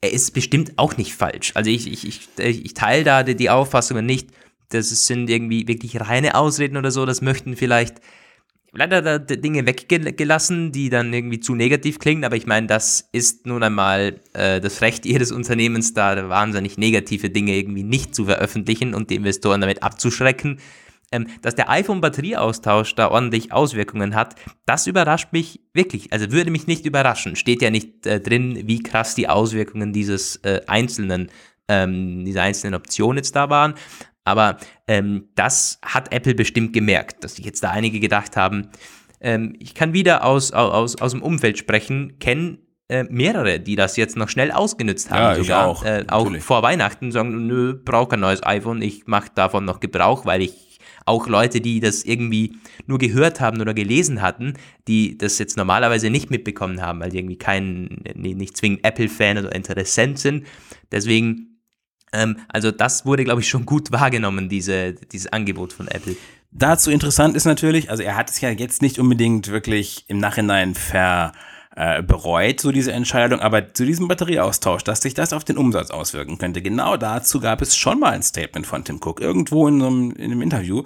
Er 0.00 0.12
ist 0.12 0.32
bestimmt 0.32 0.72
auch 0.76 0.96
nicht 0.96 1.14
falsch. 1.14 1.52
Also 1.54 1.70
ich, 1.70 1.90
ich, 1.90 2.06
ich, 2.06 2.28
ich 2.38 2.74
teile 2.74 3.04
da 3.04 3.22
die, 3.22 3.34
die 3.34 3.50
Auffassungen 3.50 4.06
nicht, 4.06 4.30
das 4.70 4.88
sind 5.06 5.28
irgendwie 5.30 5.66
wirklich 5.66 6.00
reine 6.00 6.34
Ausreden 6.34 6.76
oder 6.76 6.90
so, 6.90 7.06
das 7.06 7.22
möchten 7.22 7.56
vielleicht 7.56 8.00
leider 8.72 9.02
da 9.02 9.18
Dinge 9.18 9.66
weggelassen, 9.66 10.72
die 10.72 10.90
dann 10.90 11.12
irgendwie 11.12 11.40
zu 11.40 11.54
negativ 11.54 11.98
klingen, 11.98 12.24
aber 12.24 12.36
ich 12.36 12.46
meine, 12.46 12.66
das 12.66 13.08
ist 13.12 13.46
nun 13.46 13.62
einmal 13.62 14.20
äh, 14.34 14.60
das 14.60 14.80
Recht 14.82 15.06
ihres 15.06 15.32
Unternehmens, 15.32 15.94
da 15.94 16.28
wahnsinnig 16.28 16.78
negative 16.78 17.30
Dinge 17.30 17.54
irgendwie 17.54 17.82
nicht 17.82 18.14
zu 18.14 18.26
veröffentlichen 18.26 18.94
und 18.94 19.10
die 19.10 19.16
Investoren 19.16 19.60
damit 19.60 19.82
abzuschrecken. 19.82 20.60
Ähm, 21.10 21.26
dass 21.40 21.54
der 21.54 21.70
iPhone-Batterieaustausch 21.70 22.94
da 22.94 23.10
ordentlich 23.10 23.50
Auswirkungen 23.50 24.14
hat, 24.14 24.34
das 24.66 24.86
überrascht 24.86 25.32
mich 25.32 25.60
wirklich. 25.72 26.12
Also 26.12 26.30
würde 26.32 26.50
mich 26.50 26.66
nicht 26.66 26.84
überraschen. 26.84 27.34
Steht 27.34 27.62
ja 27.62 27.70
nicht 27.70 28.06
äh, 28.06 28.20
drin, 28.20 28.64
wie 28.66 28.82
krass 28.82 29.14
die 29.14 29.26
Auswirkungen 29.26 29.94
dieses 29.94 30.36
äh, 30.36 30.60
einzelnen, 30.66 31.30
ähm, 31.66 32.26
dieser 32.26 32.42
einzelnen 32.42 32.74
Option 32.74 33.16
jetzt 33.16 33.34
da 33.34 33.48
waren. 33.48 33.72
Aber 34.28 34.58
ähm, 34.86 35.28
das 35.34 35.78
hat 35.82 36.12
Apple 36.12 36.34
bestimmt 36.34 36.74
gemerkt, 36.74 37.24
dass 37.24 37.36
sich 37.36 37.46
jetzt 37.46 37.62
da 37.64 37.70
einige 37.70 37.98
gedacht 37.98 38.36
haben. 38.36 38.68
Ähm, 39.20 39.56
ich 39.58 39.74
kann 39.74 39.94
wieder 39.94 40.24
aus, 40.24 40.52
aus, 40.52 41.00
aus 41.00 41.12
dem 41.12 41.22
Umfeld 41.22 41.56
sprechen, 41.56 42.18
kennen 42.18 42.58
äh, 42.88 43.04
mehrere, 43.04 43.58
die 43.58 43.74
das 43.74 43.96
jetzt 43.96 44.16
noch 44.16 44.28
schnell 44.28 44.52
ausgenutzt 44.52 45.10
haben. 45.10 45.36
Ja, 45.38 45.42
sogar. 45.42 45.66
auch. 45.66 45.82
Äh, 45.82 46.04
auch 46.08 46.30
vor 46.40 46.62
Weihnachten 46.62 47.10
sagen, 47.10 47.46
nö, 47.46 47.74
brauche 47.74 48.10
kein 48.10 48.20
neues 48.20 48.42
iPhone, 48.42 48.82
ich 48.82 49.06
mache 49.06 49.30
davon 49.34 49.64
noch 49.64 49.80
Gebrauch, 49.80 50.26
weil 50.26 50.42
ich 50.42 50.78
auch 51.06 51.26
Leute, 51.26 51.62
die 51.62 51.80
das 51.80 52.04
irgendwie 52.04 52.56
nur 52.86 52.98
gehört 52.98 53.40
haben 53.40 53.62
oder 53.62 53.72
gelesen 53.72 54.20
hatten, 54.20 54.54
die 54.88 55.16
das 55.16 55.38
jetzt 55.38 55.56
normalerweise 55.56 56.10
nicht 56.10 56.30
mitbekommen 56.30 56.82
haben, 56.82 57.00
weil 57.00 57.10
die 57.10 57.18
irgendwie 57.18 57.38
kein, 57.38 58.02
nicht 58.14 58.58
zwingend 58.58 58.84
Apple-Fan 58.84 59.38
oder 59.38 59.54
Interessent 59.54 60.18
sind. 60.18 60.46
Deswegen 60.92 61.57
also 62.48 62.70
das 62.70 63.06
wurde, 63.06 63.24
glaube 63.24 63.40
ich, 63.40 63.48
schon 63.48 63.66
gut 63.66 63.92
wahrgenommen, 63.92 64.48
diese, 64.48 64.92
dieses 64.94 65.32
Angebot 65.32 65.72
von 65.72 65.88
Apple. 65.88 66.16
Dazu 66.50 66.90
interessant 66.90 67.36
ist 67.36 67.44
natürlich, 67.44 67.90
also 67.90 68.02
er 68.02 68.16
hat 68.16 68.30
es 68.30 68.40
ja 68.40 68.48
jetzt 68.50 68.80
nicht 68.80 68.98
unbedingt 68.98 69.48
wirklich 69.48 70.04
im 70.08 70.18
Nachhinein 70.18 70.74
ver 70.74 71.32
äh, 71.78 72.02
bereut, 72.02 72.58
so 72.58 72.72
diese 72.72 72.90
Entscheidung, 72.90 73.38
aber 73.38 73.72
zu 73.72 73.86
diesem 73.86 74.08
Batterieaustausch, 74.08 74.82
dass 74.82 75.00
sich 75.00 75.14
das 75.14 75.32
auf 75.32 75.44
den 75.44 75.56
Umsatz 75.56 75.92
auswirken 75.92 76.36
könnte, 76.36 76.60
genau 76.60 76.96
dazu 76.96 77.38
gab 77.38 77.62
es 77.62 77.76
schon 77.76 78.00
mal 78.00 78.10
ein 78.10 78.24
Statement 78.24 78.66
von 78.66 78.82
Tim 78.82 78.96
Cook, 79.00 79.20
irgendwo 79.20 79.68
in 79.68 79.80
einem, 79.80 80.10
in 80.10 80.32
einem 80.32 80.42
Interview, 80.42 80.82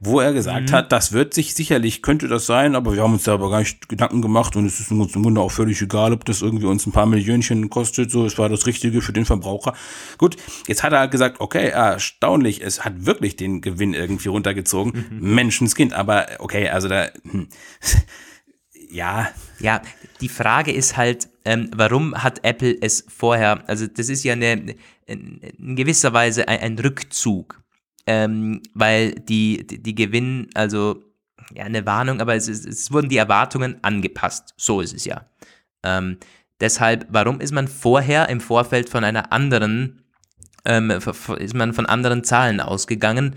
wo 0.00 0.20
er 0.20 0.34
gesagt 0.34 0.68
mhm. 0.68 0.74
hat, 0.74 0.92
das 0.92 1.12
wird 1.12 1.32
sich 1.32 1.54
sicherlich, 1.54 2.02
könnte 2.02 2.28
das 2.28 2.44
sein, 2.44 2.74
aber 2.74 2.94
wir 2.94 3.02
haben 3.02 3.14
uns 3.14 3.24
da 3.24 3.32
aber 3.32 3.48
gar 3.48 3.60
nicht 3.60 3.88
Gedanken 3.88 4.20
gemacht 4.20 4.54
und 4.54 4.66
es 4.66 4.80
ist 4.80 4.90
uns 4.90 5.16
im 5.16 5.22
Grunde 5.22 5.40
auch 5.40 5.50
völlig 5.50 5.80
egal, 5.80 6.12
ob 6.12 6.26
das 6.26 6.42
irgendwie 6.42 6.66
uns 6.66 6.86
ein 6.86 6.92
paar 6.92 7.06
Millionchen 7.06 7.70
kostet, 7.70 8.10
so, 8.10 8.26
es 8.26 8.36
war 8.36 8.50
das 8.50 8.66
Richtige 8.66 9.00
für 9.00 9.14
den 9.14 9.24
Verbraucher. 9.24 9.72
Gut, 10.18 10.36
jetzt 10.66 10.82
hat 10.82 10.92
er 10.92 10.98
halt 10.98 11.10
gesagt, 11.10 11.40
okay, 11.40 11.68
erstaunlich, 11.68 12.60
es 12.62 12.84
hat 12.84 13.06
wirklich 13.06 13.36
den 13.36 13.62
Gewinn 13.62 13.94
irgendwie 13.94 14.28
runtergezogen, 14.28 15.06
mhm. 15.08 15.34
Menschenskind, 15.34 15.94
aber 15.94 16.26
okay, 16.40 16.68
also 16.68 16.88
da, 16.88 17.08
hm, 17.22 17.48
ja. 18.90 19.28
Ja, 19.64 19.80
die 20.20 20.28
Frage 20.28 20.72
ist 20.72 20.96
halt, 20.96 21.28
ähm, 21.44 21.70
warum 21.74 22.22
hat 22.22 22.44
Apple 22.44 22.76
es 22.80 23.04
vorher, 23.08 23.68
also 23.68 23.86
das 23.86 24.08
ist 24.08 24.22
ja 24.24 24.34
eine, 24.34 24.74
in 25.06 25.76
gewisser 25.76 26.12
Weise 26.12 26.46
ein, 26.48 26.60
ein 26.60 26.78
Rückzug 26.78 27.64
ähm, 28.06 28.62
weil 28.74 29.12
die, 29.12 29.66
die, 29.66 29.82
die 29.82 29.94
Gewinn, 29.94 30.48
also 30.54 31.02
ja, 31.54 31.64
eine 31.64 31.86
Warnung, 31.86 32.20
aber 32.20 32.34
es, 32.34 32.48
ist, 32.48 32.66
es 32.66 32.92
wurden 32.92 33.08
die 33.08 33.16
Erwartungen 33.16 33.76
angepasst. 33.82 34.54
So 34.56 34.80
ist 34.80 34.94
es 34.94 35.04
ja. 35.04 35.26
Ähm, 35.82 36.18
deshalb, 36.60 37.06
warum 37.10 37.40
ist 37.40 37.52
man 37.52 37.68
vorher 37.68 38.28
im 38.28 38.40
Vorfeld 38.40 38.88
von 38.88 39.04
einer 39.04 39.32
anderen, 39.32 40.02
ähm, 40.64 40.90
ist 40.90 41.54
man 41.54 41.72
von 41.72 41.86
anderen 41.86 42.24
Zahlen 42.24 42.60
ausgegangen? 42.60 43.36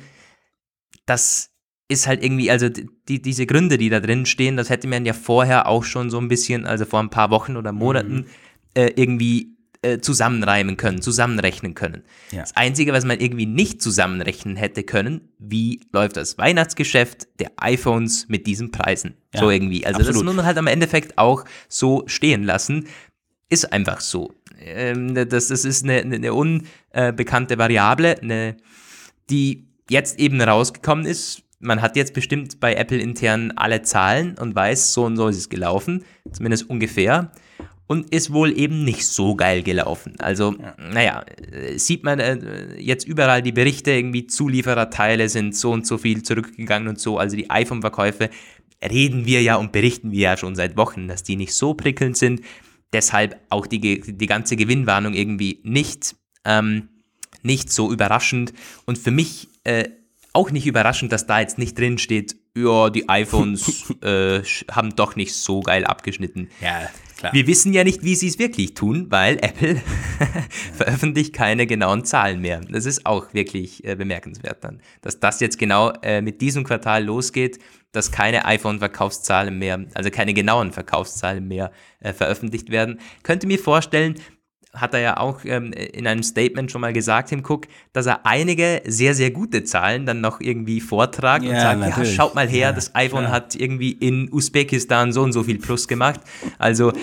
Das 1.05 1.51
ist 1.87 2.07
halt 2.07 2.23
irgendwie, 2.23 2.51
also 2.51 2.67
die, 2.69 3.21
diese 3.21 3.45
Gründe, 3.45 3.77
die 3.77 3.89
da 3.89 3.99
drin 3.99 4.25
stehen, 4.25 4.57
das 4.57 4.69
hätte 4.69 4.87
man 4.87 5.05
ja 5.05 5.13
vorher 5.13 5.67
auch 5.67 5.83
schon 5.83 6.09
so 6.09 6.19
ein 6.19 6.27
bisschen, 6.27 6.65
also 6.65 6.85
vor 6.85 6.99
ein 6.99 7.09
paar 7.09 7.29
Wochen 7.29 7.55
oder 7.55 7.71
Monaten, 7.71 8.15
mhm. 8.15 8.25
äh, 8.73 8.91
irgendwie 8.95 9.57
äh, 9.83 9.99
zusammenreimen 9.99 10.75
können, 10.75 11.01
zusammenrechnen 11.01 11.75
können. 11.75 12.03
Ja. 12.31 12.41
Das 12.41 12.55
Einzige, 12.57 12.93
was 12.93 13.05
man 13.05 13.19
irgendwie 13.19 13.45
nicht 13.45 13.81
zusammenrechnen 13.81 14.55
hätte 14.55 14.83
können, 14.83 15.29
wie 15.39 15.81
läuft 15.93 16.17
das 16.17 16.37
Weihnachtsgeschäft 16.37 17.27
der 17.39 17.51
iPhones 17.57 18.27
mit 18.27 18.47
diesen 18.47 18.71
Preisen? 18.71 19.13
Ja, 19.33 19.41
so 19.41 19.49
irgendwie. 19.49 19.85
Also 19.85 19.99
absolut. 19.99 20.15
das 20.15 20.23
muss 20.23 20.35
man 20.35 20.45
halt 20.45 20.57
am 20.57 20.67
Endeffekt 20.67 21.17
auch 21.17 21.45
so 21.69 22.03
stehen 22.07 22.43
lassen. 22.43 22.87
Ist 23.49 23.71
einfach 23.71 24.01
so. 24.01 24.33
Ähm, 24.59 25.13
das, 25.13 25.47
das 25.47 25.63
ist 25.63 25.83
eine, 25.83 25.99
eine 26.01 26.33
unbekannte 26.33 27.57
Variable, 27.57 28.19
eine, 28.19 28.57
die 29.29 29.67
jetzt 29.89 30.19
eben 30.19 30.41
rausgekommen 30.41 31.05
ist. 31.05 31.43
Man 31.59 31.81
hat 31.81 31.95
jetzt 31.95 32.13
bestimmt 32.13 32.59
bei 32.59 32.75
Apple 32.75 32.99
intern 32.99 33.51
alle 33.55 33.81
Zahlen 33.81 34.37
und 34.37 34.55
weiß, 34.55 34.93
so 34.93 35.05
und 35.05 35.17
so 35.17 35.27
ist 35.27 35.37
es 35.37 35.49
gelaufen, 35.49 36.03
zumindest 36.31 36.69
ungefähr 36.69 37.31
und 37.87 38.13
ist 38.13 38.31
wohl 38.31 38.57
eben 38.57 38.83
nicht 38.83 39.05
so 39.05 39.35
geil 39.35 39.63
gelaufen. 39.63 40.13
Also, 40.19 40.53
ja. 40.53 40.75
naja, 40.77 41.25
sieht 41.77 42.03
man 42.03 42.19
äh, 42.19 42.79
jetzt 42.79 43.07
überall 43.07 43.41
die 43.41 43.53
Berichte, 43.53 43.91
irgendwie 43.91 44.27
Zuliefererteile 44.27 45.29
sind 45.29 45.55
so 45.55 45.71
und 45.71 45.87
so 45.87 45.97
viel 45.97 46.21
zurückgegangen 46.21 46.89
und 46.89 46.99
so. 46.99 47.17
Also 47.17 47.35
die 47.37 47.49
iPhone-Verkäufe 47.49 48.29
reden 48.83 49.25
wir 49.25 49.41
ja 49.41 49.55
und 49.55 49.71
berichten 49.71 50.11
wir 50.11 50.19
ja 50.19 50.37
schon 50.37 50.55
seit 50.55 50.77
Wochen, 50.77 51.07
dass 51.07 51.23
die 51.23 51.37
nicht 51.37 51.53
so 51.53 51.73
prickelnd 51.73 52.17
sind. 52.17 52.41
Deshalb 52.93 53.39
auch 53.49 53.65
die, 53.65 54.01
die 54.01 54.27
ganze 54.27 54.55
Gewinnwarnung 54.55 55.13
irgendwie 55.13 55.61
nicht, 55.63 56.15
ähm, 56.45 56.89
nicht 57.41 57.71
so 57.71 57.91
überraschend. 57.91 58.53
Und 58.85 58.97
für 58.97 59.11
mich 59.11 59.47
äh, 59.63 59.89
auch 60.37 60.51
nicht 60.51 60.67
überraschend, 60.67 61.11
dass 61.11 61.25
da 61.25 61.39
jetzt 61.39 61.57
nicht 61.57 61.77
drin 61.77 61.97
steht, 61.97 62.35
ja, 62.55 62.91
die 62.91 63.09
iPhones 63.09 63.91
äh, 64.03 64.43
haben 64.71 64.95
doch 64.95 65.15
nicht 65.15 65.33
so 65.33 65.61
geil 65.61 65.83
abgeschnitten. 65.83 66.49
Ja, 66.61 66.89
Klar. 67.17 67.33
Wir 67.33 67.47
wissen 67.47 67.73
ja 67.73 67.83
nicht, 67.83 68.03
wie 68.03 68.13
sie 68.13 68.27
es 68.27 68.37
wirklich 68.37 68.75
tun, 68.75 69.07
weil 69.09 69.37
Apple 69.41 69.81
veröffentlicht 70.75 71.33
keine 71.33 71.65
genauen 71.65 72.05
Zahlen 72.05 72.41
mehr. 72.41 72.61
Das 72.69 72.85
ist 72.85 73.07
auch 73.07 73.33
wirklich 73.33 73.83
äh, 73.83 73.95
bemerkenswert 73.95 74.63
dann, 74.63 74.81
dass 75.01 75.19
das 75.19 75.39
jetzt 75.39 75.57
genau 75.57 75.91
äh, 76.03 76.21
mit 76.21 76.41
diesem 76.41 76.63
Quartal 76.63 77.03
losgeht, 77.03 77.57
dass 77.91 78.11
keine 78.11 78.45
iPhone-Verkaufszahlen 78.45 79.57
mehr, 79.57 79.83
also 79.95 80.11
keine 80.11 80.35
genauen 80.35 80.71
Verkaufszahlen 80.71 81.47
mehr 81.47 81.71
äh, 82.01 82.13
veröffentlicht 82.13 82.69
werden. 82.69 82.99
Könnte 83.23 83.47
mir 83.47 83.57
vorstellen, 83.57 84.19
hat 84.79 84.93
er 84.93 84.99
ja 85.01 85.17
auch 85.17 85.43
ähm, 85.45 85.73
in 85.73 86.07
einem 86.07 86.23
Statement 86.23 86.71
schon 86.71 86.81
mal 86.81 86.93
gesagt, 86.93 87.29
Tim 87.29 87.43
Cook, 87.45 87.67
dass 87.93 88.05
er 88.05 88.25
einige 88.25 88.81
sehr, 88.85 89.13
sehr 89.13 89.31
gute 89.31 89.63
Zahlen 89.63 90.05
dann 90.05 90.21
noch 90.21 90.39
irgendwie 90.39 90.81
vortragt 90.81 91.43
ja, 91.43 91.51
und 91.51 91.59
sagt, 91.59 91.79
natürlich. 91.79 92.09
ja, 92.11 92.15
schaut 92.15 92.35
mal 92.35 92.47
her, 92.47 92.69
ja, 92.69 92.71
das 92.71 92.95
iPhone 92.95 93.25
klar. 93.25 93.33
hat 93.33 93.55
irgendwie 93.55 93.91
in 93.91 94.31
Usbekistan 94.31 95.11
so 95.11 95.23
und 95.23 95.33
so 95.33 95.43
viel 95.43 95.59
Plus 95.59 95.87
gemacht. 95.87 96.19
Also 96.57 96.93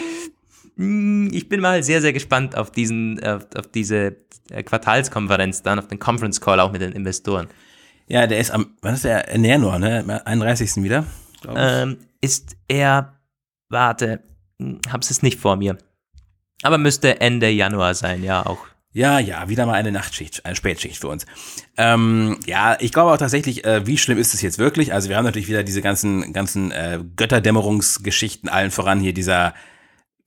hm, 0.77 1.31
ich 1.33 1.49
bin 1.49 1.61
mal 1.61 1.83
sehr, 1.83 2.01
sehr 2.01 2.13
gespannt 2.13 2.57
auf 2.57 2.71
diesen, 2.71 3.23
auf, 3.25 3.47
auf 3.57 3.67
diese 3.69 4.17
äh, 4.51 4.63
Quartalskonferenz 4.63 5.63
dann, 5.63 5.79
auf 5.79 5.89
den 5.89 5.99
Conference 5.99 6.41
Call 6.41 6.61
auch 6.61 6.73
mit 6.73 6.81
den 6.81 6.93
Investoren. 6.93 7.49
Ja, 8.09 8.27
der 8.27 8.39
ist 8.39 8.51
am, 8.51 8.75
wann 8.83 8.95
ist 8.95 9.05
der? 9.05 9.29
In 9.29 9.45
Januar, 9.45 9.79
ne? 9.79 10.23
31. 10.27 10.83
wieder? 10.83 11.07
Ähm, 11.55 11.99
ist 12.21 12.57
er, 12.69 13.21
warte, 13.69 14.21
hm, 14.59 14.81
hab's 14.91 15.11
es 15.11 15.23
nicht 15.23 15.39
vor 15.39 15.57
mir. 15.57 15.79
Aber 16.65 16.79
müsste 16.79 17.21
Ende 17.21 17.51
Januar 17.51 17.95
sein, 17.95 18.25
ja 18.25 18.47
auch. 18.47 18.59
Ja, 18.95 19.19
ja, 19.19 19.51
wieder 19.51 19.67
mal 19.67 19.75
eine 19.75 19.93
Nachtschicht, 19.93 20.47
eine 20.47 20.57
Spätschicht 20.57 20.99
für 20.99 21.09
uns. 21.09 21.27
Ähm, 21.77 22.39
ja, 22.47 22.79
ich 22.81 22.91
glaube 22.91 23.13
auch 23.13 23.19
tatsächlich, 23.19 23.67
äh, 23.67 23.87
wie 23.87 23.99
schlimm 23.99 24.17
ist 24.17 24.33
es 24.33 24.41
jetzt 24.41 24.59
wirklich? 24.59 24.95
Also 24.95 25.11
wir 25.11 25.19
haben 25.19 25.27
natürlich 25.27 25.49
wieder 25.49 25.63
diese 25.63 25.83
ganzen, 25.83 26.33
ganzen 26.33 26.71
äh, 26.71 27.01
Götterdämmerungsgeschichten, 27.17 28.49
allen 28.49 28.71
voran 28.71 28.99
hier 28.99 29.13
dieser, 29.13 29.49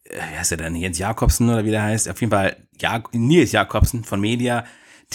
äh, 0.04 0.20
wie 0.32 0.38
heißt 0.38 0.52
der 0.52 0.60
denn, 0.60 0.76
Jens 0.76 1.00
Jakobsen 1.00 1.50
oder 1.50 1.66
wie 1.66 1.72
der 1.72 1.82
heißt? 1.82 2.08
Auf 2.08 2.22
jeden 2.22 2.32
Fall 2.32 2.56
Jak 2.80 3.16
Nils 3.16 3.52
Jakobsen 3.52 4.04
von 4.04 4.22
Media, 4.22 4.64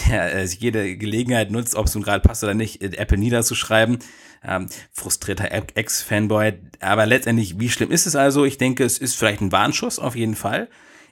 der 0.09 0.35
äh, 0.35 0.45
jede 0.45 0.97
Gelegenheit 0.97 1.53
nutzt, 1.53 1.77
ob 1.77 1.87
es 1.87 1.95
nun 1.95 2.03
gerade 2.03 2.27
passt 2.27 2.43
oder 2.43 2.55
nicht, 2.55 2.83
Apple 2.83 3.19
niederzuschreiben. 3.19 4.01
Ähm, 4.45 4.67
frustrierter 4.91 5.53
Ex-Fanboy. 5.53 6.55
Aber 6.81 7.07
letztendlich, 7.07 7.61
wie 7.61 7.71
schlimm 7.71 7.93
ist 7.93 8.07
es 8.07 8.17
also? 8.17 8.45
Ich 8.45 8.59
denke, 8.59 8.83
es 8.83 8.99
ist 8.99 9.15
vielleicht 9.15 9.41
ein 9.41 9.53
Warnschuss 9.53 10.01
auf 10.01 10.17
jeden 10.17 10.35
Fall 10.35 10.69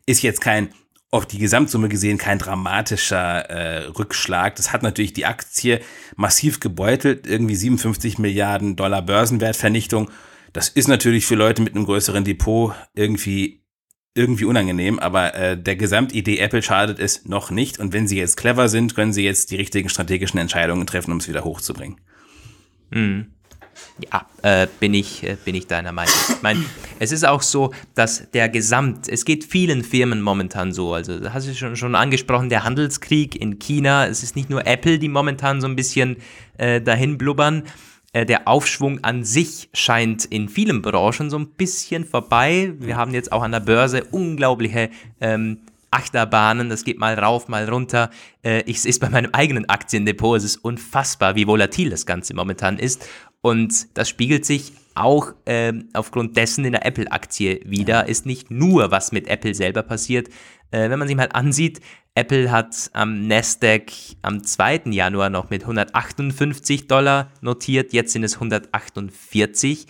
ist 0.07 0.23
jetzt 0.23 0.41
kein 0.41 0.71
auf 1.13 1.27
die 1.27 1.39
Gesamtsumme 1.39 1.89
gesehen 1.89 2.19
kein 2.19 2.39
dramatischer 2.39 3.51
äh, 3.51 3.87
Rückschlag. 3.87 4.55
Das 4.57 4.73
hat 4.73 4.83
natürlich 4.83 5.13
die 5.13 5.27
Aktie 5.27 5.81
massiv 6.17 6.61
gebeutelt, 6.61 7.27
irgendwie 7.27 7.57
57 7.57 8.19
Milliarden 8.19 8.77
Dollar 8.77 9.03
Börsenwertvernichtung. 9.03 10.11
Das 10.53 10.69
ist 10.69 10.89
natürlich 10.89 11.27
für 11.27 11.35
Leute 11.35 11.63
mit 11.63 11.75
einem 11.75 11.85
größeren 11.85 12.25
Depot 12.25 12.75
irgendwie 12.95 13.61
irgendwie 14.15 14.45
unangenehm, 14.45 14.99
aber 14.99 15.35
äh, 15.35 15.61
der 15.61 15.77
Gesamtidee 15.77 16.39
Apple 16.39 16.63
schadet 16.63 16.99
es 16.99 17.27
noch 17.27 17.51
nicht. 17.51 17.79
Und 17.79 17.93
wenn 17.93 18.09
sie 18.09 18.19
jetzt 18.19 18.37
clever 18.37 18.69
sind, 18.69 18.95
können 18.95 19.13
sie 19.13 19.25
jetzt 19.25 19.51
die 19.51 19.57
richtigen 19.57 19.89
strategischen 19.89 20.39
Entscheidungen 20.41 20.87
treffen, 20.87 21.13
um 21.13 21.19
es 21.19 21.29
wieder 21.29 21.45
hochzubringen. 21.45 22.01
Mhm. 22.91 23.35
Ja, 24.13 24.27
äh, 24.43 24.67
bin, 24.79 24.95
ich, 24.95 25.23
äh, 25.23 25.37
bin 25.45 25.55
ich 25.55 25.67
deiner 25.67 25.93
Meinung. 25.93 26.15
Ich 26.29 26.43
meine, 26.43 26.65
es 26.99 27.13
ist 27.13 27.27
auch 27.27 27.43
so, 27.43 27.73
dass 27.95 28.31
der 28.31 28.49
Gesamt, 28.49 29.09
es 29.09 29.25
geht 29.25 29.45
vielen 29.45 29.85
Firmen 29.85 30.23
momentan 30.23 30.73
so, 30.73 30.95
also 30.95 31.19
hast 31.33 31.49
du 31.49 31.55
schon, 31.55 31.77
schon 31.77 31.95
angesprochen, 31.95 32.49
der 32.49 32.65
Handelskrieg 32.65 33.37
in 33.37 33.59
China, 33.59 34.07
es 34.07 34.23
ist 34.23 34.37
nicht 34.37 34.51
nur 34.51 34.67
Apple, 34.67 34.99
die 34.99 35.09
momentan 35.09 35.61
so 35.61 35.67
ein 35.67 35.77
bisschen 35.77 36.17
äh, 36.59 36.81
dahin 36.81 37.19
blubbern, 37.19 37.65
äh, 38.13 38.27
der 38.27 38.49
Aufschwung 38.49 39.05
an 39.05 39.25
sich 39.25 39.69
scheint 39.73 40.25
in 40.25 40.49
vielen 40.49 40.83
Branchen 40.83 41.31
so 41.31 41.39
ein 41.39 41.49
bisschen 41.49 42.05
vorbei. 42.05 42.73
Wir 42.79 42.97
haben 42.97 43.15
jetzt 43.15 43.31
auch 43.33 43.43
an 43.43 43.53
der 43.53 43.61
Börse 43.61 44.05
unglaubliche 44.11 44.91
ähm, 45.21 45.61
Achterbahnen, 45.93 46.69
das 46.69 46.85
geht 46.85 46.99
mal 46.99 47.19
rauf, 47.19 47.49
mal 47.49 47.69
runter. 47.69 48.11
Äh, 48.43 48.63
ich 48.63 48.81
sehe 48.81 48.91
es 48.91 48.99
bei 48.99 49.09
meinem 49.09 49.31
eigenen 49.33 49.69
Aktiendepot, 49.69 50.39
es 50.39 50.45
ist 50.45 50.57
unfassbar, 50.57 51.35
wie 51.35 51.47
volatil 51.47 51.91
das 51.91 52.07
Ganze 52.07 52.35
momentan 52.35 52.79
ist. 52.79 53.09
Und 53.43 53.97
das 53.97 54.09
spiegelt 54.09 54.45
sich 54.45 54.73
auch 54.95 55.33
äh, 55.47 55.73
aufgrund 55.95 56.37
dessen 56.37 56.65
in 56.65 56.73
der 56.73 56.85
Apple-Aktie 56.85 57.61
wieder. 57.65 58.07
Ist 58.07 58.27
nicht 58.27 58.51
nur, 58.51 58.91
was 58.91 59.13
mit 59.13 59.29
Apple 59.29 59.55
selber 59.55 59.83
passiert. 59.83 60.29
Äh, 60.71 60.91
wenn 60.91 60.99
man 60.99 61.09
sich 61.09 61.17
mal 61.17 61.31
ansieht, 61.33 61.81
Apple 62.15 62.51
hat 62.51 62.91
am 62.93 63.27
Nasdaq 63.27 63.93
am 64.23 64.43
2. 64.43 64.83
Januar 64.87 65.31
noch 65.31 65.49
mit 65.51 65.63
158 65.63 66.89
Dollar 66.89 67.31
notiert, 67.41 67.93
jetzt 67.93 68.13
sind 68.13 68.25
es 68.25 68.35
148. 68.35 69.87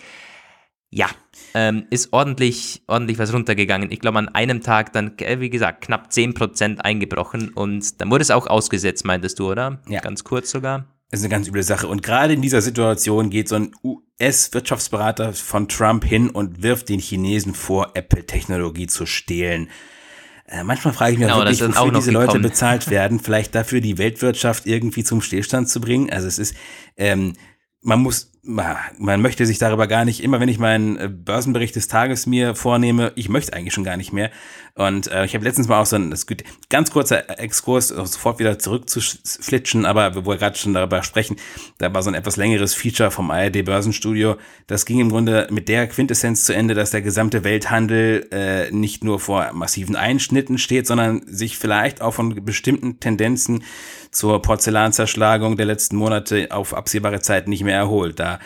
Ja, 0.93 1.09
ähm, 1.55 1.87
ist 1.91 2.13
ordentlich, 2.13 2.83
ordentlich 2.89 3.19
was 3.19 3.33
runtergegangen. 3.33 3.91
Ich 3.93 4.01
glaube, 4.01 4.19
an 4.19 4.29
einem 4.29 4.61
Tag 4.61 4.93
dann, 4.93 5.17
äh, 5.19 5.41
wie 5.41 5.51
gesagt, 5.51 5.83
knapp 5.83 6.09
10% 6.11 6.81
eingebrochen 6.81 7.51
und 7.51 8.01
dann 8.01 8.11
wurde 8.11 8.23
es 8.23 8.31
auch 8.31 8.49
ausgesetzt, 8.49 9.05
meintest 9.05 9.39
du, 9.39 9.51
oder? 9.51 9.81
Ja. 9.89 10.01
Ganz 10.01 10.25
kurz 10.25 10.51
sogar. 10.51 10.87
Das 11.11 11.21
ist 11.21 11.25
eine 11.25 11.31
ganz 11.31 11.49
üble 11.49 11.63
Sache. 11.63 11.89
Und 11.89 12.03
gerade 12.03 12.35
in 12.35 12.43
dieser 12.43 12.63
Situation 12.63 13.31
geht 13.31 13.49
so 13.49 13.57
ein 13.57 13.73
US-Wirtschaftsberater 13.83 15.33
von 15.33 15.69
Trump 15.69 16.05
hin 16.05 16.31
und 16.31 16.63
wirft 16.63 16.89
den 16.89 17.01
Chinesen 17.01 17.55
vor, 17.55 17.91
Apple-Technologie 17.95 18.87
zu 18.87 19.07
stehlen. 19.07 19.69
Äh, 20.47 20.63
manchmal 20.63 20.95
frage 20.95 21.13
ich 21.13 21.19
mich 21.19 21.27
genau, 21.27 21.41
wirklich, 21.41 21.61
wofür 21.63 21.93
diese 21.93 22.13
Leute 22.13 22.39
bezahlt 22.39 22.89
werden. 22.91 23.19
Vielleicht 23.19 23.57
dafür, 23.57 23.81
die 23.81 23.99
Weltwirtschaft 23.99 24.67
irgendwie 24.67 25.03
zum 25.03 25.21
Stillstand 25.21 25.69
zu 25.69 25.81
bringen. 25.81 26.11
Also 26.11 26.29
es 26.29 26.39
ist, 26.39 26.55
ähm, 26.97 27.33
man 27.83 28.01
muss 28.01 28.31
man 28.43 29.21
möchte 29.21 29.45
sich 29.45 29.59
darüber 29.59 29.87
gar 29.87 30.05
nicht, 30.05 30.23
immer 30.23 30.41
wenn 30.41 30.49
ich 30.49 30.59
meinen 30.59 30.97
äh, 30.97 31.09
Börsenbericht 31.09 31.77
des 31.77 31.89
Tages 31.89 32.27
mir 32.27 32.55
vornehme, 32.55 33.13
ich 33.15 33.29
möchte 33.29 33.53
eigentlich 33.53 33.75
schon 33.75 33.85
gar 33.85 33.97
nicht 33.97 34.13
mehr. 34.13 34.31
Und 34.81 35.09
äh, 35.09 35.27
ich 35.27 35.35
habe 35.35 35.45
letztens 35.45 35.69
mal 35.69 35.83
auch 35.83 35.85
so 35.85 35.97
ein 35.97 36.15
ganz 36.71 36.91
kurzer 36.91 37.39
Exkurs, 37.39 37.89
sofort 37.89 38.39
wieder 38.39 38.59
zurückzuflitschen, 38.59 39.85
aber 39.85 40.15
wo 40.15 40.31
wir 40.31 40.39
gerade 40.39 40.57
schon 40.57 40.73
darüber 40.73 41.03
sprechen, 41.03 41.37
da 41.77 41.93
war 41.93 42.03
so 42.03 42.09
ein 42.09 42.15
etwas 42.15 42.39
längeres 42.39 42.73
Feature 42.73 43.11
vom 43.11 43.31
ARD 43.31 43.63
Börsenstudio. 43.63 44.37
Das 44.69 44.87
ging 44.87 45.01
im 45.01 45.11
Grunde 45.11 45.49
mit 45.51 45.69
der 45.69 45.87
Quintessenz 45.87 46.47
zu 46.47 46.55
Ende, 46.55 46.73
dass 46.73 46.93
der 46.93 47.03
gesamte 47.03 47.45
Welthandel 47.45 48.27
äh, 48.31 48.71
nicht 48.71 49.05
nur 49.05 49.21
vor 49.21 49.53
massiven 49.53 49.97
Einschnitten 49.97 50.57
steht, 50.57 50.87
sondern 50.87 51.27
sich 51.27 51.59
vielleicht 51.59 52.01
auch 52.01 52.15
von 52.15 52.43
bestimmten 52.43 53.01
Tendenzen 53.01 53.65
zur 54.11 54.41
Porzellanzerschlagung 54.41 55.59
der 55.59 55.67
letzten 55.67 55.97
Monate 55.97 56.49
auf 56.53 56.73
absehbare 56.73 57.21
Zeit 57.21 57.49
nicht 57.49 57.65
mehr 57.65 57.77
erholt. 57.77 58.19
Da 58.19 58.39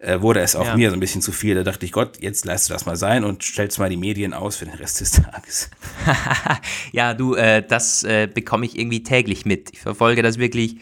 äh, 0.00 0.22
wurde 0.22 0.40
es 0.40 0.56
auch 0.56 0.64
ja. 0.64 0.76
mir 0.76 0.90
so 0.90 0.96
ein 0.96 1.00
bisschen 1.00 1.20
zu 1.20 1.30
viel. 1.30 1.54
Da 1.54 1.62
dachte 1.62 1.84
ich, 1.84 1.92
Gott, 1.92 2.20
jetzt 2.20 2.46
lässt 2.46 2.68
du 2.68 2.72
das 2.72 2.86
mal 2.86 2.96
sein 2.96 3.22
und 3.22 3.42
stellst 3.42 3.78
mal 3.78 3.90
die 3.90 3.98
Medien 3.98 4.32
aus 4.32 4.56
für 4.56 4.64
den 4.64 4.74
Rest 4.74 5.00
des 5.00 5.10
Tages. 5.22 5.70
ja, 6.92 7.12
du, 7.12 7.34
äh, 7.34 7.62
das 7.66 8.02
äh, 8.04 8.26
bekomme 8.26 8.64
ich 8.64 8.78
irgendwie 8.78 9.02
täglich 9.02 9.44
mit. 9.44 9.70
Ich 9.72 9.80
verfolge 9.80 10.22
das 10.22 10.38
wirklich 10.38 10.76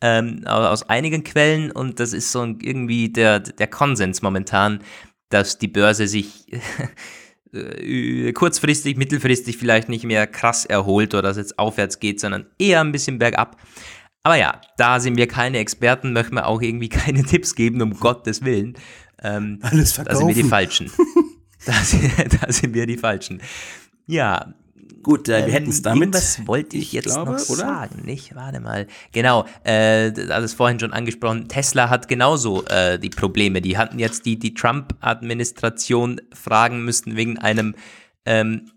ähm, 0.00 0.46
aus 0.46 0.88
einigen 0.88 1.22
Quellen 1.22 1.70
und 1.70 2.00
das 2.00 2.14
ist 2.14 2.32
so 2.32 2.42
irgendwie 2.44 3.10
der, 3.10 3.40
der 3.40 3.66
Konsens 3.66 4.22
momentan, 4.22 4.80
dass 5.28 5.58
die 5.58 5.68
Börse 5.68 6.08
sich 6.08 6.46
äh, 7.52 8.32
kurzfristig, 8.32 8.96
mittelfristig 8.96 9.58
vielleicht 9.58 9.90
nicht 9.90 10.04
mehr 10.04 10.26
krass 10.26 10.64
erholt 10.64 11.12
oder 11.12 11.22
dass 11.22 11.36
es 11.36 11.42
jetzt 11.42 11.58
aufwärts 11.58 12.00
geht, 12.00 12.20
sondern 12.20 12.46
eher 12.58 12.80
ein 12.80 12.92
bisschen 12.92 13.18
bergab. 13.18 13.60
Aber 14.22 14.36
ja, 14.36 14.60
da 14.76 15.00
sind 15.00 15.16
wir 15.16 15.26
keine 15.26 15.58
Experten, 15.58 16.12
möchten 16.12 16.34
wir 16.34 16.46
auch 16.46 16.62
irgendwie 16.62 16.88
keine 16.90 17.24
Tipps 17.24 17.54
geben, 17.54 17.82
um 17.82 17.98
Gottes 17.98 18.44
Willen. 18.44 18.74
Ähm, 19.22 19.58
Alles 19.62 19.92
verkaufen. 19.92 20.14
Da 20.14 20.26
sind 20.26 20.36
wir 20.36 20.42
die 20.42 20.48
Falschen. 20.48 20.90
da, 21.66 21.72
sind, 21.72 22.12
da 22.42 22.52
sind 22.52 22.74
wir 22.74 22.86
die 22.86 22.98
Falschen. 22.98 23.40
Ja, 24.06 24.54
Gut, 25.02 25.28
äh, 25.28 25.38
wir 25.38 25.46
ähm, 25.46 25.50
hätten 25.50 25.70
es 25.70 25.82
damit. 25.82 26.14
Was 26.14 26.46
wollte 26.46 26.76
ich, 26.76 26.84
ich 26.84 26.92
jetzt 26.92 27.06
glaube, 27.06 27.32
noch 27.32 27.48
oder? 27.48 27.56
sagen, 27.56 28.02
nicht? 28.04 28.36
Warte 28.36 28.60
mal. 28.60 28.86
Genau, 29.10 29.46
äh, 29.64 30.12
das 30.12 30.54
vorhin 30.54 30.78
schon 30.78 30.92
angesprochen. 30.92 31.48
Tesla 31.48 31.90
hat 31.90 32.06
genauso 32.06 32.64
äh, 32.66 32.98
die 32.98 33.10
Probleme. 33.10 33.60
Die 33.60 33.76
hatten 33.76 33.98
jetzt 33.98 34.26
die, 34.26 34.38
die 34.38 34.54
Trump-Administration 34.54 36.20
fragen 36.32 36.84
müssen 36.84 37.16
wegen 37.16 37.38
einem 37.38 37.74
ähm, 38.24 38.70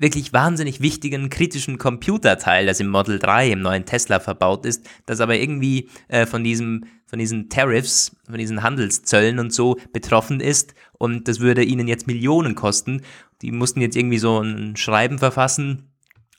wirklich 0.00 0.32
wahnsinnig 0.32 0.80
wichtigen 0.80 1.30
kritischen 1.30 1.78
Computerteil, 1.78 2.66
das 2.66 2.80
im 2.80 2.88
Model 2.88 3.18
3 3.18 3.50
im 3.50 3.60
neuen 3.60 3.84
Tesla 3.84 4.18
verbaut 4.18 4.66
ist, 4.66 4.88
das 5.06 5.20
aber 5.20 5.36
irgendwie 5.36 5.88
äh, 6.08 6.26
von 6.26 6.42
diesem 6.42 6.84
von 7.06 7.18
diesen 7.18 7.48
Tariffs, 7.48 8.16
von 8.24 8.38
diesen 8.38 8.62
Handelszöllen 8.62 9.40
und 9.40 9.52
so 9.52 9.76
betroffen 9.92 10.38
ist 10.40 10.74
und 10.92 11.26
das 11.26 11.40
würde 11.40 11.64
ihnen 11.64 11.88
jetzt 11.88 12.06
Millionen 12.06 12.54
kosten. 12.54 13.02
Die 13.42 13.50
mussten 13.50 13.80
jetzt 13.80 13.96
irgendwie 13.96 14.18
so 14.18 14.40
ein 14.40 14.76
Schreiben 14.76 15.18
verfassen, 15.18 15.90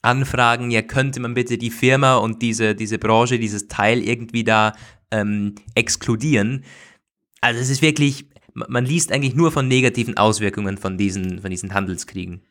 anfragen, 0.02 0.72
ja 0.72 0.82
könnte 0.82 1.20
man 1.20 1.34
bitte 1.34 1.58
die 1.58 1.72
Firma 1.72 2.16
und 2.16 2.42
diese, 2.42 2.74
diese 2.74 2.98
Branche, 2.98 3.38
dieses 3.38 3.68
Teil 3.68 4.02
irgendwie 4.02 4.46
da 4.46 4.74
ähm, 5.12 5.56
exkludieren. 5.76 6.64
Also 7.42 7.60
es 7.60 7.70
ist 7.70 7.82
wirklich, 7.82 8.28
man 8.54 8.86
liest 8.86 9.12
eigentlich 9.12 9.36
nur 9.36 9.52
von 9.52 9.68
negativen 9.68 10.18
Auswirkungen 10.18 10.78
von 10.78 10.98
diesen, 10.98 11.42
von 11.42 11.52
diesen 11.52 11.74
Handelskriegen. 11.74 12.42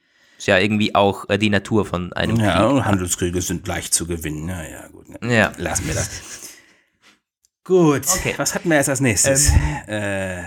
Ist 0.41 0.47
ja 0.47 0.57
irgendwie 0.57 0.95
auch 0.95 1.29
äh, 1.29 1.37
die 1.37 1.51
Natur 1.51 1.85
von 1.85 2.15
einem 2.15 2.37
ja, 2.37 2.53
Krieg. 2.53 2.79
Ja, 2.79 2.85
Handelskriege 2.87 3.43
sind 3.43 3.69
leicht 3.69 3.93
zu 3.93 4.07
gewinnen. 4.07 4.49
Ja, 4.49 4.63
ja, 4.63 4.89
gut. 4.89 5.05
Ja. 5.23 5.53
Lassen 5.59 5.87
wir 5.87 5.93
das. 5.93 6.09
gut, 7.65 8.07
okay. 8.09 8.33
was 8.39 8.55
hatten 8.55 8.71
wir 8.71 8.79
jetzt 8.79 8.89
als 8.89 9.03
nächstes? 9.03 9.53
Ähm, 9.87 10.39
äh, 10.39 10.43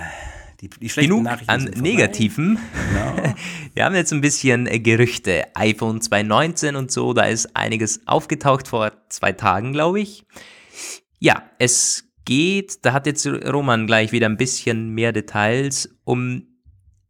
die, 0.61 0.69
die 0.69 0.87
Genug 0.87 1.21
Nachrichten 1.21 1.51
an 1.51 1.63
Negativen. 1.65 2.57
Genau. 2.89 3.35
Wir 3.75 3.85
haben 3.85 3.93
jetzt 3.93 4.11
ein 4.11 4.21
bisschen 4.21 4.65
äh, 4.65 4.79
Gerüchte. 4.79 5.43
iPhone 5.53 6.01
2019 6.01 6.75
und 6.75 6.91
so, 6.91 7.13
da 7.13 7.25
ist 7.25 7.55
einiges 7.55 8.01
aufgetaucht 8.07 8.67
vor 8.67 8.93
zwei 9.09 9.31
Tagen, 9.31 9.73
glaube 9.73 9.99
ich. 9.99 10.25
Ja, 11.19 11.43
es 11.59 12.05
geht, 12.25 12.83
da 12.83 12.93
hat 12.93 13.05
jetzt 13.05 13.27
Roman 13.27 13.85
gleich 13.85 14.11
wieder 14.11 14.27
ein 14.27 14.37
bisschen 14.37 14.89
mehr 14.89 15.11
Details 15.11 15.87
um 16.03 16.47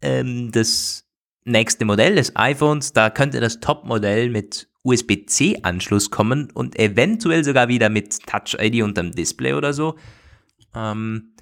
ähm, 0.01 0.51
das 0.51 1.02
nächste 1.45 1.85
Modell 1.85 2.15
des 2.15 2.35
iPhones, 2.35 2.93
da 2.93 3.09
könnte 3.09 3.39
das 3.39 3.59
Top-Modell 3.59 4.29
mit 4.29 4.67
USB-C-Anschluss 4.83 6.11
kommen 6.11 6.51
und 6.51 6.77
eventuell 6.77 7.43
sogar 7.43 7.67
wieder 7.67 7.89
mit 7.89 8.25
Touch-ID 8.25 8.83
unterm 8.83 9.11
Display 9.11 9.53
oder 9.53 9.73
so. 9.73 9.95
Ähm, 10.75 11.33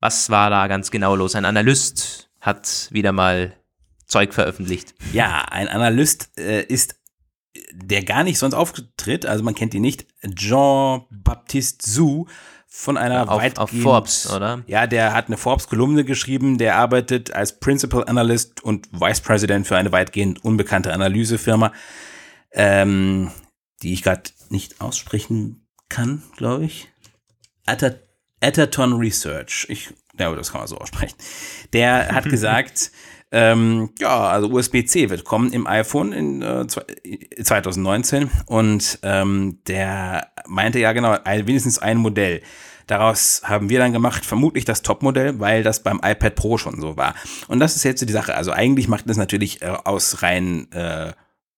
was 0.00 0.30
war 0.30 0.50
da 0.50 0.66
ganz 0.66 0.90
genau 0.90 1.16
los? 1.16 1.34
Ein 1.34 1.44
Analyst 1.44 2.30
hat 2.40 2.88
wieder 2.90 3.12
mal 3.12 3.56
Zeug 4.06 4.34
veröffentlicht. 4.34 4.94
Ja, 5.12 5.46
ein 5.50 5.68
Analyst 5.68 6.38
äh, 6.38 6.62
ist, 6.62 6.96
der 7.72 8.04
gar 8.04 8.24
nicht 8.24 8.38
sonst 8.38 8.54
auftritt, 8.54 9.26
also 9.26 9.44
man 9.44 9.54
kennt 9.54 9.74
ihn 9.74 9.82
nicht, 9.82 10.06
Jean-Baptiste 10.34 11.78
Zhu 11.78 12.26
von 12.76 12.96
einer 12.96 13.30
auf, 13.30 13.56
auf 13.56 13.70
Forbes, 13.70 14.28
oder? 14.32 14.64
Ja, 14.66 14.88
der 14.88 15.14
hat 15.14 15.28
eine 15.28 15.36
Forbes-Kolumne 15.36 16.04
geschrieben, 16.04 16.58
der 16.58 16.74
arbeitet 16.74 17.32
als 17.32 17.60
Principal 17.60 18.04
Analyst 18.08 18.64
und 18.64 18.88
Vice 18.90 19.20
President 19.20 19.64
für 19.64 19.76
eine 19.76 19.92
weitgehend 19.92 20.44
unbekannte 20.44 20.92
Analysefirma, 20.92 21.72
ähm, 22.50 23.30
die 23.82 23.92
ich 23.92 24.02
gerade 24.02 24.24
nicht 24.48 24.80
aussprechen 24.80 25.68
kann, 25.88 26.24
glaube 26.36 26.64
ich. 26.64 26.88
Atherton 27.64 28.94
Research. 28.94 29.66
Ich 29.68 29.94
glaube, 30.16 30.36
das 30.36 30.50
kann 30.50 30.62
man 30.62 30.68
so 30.68 30.76
aussprechen. 30.76 31.16
Der 31.72 32.08
hat 32.08 32.24
gesagt, 32.28 32.90
ähm, 33.36 33.90
ja, 33.98 34.28
also 34.28 34.48
USB-C 34.48 35.10
wird 35.10 35.24
kommen 35.24 35.52
im 35.52 35.66
iPhone 35.66 36.12
in 36.12 36.40
äh, 36.40 36.66
2019 36.68 38.30
und 38.46 39.00
ähm, 39.02 39.58
der 39.66 40.28
meinte 40.46 40.78
ja 40.78 40.92
genau, 40.92 41.16
ein, 41.24 41.44
wenigstens 41.48 41.80
ein 41.80 41.98
Modell. 41.98 42.42
Daraus 42.86 43.42
haben 43.44 43.70
wir 43.70 43.80
dann 43.80 43.92
gemacht, 43.92 44.24
vermutlich 44.24 44.64
das 44.64 44.82
Topmodell, 44.82 45.40
weil 45.40 45.64
das 45.64 45.82
beim 45.82 46.00
iPad 46.04 46.36
Pro 46.36 46.58
schon 46.58 46.80
so 46.80 46.96
war. 46.96 47.14
Und 47.48 47.58
das 47.58 47.74
ist 47.74 47.82
jetzt 47.82 47.98
so 47.98 48.06
die 48.06 48.12
Sache. 48.12 48.36
Also 48.36 48.52
eigentlich 48.52 48.86
macht 48.86 49.08
es 49.08 49.16
natürlich 49.16 49.62
äh, 49.62 49.66
aus 49.66 50.22
rein 50.22 50.70
äh, 50.70 51.12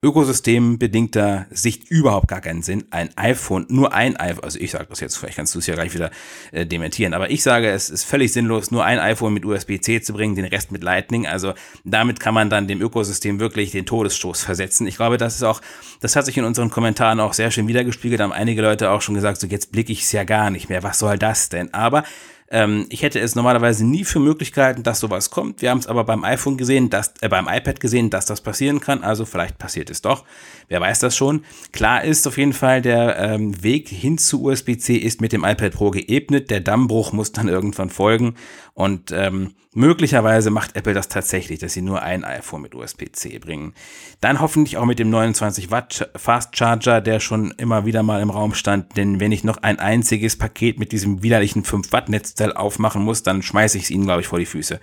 ökosystembedingter 0.06 1.46
Sicht 1.50 1.90
überhaupt 1.90 2.28
gar 2.28 2.40
keinen 2.40 2.62
Sinn. 2.62 2.84
Ein 2.90 3.10
iPhone, 3.16 3.66
nur 3.68 3.92
ein 3.92 4.16
iPhone, 4.16 4.44
also 4.44 4.58
ich 4.60 4.70
sage 4.70 4.86
das 4.88 5.00
jetzt, 5.00 5.16
vielleicht 5.16 5.36
kannst 5.36 5.54
du 5.54 5.58
es 5.58 5.66
ja 5.66 5.74
gleich 5.74 5.92
wieder 5.94 6.12
äh, 6.52 6.64
dementieren, 6.64 7.12
aber 7.12 7.30
ich 7.30 7.42
sage, 7.42 7.68
es 7.68 7.90
ist 7.90 8.04
völlig 8.04 8.32
sinnlos, 8.32 8.70
nur 8.70 8.84
ein 8.84 9.00
iPhone 9.00 9.34
mit 9.34 9.44
USB-C 9.44 10.00
zu 10.02 10.12
bringen, 10.12 10.36
den 10.36 10.44
Rest 10.44 10.70
mit 10.70 10.84
Lightning. 10.84 11.26
Also 11.26 11.54
damit 11.84 12.20
kann 12.20 12.34
man 12.34 12.50
dann 12.50 12.68
dem 12.68 12.80
Ökosystem 12.80 13.40
wirklich 13.40 13.72
den 13.72 13.84
Todesstoß 13.84 14.42
versetzen. 14.42 14.86
Ich 14.86 14.96
glaube, 14.96 15.16
das 15.16 15.34
ist 15.34 15.42
auch, 15.42 15.60
das 16.00 16.14
hat 16.14 16.24
sich 16.24 16.38
in 16.38 16.44
unseren 16.44 16.70
Kommentaren 16.70 17.18
auch 17.18 17.32
sehr 17.32 17.50
schön 17.50 17.66
wiedergespiegelt, 17.66 18.20
haben 18.20 18.32
einige 18.32 18.62
Leute 18.62 18.90
auch 18.90 19.02
schon 19.02 19.16
gesagt, 19.16 19.40
so 19.40 19.48
jetzt 19.48 19.72
blicke 19.72 19.92
ich 19.92 20.02
es 20.02 20.12
ja 20.12 20.22
gar 20.22 20.50
nicht 20.50 20.68
mehr, 20.68 20.84
was 20.84 21.00
soll 21.00 21.18
das 21.18 21.48
denn? 21.48 21.74
Aber 21.74 22.04
ähm, 22.50 22.86
ich 22.90 23.02
hätte 23.02 23.18
es 23.20 23.34
normalerweise 23.34 23.84
nie 23.84 24.04
für 24.04 24.20
Möglichkeiten, 24.20 24.82
dass 24.82 25.00
sowas 25.00 25.30
kommt. 25.30 25.62
Wir 25.62 25.70
haben 25.70 25.78
es 25.78 25.86
aber 25.86 26.04
beim 26.04 26.24
iPhone 26.24 26.56
gesehen, 26.56 26.90
dass, 26.90 27.12
äh, 27.20 27.28
beim 27.28 27.48
iPad 27.48 27.80
gesehen, 27.80 28.10
dass 28.10 28.26
das 28.26 28.40
passieren 28.40 28.80
kann. 28.80 29.02
Also 29.02 29.24
vielleicht 29.24 29.58
passiert 29.58 29.90
es 29.90 30.02
doch. 30.02 30.24
Wer 30.68 30.80
weiß 30.80 30.98
das 31.00 31.16
schon. 31.16 31.44
Klar 31.72 32.02
ist 32.04 32.26
auf 32.26 32.38
jeden 32.38 32.52
Fall, 32.52 32.82
der 32.82 33.18
ähm, 33.18 33.62
Weg 33.62 33.88
hin 33.88 34.18
zu 34.18 34.42
USB-C 34.42 34.96
ist 34.96 35.20
mit 35.20 35.32
dem 35.32 35.44
iPad 35.44 35.72
Pro 35.72 35.90
geebnet. 35.90 36.50
Der 36.50 36.60
Dammbruch 36.60 37.12
muss 37.12 37.32
dann 37.32 37.48
irgendwann 37.48 37.90
folgen. 37.90 38.34
Und 38.74 39.12
ähm, 39.12 39.54
möglicherweise 39.72 40.50
macht 40.50 40.74
Apple 40.74 40.92
das 40.92 41.08
tatsächlich, 41.08 41.60
dass 41.60 41.72
sie 41.72 41.82
nur 41.82 42.02
ein 42.02 42.24
iPhone 42.24 42.62
mit 42.62 42.74
USB-C 42.74 43.38
bringen. 43.38 43.74
Dann 44.20 44.40
hoffentlich 44.40 44.76
auch 44.76 44.86
mit 44.86 44.98
dem 44.98 45.08
29 45.10 45.70
Watt 45.70 46.10
Fast 46.16 46.56
Charger, 46.56 47.00
der 47.00 47.20
schon 47.20 47.52
immer 47.58 47.86
wieder 47.86 48.02
mal 48.02 48.20
im 48.20 48.30
Raum 48.30 48.54
stand. 48.54 48.96
Denn 48.96 49.20
wenn 49.20 49.32
ich 49.32 49.44
noch 49.44 49.58
ein 49.58 49.78
einziges 49.78 50.36
Paket 50.36 50.78
mit 50.78 50.92
diesem 50.92 51.22
widerlichen 51.22 51.62
5 51.62 51.92
Watt 51.92 52.08
Netzteil 52.08 52.52
aufmachen 52.52 53.02
muss, 53.02 53.22
dann 53.22 53.42
schmeiße 53.42 53.78
ich 53.78 53.84
es 53.84 53.90
ihnen, 53.90 54.04
glaube 54.04 54.22
ich, 54.22 54.26
vor 54.26 54.38
die 54.38 54.46
Füße. 54.46 54.80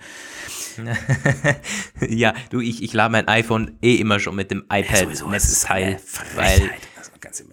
ja, 2.08 2.34
du, 2.50 2.60
ich, 2.60 2.82
ich 2.82 2.92
lade 2.92 3.12
mein 3.12 3.28
iPhone 3.28 3.76
eh 3.82 3.94
immer 3.96 4.18
schon 4.18 4.34
mit 4.34 4.50
dem 4.50 4.64
iPad-Netzteil, 4.70 5.73
ja, 5.78 5.96
weil 6.36 6.70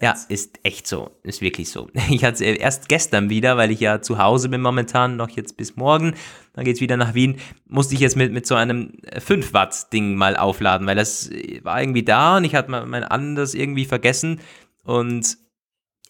ja, 0.00 0.14
ist 0.28 0.58
echt 0.62 0.86
so. 0.86 1.10
Ist 1.22 1.40
wirklich 1.40 1.70
so. 1.70 1.88
Ich 2.10 2.24
hatte 2.24 2.44
es 2.44 2.58
erst 2.58 2.88
gestern 2.88 3.30
wieder, 3.30 3.56
weil 3.56 3.70
ich 3.70 3.80
ja 3.80 4.02
zu 4.02 4.18
Hause 4.18 4.48
bin 4.48 4.60
momentan, 4.60 5.16
noch 5.16 5.30
jetzt 5.30 5.56
bis 5.56 5.76
morgen. 5.76 6.14
Dann 6.54 6.64
geht 6.64 6.76
es 6.76 6.80
wieder 6.80 6.96
nach 6.96 7.14
Wien. 7.14 7.36
Musste 7.66 7.94
ich 7.94 8.00
jetzt 8.00 8.16
mit, 8.16 8.32
mit 8.32 8.46
so 8.46 8.54
einem 8.54 8.92
5 9.18 9.52
Watt 9.52 9.92
Ding 9.92 10.14
mal 10.14 10.36
aufladen, 10.36 10.86
weil 10.86 10.96
das 10.96 11.30
war 11.62 11.80
irgendwie 11.80 12.02
da 12.04 12.36
und 12.36 12.44
ich 12.44 12.54
hatte 12.54 12.70
mein 12.70 13.04
anderes 13.04 13.54
irgendwie 13.54 13.84
vergessen. 13.84 14.40
Und 14.84 15.38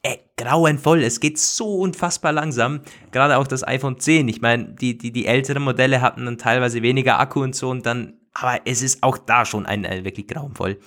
ey, 0.03 0.19
grauenvoll. 0.37 1.03
Es 1.03 1.21
geht 1.21 1.39
so 1.39 1.79
unfassbar 1.79 2.33
langsam. 2.33 2.81
Gerade 3.13 3.37
auch 3.37 3.47
das 3.47 3.67
iPhone 3.67 3.99
10. 3.99 4.29
Ich 4.29 4.41
meine, 4.41 4.65
die, 4.65 4.99
die, 4.99 5.13
die 5.13 5.27
älteren 5.27 5.63
Modelle 5.63 6.01
hatten 6.01 6.25
dann 6.25 6.39
teilweise 6.39 6.83
weniger 6.83 7.21
Akku 7.21 7.43
und 7.43 7.55
so 7.55 7.71
und 7.71 7.87
dann 7.87 8.15
aber 8.35 8.61
es 8.65 8.83
ist 8.83 9.03
auch 9.03 9.19
da 9.19 9.45
schon 9.45 9.67
ein, 9.67 9.85
ein 9.85 10.05
wirklich 10.05 10.27
grauenvoll. 10.27 10.79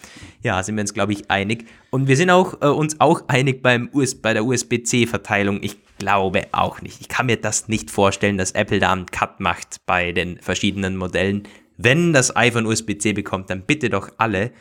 Ja, 0.41 0.61
sind 0.63 0.75
wir 0.75 0.81
uns, 0.81 0.93
glaube 0.93 1.13
ich, 1.13 1.29
einig. 1.29 1.65
Und 1.91 2.07
wir 2.07 2.17
sind 2.17 2.29
auch, 2.29 2.61
äh, 2.61 2.67
uns 2.67 2.99
auch 2.99 3.27
einig 3.27 3.61
beim 3.61 3.89
US, 3.93 4.15
bei 4.15 4.33
der 4.33 4.45
USB-C-Verteilung. 4.45 5.61
Ich 5.61 5.77
glaube 5.99 6.47
auch 6.51 6.81
nicht. 6.81 7.01
Ich 7.01 7.07
kann 7.07 7.27
mir 7.27 7.37
das 7.37 7.67
nicht 7.67 7.91
vorstellen, 7.91 8.37
dass 8.37 8.51
Apple 8.51 8.79
da 8.79 8.91
einen 8.91 9.05
Cut 9.05 9.39
macht 9.39 9.77
bei 9.85 10.11
den 10.11 10.39
verschiedenen 10.39 10.97
Modellen. 10.97 11.43
Wenn 11.77 12.13
das 12.13 12.35
iPhone 12.35 12.65
USB-C 12.65 13.13
bekommt, 13.13 13.49
dann 13.49 13.61
bitte 13.61 13.89
doch 13.89 14.09
alle. 14.17 14.51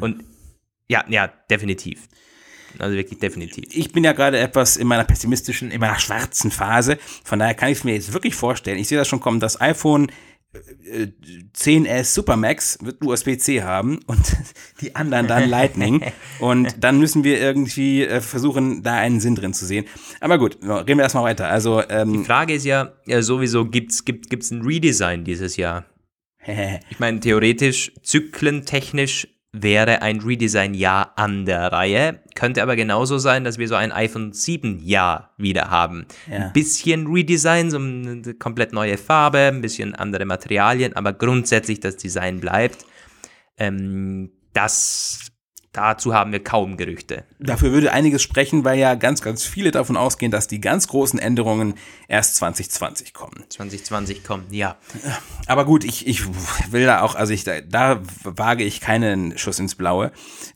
Und 0.00 0.24
ja, 0.88 1.04
ja, 1.08 1.28
definitiv. 1.50 2.08
Also 2.78 2.96
wirklich 2.96 3.18
definitiv. 3.18 3.64
Ich 3.72 3.92
bin 3.92 4.04
ja 4.04 4.12
gerade 4.12 4.38
etwas 4.38 4.76
in 4.76 4.86
meiner 4.86 5.04
pessimistischen, 5.04 5.70
in 5.70 5.80
meiner 5.80 5.98
schwarzen 5.98 6.50
Phase. 6.50 6.98
Von 7.24 7.38
daher 7.38 7.54
kann 7.54 7.70
ich 7.70 7.78
es 7.78 7.84
mir 7.84 7.94
jetzt 7.94 8.12
wirklich 8.12 8.34
vorstellen. 8.34 8.78
Ich 8.78 8.88
sehe 8.88 8.98
das 8.98 9.08
schon 9.08 9.20
kommen. 9.20 9.40
Das 9.40 9.60
iPhone 9.60 10.10
10S 10.54 11.86
äh, 11.86 12.04
Supermax 12.04 12.78
wird 12.82 13.04
USB-C 13.04 13.62
haben 13.62 14.00
und 14.06 14.36
die 14.80 14.96
anderen 14.96 15.26
dann 15.26 15.48
Lightning. 15.48 16.02
und 16.40 16.74
dann 16.82 16.98
müssen 16.98 17.22
wir 17.22 17.38
irgendwie 17.38 18.04
äh, 18.04 18.20
versuchen, 18.20 18.82
da 18.82 18.94
einen 18.94 19.20
Sinn 19.20 19.34
drin 19.34 19.52
zu 19.52 19.66
sehen. 19.66 19.84
Aber 20.20 20.38
gut, 20.38 20.58
reden 20.62 20.98
wir 20.98 21.02
erstmal 21.02 21.24
weiter. 21.24 21.48
Also, 21.48 21.82
ähm, 21.88 22.12
die 22.12 22.24
Frage 22.24 22.54
ist 22.54 22.64
ja, 22.64 22.94
ja 23.06 23.20
sowieso, 23.20 23.66
gibt's, 23.66 24.04
gibt 24.04 24.42
es 24.42 24.50
ein 24.50 24.62
Redesign 24.62 25.24
dieses 25.24 25.56
Jahr? 25.56 25.84
ich 26.46 26.98
meine, 26.98 27.20
theoretisch, 27.20 27.92
zyklentechnisch 28.02 29.28
wäre 29.52 30.02
ein 30.02 30.20
Redesign-Jahr 30.20 31.12
an 31.16 31.46
der 31.46 31.72
Reihe. 31.72 32.20
Könnte 32.34 32.62
aber 32.62 32.76
genauso 32.76 33.18
sein, 33.18 33.44
dass 33.44 33.58
wir 33.58 33.66
so 33.66 33.74
ein 33.74 33.92
iPhone 33.92 34.32
7-Jahr 34.32 35.32
wieder 35.38 35.70
haben. 35.70 36.06
Ja. 36.30 36.36
Ein 36.36 36.52
bisschen 36.52 37.06
Redesign, 37.06 37.70
so 37.70 37.78
eine 37.78 38.34
komplett 38.34 38.72
neue 38.72 38.98
Farbe, 38.98 39.38
ein 39.38 39.62
bisschen 39.62 39.94
andere 39.94 40.26
Materialien, 40.26 40.94
aber 40.94 41.12
grundsätzlich 41.12 41.80
das 41.80 41.96
Design 41.96 42.40
bleibt. 42.40 42.84
Ähm, 43.56 44.30
das 44.52 45.30
dazu 45.78 46.12
haben 46.12 46.32
wir 46.32 46.42
kaum 46.42 46.76
Gerüchte. 46.76 47.24
Dafür 47.38 47.70
würde 47.70 47.92
einiges 47.92 48.20
sprechen, 48.20 48.64
weil 48.64 48.78
ja 48.80 48.96
ganz, 48.96 49.22
ganz 49.22 49.44
viele 49.44 49.70
davon 49.70 49.96
ausgehen, 49.96 50.32
dass 50.32 50.48
die 50.48 50.60
ganz 50.60 50.88
großen 50.88 51.20
Änderungen 51.20 51.74
erst 52.08 52.34
2020 52.36 53.14
kommen. 53.14 53.44
2020 53.48 54.24
kommen, 54.24 54.46
ja. 54.50 54.76
Aber 55.46 55.64
gut, 55.64 55.84
ich, 55.84 56.06
ich 56.08 56.22
will 56.72 56.84
da 56.84 57.02
auch, 57.02 57.14
also 57.14 57.32
ich, 57.32 57.44
da, 57.44 57.60
da 57.60 58.02
wage 58.24 58.64
ich 58.64 58.80
keinen 58.80 59.38
Schuss 59.38 59.60
ins 59.60 59.76
Blaue 59.76 60.10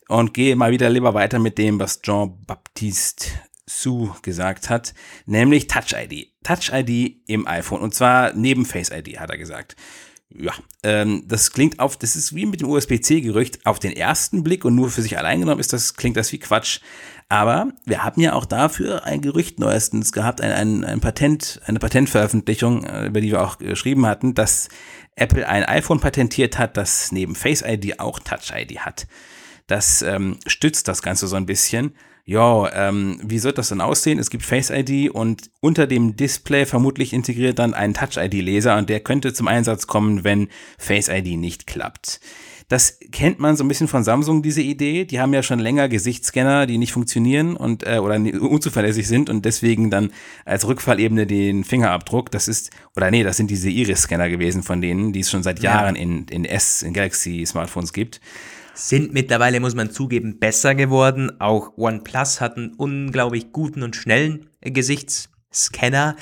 und 0.09 0.33
gehe 0.33 0.57
mal 0.57 0.71
wieder 0.71 0.89
lieber 0.89 1.13
weiter 1.13 1.39
mit 1.39 1.57
dem, 1.57 1.79
was 1.79 2.01
Jean-Baptiste 2.01 3.27
Sue 3.65 4.13
gesagt 4.23 4.69
hat, 4.69 4.93
nämlich 5.25 5.67
Touch 5.67 5.93
ID. 5.93 6.33
Touch 6.43 6.71
ID 6.73 7.21
im 7.27 7.47
iPhone 7.47 7.79
und 7.79 7.95
zwar 7.95 8.33
neben 8.33 8.65
Face 8.65 8.91
ID, 8.91 9.19
hat 9.19 9.29
er 9.29 9.37
gesagt 9.37 9.77
ja, 10.35 10.53
ähm, 10.83 11.23
das 11.27 11.51
klingt 11.51 11.79
auf, 11.79 11.97
das 11.97 12.15
ist 12.15 12.35
wie 12.35 12.45
mit 12.45 12.61
dem 12.61 12.69
USB-C-Gerücht 12.69 13.65
auf 13.65 13.79
den 13.79 13.93
ersten 13.93 14.43
Blick 14.43 14.65
und 14.65 14.75
nur 14.75 14.89
für 14.89 15.01
sich 15.01 15.17
allein 15.17 15.39
genommen 15.39 15.59
ist 15.59 15.73
das, 15.73 15.95
klingt 15.95 16.17
das 16.17 16.31
wie 16.31 16.39
Quatsch. 16.39 16.79
Aber 17.29 17.69
wir 17.85 18.03
haben 18.03 18.21
ja 18.21 18.33
auch 18.33 18.45
dafür 18.45 19.05
ein 19.05 19.21
Gerücht 19.21 19.59
neuestens 19.59 20.11
gehabt, 20.11 20.41
ein, 20.41 20.51
ein, 20.51 20.85
ein 20.85 20.99
Patent, 20.99 21.61
eine 21.65 21.79
Patentveröffentlichung, 21.79 22.83
äh, 22.83 23.05
über 23.07 23.21
die 23.21 23.31
wir 23.31 23.41
auch 23.41 23.57
geschrieben 23.57 24.05
hatten, 24.05 24.33
dass 24.33 24.69
Apple 25.15 25.47
ein 25.47 25.63
iPhone 25.63 25.99
patentiert 25.99 26.57
hat, 26.57 26.77
das 26.77 27.11
neben 27.11 27.35
Face 27.35 27.63
ID 27.65 27.99
auch 27.99 28.19
Touch 28.19 28.51
ID 28.55 28.79
hat. 28.79 29.07
Das 29.67 30.01
ähm, 30.01 30.39
stützt 30.45 30.87
das 30.87 31.01
Ganze 31.01 31.27
so 31.27 31.35
ein 31.35 31.45
bisschen 31.45 31.95
ja, 32.25 32.71
ähm, 32.73 33.19
wie 33.21 33.43
wird 33.43 33.57
das 33.57 33.69
dann 33.69 33.81
aussehen? 33.81 34.17
Es 34.17 34.29
gibt 34.29 34.45
Face 34.45 34.69
ID 34.69 35.09
und 35.11 35.51
unter 35.59 35.87
dem 35.87 36.15
Display 36.15 36.65
vermutlich 36.65 37.11
integriert 37.11 37.59
dann 37.59 37.73
ein 37.73 37.93
Touch 37.93 38.17
ID-Leser 38.17 38.77
und 38.77 38.89
der 38.89 39.01
könnte 39.01 39.33
zum 39.33 39.49
Einsatz 39.49 39.87
kommen, 39.87 40.23
wenn 40.23 40.47
Face 40.77 41.09
ID 41.09 41.37
nicht 41.37 41.67
klappt. 41.67 42.21
Das 42.69 42.97
kennt 43.11 43.39
man 43.39 43.57
so 43.57 43.65
ein 43.65 43.67
bisschen 43.67 43.89
von 43.89 44.05
Samsung, 44.05 44.41
diese 44.41 44.61
Idee. 44.61 45.03
Die 45.03 45.19
haben 45.19 45.33
ja 45.33 45.43
schon 45.43 45.59
länger 45.59 45.89
Gesichtsscanner, 45.89 46.65
die 46.65 46.77
nicht 46.77 46.93
funktionieren 46.93 47.57
und 47.57 47.85
äh, 47.85 47.97
oder 47.97 48.15
unzuverlässig 48.15 49.05
sind 49.05 49.29
und 49.29 49.43
deswegen 49.43 49.89
dann 49.89 50.11
als 50.45 50.65
Rückfallebene 50.65 51.27
den 51.27 51.65
Fingerabdruck. 51.65 52.31
Das 52.31 52.47
ist, 52.47 52.71
oder 52.95 53.11
nee, 53.11 53.23
das 53.23 53.35
sind 53.35 53.51
diese 53.51 53.69
Iris-Scanner 53.69 54.29
gewesen 54.29 54.63
von 54.63 54.81
denen, 54.81 55.11
die 55.11 55.19
es 55.19 55.29
schon 55.29 55.43
seit 55.43 55.61
Jahren 55.61 55.97
in, 55.97 56.25
in 56.29 56.45
S, 56.45 56.83
in 56.83 56.93
Galaxy-Smartphones 56.93 57.91
gibt 57.91 58.21
sind 58.73 59.13
mittlerweile, 59.13 59.59
muss 59.59 59.75
man 59.75 59.91
zugeben, 59.91 60.39
besser 60.39 60.75
geworden. 60.75 61.39
Auch 61.39 61.77
OnePlus 61.77 62.41
hat 62.41 62.57
einen 62.57 62.73
unglaublich 62.73 63.51
guten 63.51 63.83
und 63.83 63.95
schnellen 63.95 64.47
Gesichtsscanner, 64.61 66.15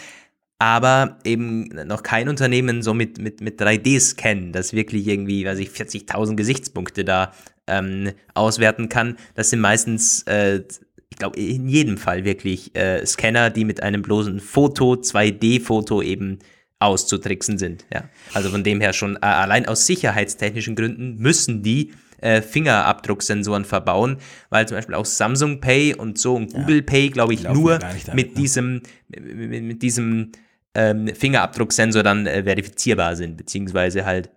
aber 0.59 1.17
eben 1.23 1.69
noch 1.87 2.03
kein 2.03 2.29
Unternehmen 2.29 2.83
so 2.83 2.93
mit, 2.93 3.17
mit, 3.19 3.41
mit 3.41 3.59
3D-Scan, 3.59 4.51
das 4.51 4.73
wirklich 4.73 5.07
irgendwie, 5.07 5.45
weiß 5.45 5.59
ich, 5.59 5.69
40.000 5.69 6.35
Gesichtspunkte 6.35 7.03
da 7.03 7.33
ähm, 7.67 8.11
auswerten 8.33 8.89
kann. 8.89 9.17
Das 9.33 9.49
sind 9.49 9.59
meistens, 9.59 10.23
äh, 10.23 10.61
ich 11.09 11.17
glaube, 11.17 11.39
in 11.39 11.67
jedem 11.67 11.97
Fall 11.97 12.25
wirklich 12.25 12.75
äh, 12.75 13.05
Scanner, 13.05 13.49
die 13.49 13.65
mit 13.65 13.81
einem 13.81 14.01
bloßen 14.01 14.39
Foto, 14.39 14.93
2D-Foto 14.93 16.01
eben 16.01 16.39
auszutricksen 16.79 17.57
sind. 17.57 17.85
Ja. 17.93 18.09
Also 18.33 18.49
von 18.49 18.63
dem 18.63 18.81
her 18.81 18.93
schon 18.93 19.15
äh, 19.15 19.25
allein 19.25 19.67
aus 19.67 19.85
sicherheitstechnischen 19.85 20.75
Gründen 20.75 21.17
müssen 21.17 21.63
die 21.63 21.93
äh, 22.21 22.41
Fingerabdrucksensoren 22.41 23.65
verbauen, 23.65 24.17
weil 24.49 24.67
zum 24.67 24.77
Beispiel 24.77 24.95
auch 24.95 25.05
Samsung 25.05 25.59
Pay 25.59 25.95
und 25.95 26.17
so 26.17 26.35
und 26.35 26.53
Google 26.53 26.77
ja, 26.77 26.83
Pay, 26.83 27.09
glaube 27.09 27.33
ich, 27.33 27.43
nur 27.43 27.79
damit, 27.79 28.13
mit, 28.13 28.27
ne? 28.29 28.41
diesem, 28.41 28.81
mit, 29.09 29.63
mit 29.63 29.81
diesem 29.81 30.31
ähm, 30.73 31.07
Fingerabdrucksensor 31.07 32.03
dann 32.03 32.27
äh, 32.27 32.43
verifizierbar 32.43 33.15
sind, 33.15 33.37
beziehungsweise 33.37 34.05
halt 34.05 34.29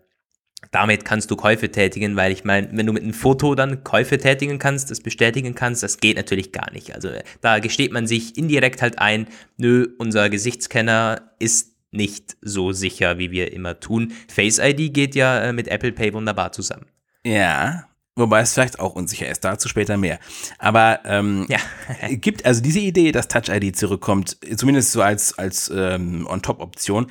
damit 0.70 1.04
kannst 1.04 1.30
du 1.30 1.36
Käufe 1.36 1.70
tätigen, 1.70 2.16
weil 2.16 2.32
ich 2.32 2.44
meine, 2.44 2.68
wenn 2.72 2.86
du 2.86 2.92
mit 2.92 3.02
einem 3.02 3.12
Foto 3.12 3.54
dann 3.54 3.84
Käufe 3.84 4.18
tätigen 4.18 4.58
kannst, 4.58 4.90
das 4.90 5.00
bestätigen 5.00 5.54
kannst, 5.54 5.82
das 5.82 5.98
geht 5.98 6.16
natürlich 6.16 6.52
gar 6.52 6.72
nicht. 6.72 6.94
Also 6.94 7.10
da 7.40 7.58
gesteht 7.58 7.92
man 7.92 8.06
sich 8.06 8.36
indirekt 8.36 8.82
halt 8.82 8.98
ein, 8.98 9.26
nö, 9.56 9.86
unser 9.98 10.30
Gesichtsscanner 10.30 11.30
ist 11.38 11.74
nicht 11.92 12.36
so 12.40 12.72
sicher, 12.72 13.18
wie 13.18 13.30
wir 13.30 13.52
immer 13.52 13.78
tun. 13.78 14.12
Face 14.28 14.58
ID 14.58 14.92
geht 14.92 15.14
ja 15.14 15.44
äh, 15.44 15.52
mit 15.52 15.68
Apple 15.68 15.92
Pay 15.92 16.12
wunderbar 16.12 16.50
zusammen. 16.52 16.86
Ja, 17.26 17.84
wobei 18.16 18.40
es 18.40 18.52
vielleicht 18.52 18.78
auch 18.78 18.94
unsicher 18.94 19.28
ist, 19.28 19.44
dazu 19.44 19.68
später 19.68 19.96
mehr. 19.96 20.18
Aber 20.58 21.00
ähm, 21.04 21.46
ja. 21.48 21.58
gibt 22.10 22.44
also 22.44 22.60
diese 22.60 22.80
Idee, 22.80 23.12
dass 23.12 23.28
Touch 23.28 23.48
ID 23.48 23.76
zurückkommt, 23.76 24.36
zumindest 24.56 24.92
so 24.92 25.02
als, 25.02 25.38
als 25.38 25.72
ähm, 25.74 26.26
On-Top-Option, 26.28 27.06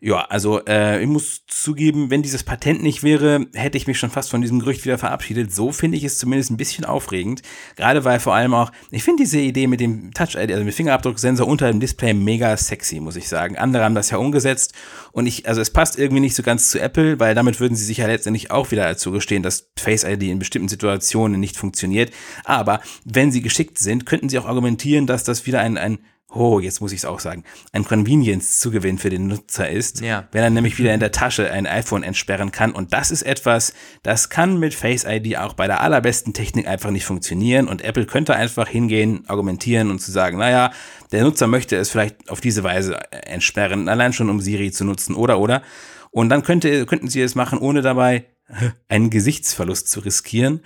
ja, 0.00 0.24
also 0.26 0.64
äh, 0.64 1.02
ich 1.02 1.08
muss 1.08 1.42
zugeben, 1.46 2.10
wenn 2.10 2.22
dieses 2.22 2.44
Patent 2.44 2.82
nicht 2.82 3.02
wäre, 3.02 3.46
hätte 3.54 3.76
ich 3.76 3.88
mich 3.88 3.98
schon 3.98 4.10
fast 4.10 4.30
von 4.30 4.40
diesem 4.40 4.60
Gerücht 4.60 4.84
wieder 4.84 4.96
verabschiedet. 4.96 5.52
So 5.52 5.72
finde 5.72 5.96
ich 5.96 6.04
es 6.04 6.18
zumindest 6.18 6.50
ein 6.50 6.56
bisschen 6.56 6.84
aufregend. 6.84 7.42
Gerade 7.74 8.04
weil 8.04 8.20
vor 8.20 8.34
allem 8.34 8.54
auch, 8.54 8.70
ich 8.92 9.02
finde 9.02 9.24
diese 9.24 9.40
Idee 9.40 9.66
mit 9.66 9.80
dem 9.80 10.12
Touch-ID, 10.14 10.52
also 10.52 10.64
mit 10.64 10.74
Fingerabdrucksensor 10.74 11.46
unter 11.46 11.66
dem 11.66 11.80
Display 11.80 12.14
mega 12.14 12.56
sexy, 12.56 13.00
muss 13.00 13.16
ich 13.16 13.28
sagen. 13.28 13.58
Andere 13.58 13.82
haben 13.82 13.96
das 13.96 14.10
ja 14.10 14.18
umgesetzt 14.18 14.72
und 15.10 15.26
ich, 15.26 15.48
also 15.48 15.60
es 15.60 15.70
passt 15.70 15.98
irgendwie 15.98 16.20
nicht 16.20 16.36
so 16.36 16.44
ganz 16.44 16.70
zu 16.70 16.80
Apple, 16.80 17.18
weil 17.18 17.34
damit 17.34 17.58
würden 17.58 17.74
sie 17.74 17.84
sich 17.84 17.98
ja 17.98 18.06
letztendlich 18.06 18.52
auch 18.52 18.70
wieder 18.70 18.84
dazu 18.84 19.10
gestehen, 19.10 19.42
dass 19.42 19.70
Face 19.76 20.04
ID 20.04 20.22
in 20.24 20.38
bestimmten 20.38 20.68
Situationen 20.68 21.40
nicht 21.40 21.56
funktioniert. 21.56 22.12
Aber 22.44 22.80
wenn 23.04 23.32
sie 23.32 23.42
geschickt 23.42 23.78
sind, 23.78 24.06
könnten 24.06 24.28
sie 24.28 24.38
auch 24.38 24.46
argumentieren, 24.46 25.08
dass 25.08 25.24
das 25.24 25.44
wieder 25.46 25.60
ein, 25.60 25.76
ein 25.76 25.98
oh, 26.30 26.60
jetzt 26.60 26.80
muss 26.80 26.92
ich 26.92 26.98
es 26.98 27.04
auch 27.04 27.20
sagen, 27.20 27.44
ein 27.72 27.84
Convenience-Zugewinn 27.84 28.98
für 28.98 29.08
den 29.08 29.28
Nutzer 29.28 29.68
ist, 29.70 30.02
ja. 30.02 30.28
wenn 30.30 30.42
er 30.42 30.50
nämlich 30.50 30.78
wieder 30.78 30.92
in 30.92 31.00
der 31.00 31.10
Tasche 31.10 31.50
ein 31.50 31.66
iPhone 31.66 32.02
entsperren 32.02 32.52
kann. 32.52 32.72
Und 32.72 32.92
das 32.92 33.10
ist 33.10 33.22
etwas, 33.22 33.72
das 34.02 34.28
kann 34.28 34.58
mit 34.58 34.74
Face 34.74 35.04
ID 35.08 35.38
auch 35.38 35.54
bei 35.54 35.66
der 35.66 35.80
allerbesten 35.80 36.34
Technik 36.34 36.66
einfach 36.68 36.90
nicht 36.90 37.06
funktionieren. 37.06 37.66
Und 37.66 37.82
Apple 37.82 38.04
könnte 38.04 38.36
einfach 38.36 38.68
hingehen, 38.68 39.24
argumentieren 39.26 39.90
und 39.90 40.00
zu 40.00 40.10
sagen, 40.10 40.38
naja, 40.38 40.70
der 41.12 41.22
Nutzer 41.22 41.46
möchte 41.46 41.76
es 41.76 41.88
vielleicht 41.88 42.28
auf 42.28 42.40
diese 42.40 42.62
Weise 42.62 42.98
entsperren, 43.10 43.88
allein 43.88 44.12
schon 44.12 44.28
um 44.28 44.40
Siri 44.40 44.70
zu 44.70 44.84
nutzen 44.84 45.14
oder 45.14 45.38
oder. 45.38 45.62
Und 46.10 46.28
dann 46.28 46.42
könnte, 46.42 46.84
könnten 46.84 47.08
sie 47.08 47.22
es 47.22 47.34
machen, 47.34 47.58
ohne 47.58 47.80
dabei 47.80 48.26
einen 48.88 49.08
Gesichtsverlust 49.08 49.88
zu 49.88 50.00
riskieren. 50.00 50.60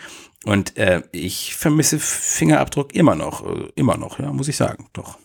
Und 0.44 0.76
äh, 0.76 1.02
ich 1.12 1.54
vermisse 1.54 2.00
Fingerabdruck 2.00 2.96
immer 2.96 3.14
noch, 3.14 3.46
äh, 3.46 3.68
immer 3.76 3.96
noch, 3.96 4.18
ja, 4.18 4.32
muss 4.32 4.48
ich 4.48 4.56
sagen, 4.56 4.88
doch 4.92 5.18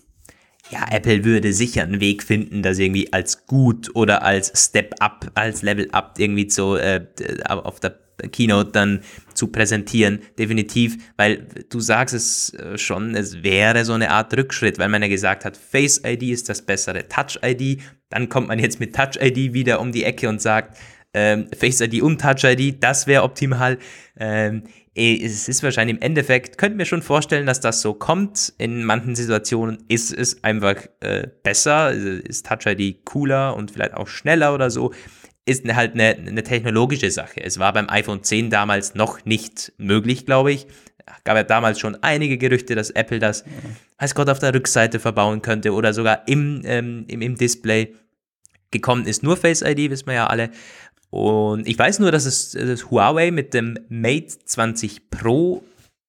ja, 0.72 0.86
Apple 0.92 1.24
würde 1.24 1.54
sicher 1.54 1.84
einen 1.84 2.00
Weg 2.00 2.24
finden, 2.24 2.62
das 2.62 2.80
irgendwie 2.80 3.12
als 3.14 3.46
gut 3.46 3.90
oder 3.96 4.24
als 4.24 4.52
Step 4.56 4.96
Up, 5.00 5.32
als 5.36 5.62
Level 5.62 5.90
Up 5.92 6.16
irgendwie 6.18 6.50
so 6.50 6.76
äh, 6.76 7.06
auf 7.48 7.80
der 7.80 7.98
Keynote 8.32 8.72
dann 8.72 9.02
zu 9.34 9.48
präsentieren, 9.48 10.20
definitiv, 10.38 10.98
weil 11.18 11.48
du 11.70 11.80
sagst 11.80 12.16
es 12.16 12.54
äh, 12.54 12.78
schon, 12.78 13.16
es 13.16 13.44
wäre 13.44 13.86
so 13.86 13.94
eine 13.94 14.10
Art 14.10 14.36
Rückschritt, 14.36 14.80
weil 14.80 14.90
man 14.90 15.02
ja 15.04 15.08
gesagt 15.08 15.46
hat, 15.46 15.56
Face 15.56 16.02
ID 16.04 16.24
ist 16.24 16.50
das 16.50 16.64
bessere 16.64 17.08
Touch 17.08 17.40
ID, 17.44 17.82
dann 18.10 18.30
kommt 18.30 18.48
man 18.48 18.60
jetzt 18.60 18.80
mit 18.80 18.96
Touch 18.96 19.22
ID 19.22 19.54
wieder 19.54 19.80
um 19.80 19.92
die 19.92 20.04
Ecke 20.04 20.30
und 20.30 20.42
sagt, 20.42 20.78
ähm, 21.14 21.48
Face 21.58 21.82
ID 21.82 22.02
und 22.02 22.20
Touch 22.20 22.44
ID, 22.44 22.84
das 22.84 23.08
wäre 23.08 23.24
optimal. 23.24 23.78
Ähm, 24.20 24.64
es 24.98 25.48
ist 25.48 25.62
wahrscheinlich 25.62 25.98
im 25.98 26.02
Endeffekt, 26.02 26.58
könnten 26.58 26.80
wir 26.80 26.86
schon 26.86 27.04
vorstellen, 27.04 27.46
dass 27.46 27.60
das 27.60 27.82
so 27.82 27.94
kommt. 27.94 28.54
In 28.58 28.84
manchen 28.84 29.16
Situationen 29.16 29.84
ist 29.88 30.12
es 30.12 30.44
einfach 30.44 30.76
äh, 31.02 31.28
besser, 31.44 31.92
ist 31.92 32.48
Touch 32.48 32.66
ID 32.66 33.06
cooler 33.06 33.56
und 33.56 33.70
vielleicht 33.70 33.94
auch 33.94 34.08
schneller 34.08 34.56
oder 34.56 34.72
so. 34.72 34.92
Ist 35.46 35.72
halt 35.74 35.94
eine, 35.94 36.18
eine 36.18 36.44
technologische 36.44 37.12
Sache. 37.12 37.42
Es 37.44 37.60
war 37.60 37.74
beim 37.74 37.90
iPhone 37.90 38.24
10 38.24 38.50
damals 38.50 38.96
noch 38.96 39.24
nicht 39.24 39.72
möglich, 39.78 40.26
glaube 40.26 40.52
ich. 40.52 40.66
Gab 41.24 41.38
ja 41.38 41.44
damals 41.44 41.80
schon 41.80 41.96
einige 42.02 42.38
Gerüchte, 42.40 42.74
dass 42.74 42.90
Apple 42.90 43.20
das, 43.20 43.46
weiß 44.00 44.16
Gott, 44.16 44.30
auf 44.30 44.40
der 44.40 44.54
Rückseite 44.54 45.00
verbauen 45.00 45.44
könnte 45.44 45.74
oder 45.74 45.94
sogar 45.94 46.28
im, 46.28 46.64
ähm, 46.66 47.06
im, 47.08 47.22
im 47.22 47.36
Display. 47.36 47.94
Gekommen 48.72 49.06
ist 49.06 49.24
nur 49.24 49.38
Face 49.38 49.62
ID, 49.62 49.92
wissen 49.92 50.08
wir 50.08 50.16
ja 50.16 50.28
alle. 50.28 50.50
Und 51.10 51.68
ich 51.68 51.78
weiß 51.78 52.00
nur, 52.00 52.12
dass 52.12 52.26
es 52.26 52.52
dass 52.52 52.92
Huawei 52.92 53.32
mit 53.32 53.54
dem 53.54 53.80
Mate 53.90 54.38
20 54.46 55.10
Pro 55.10 55.64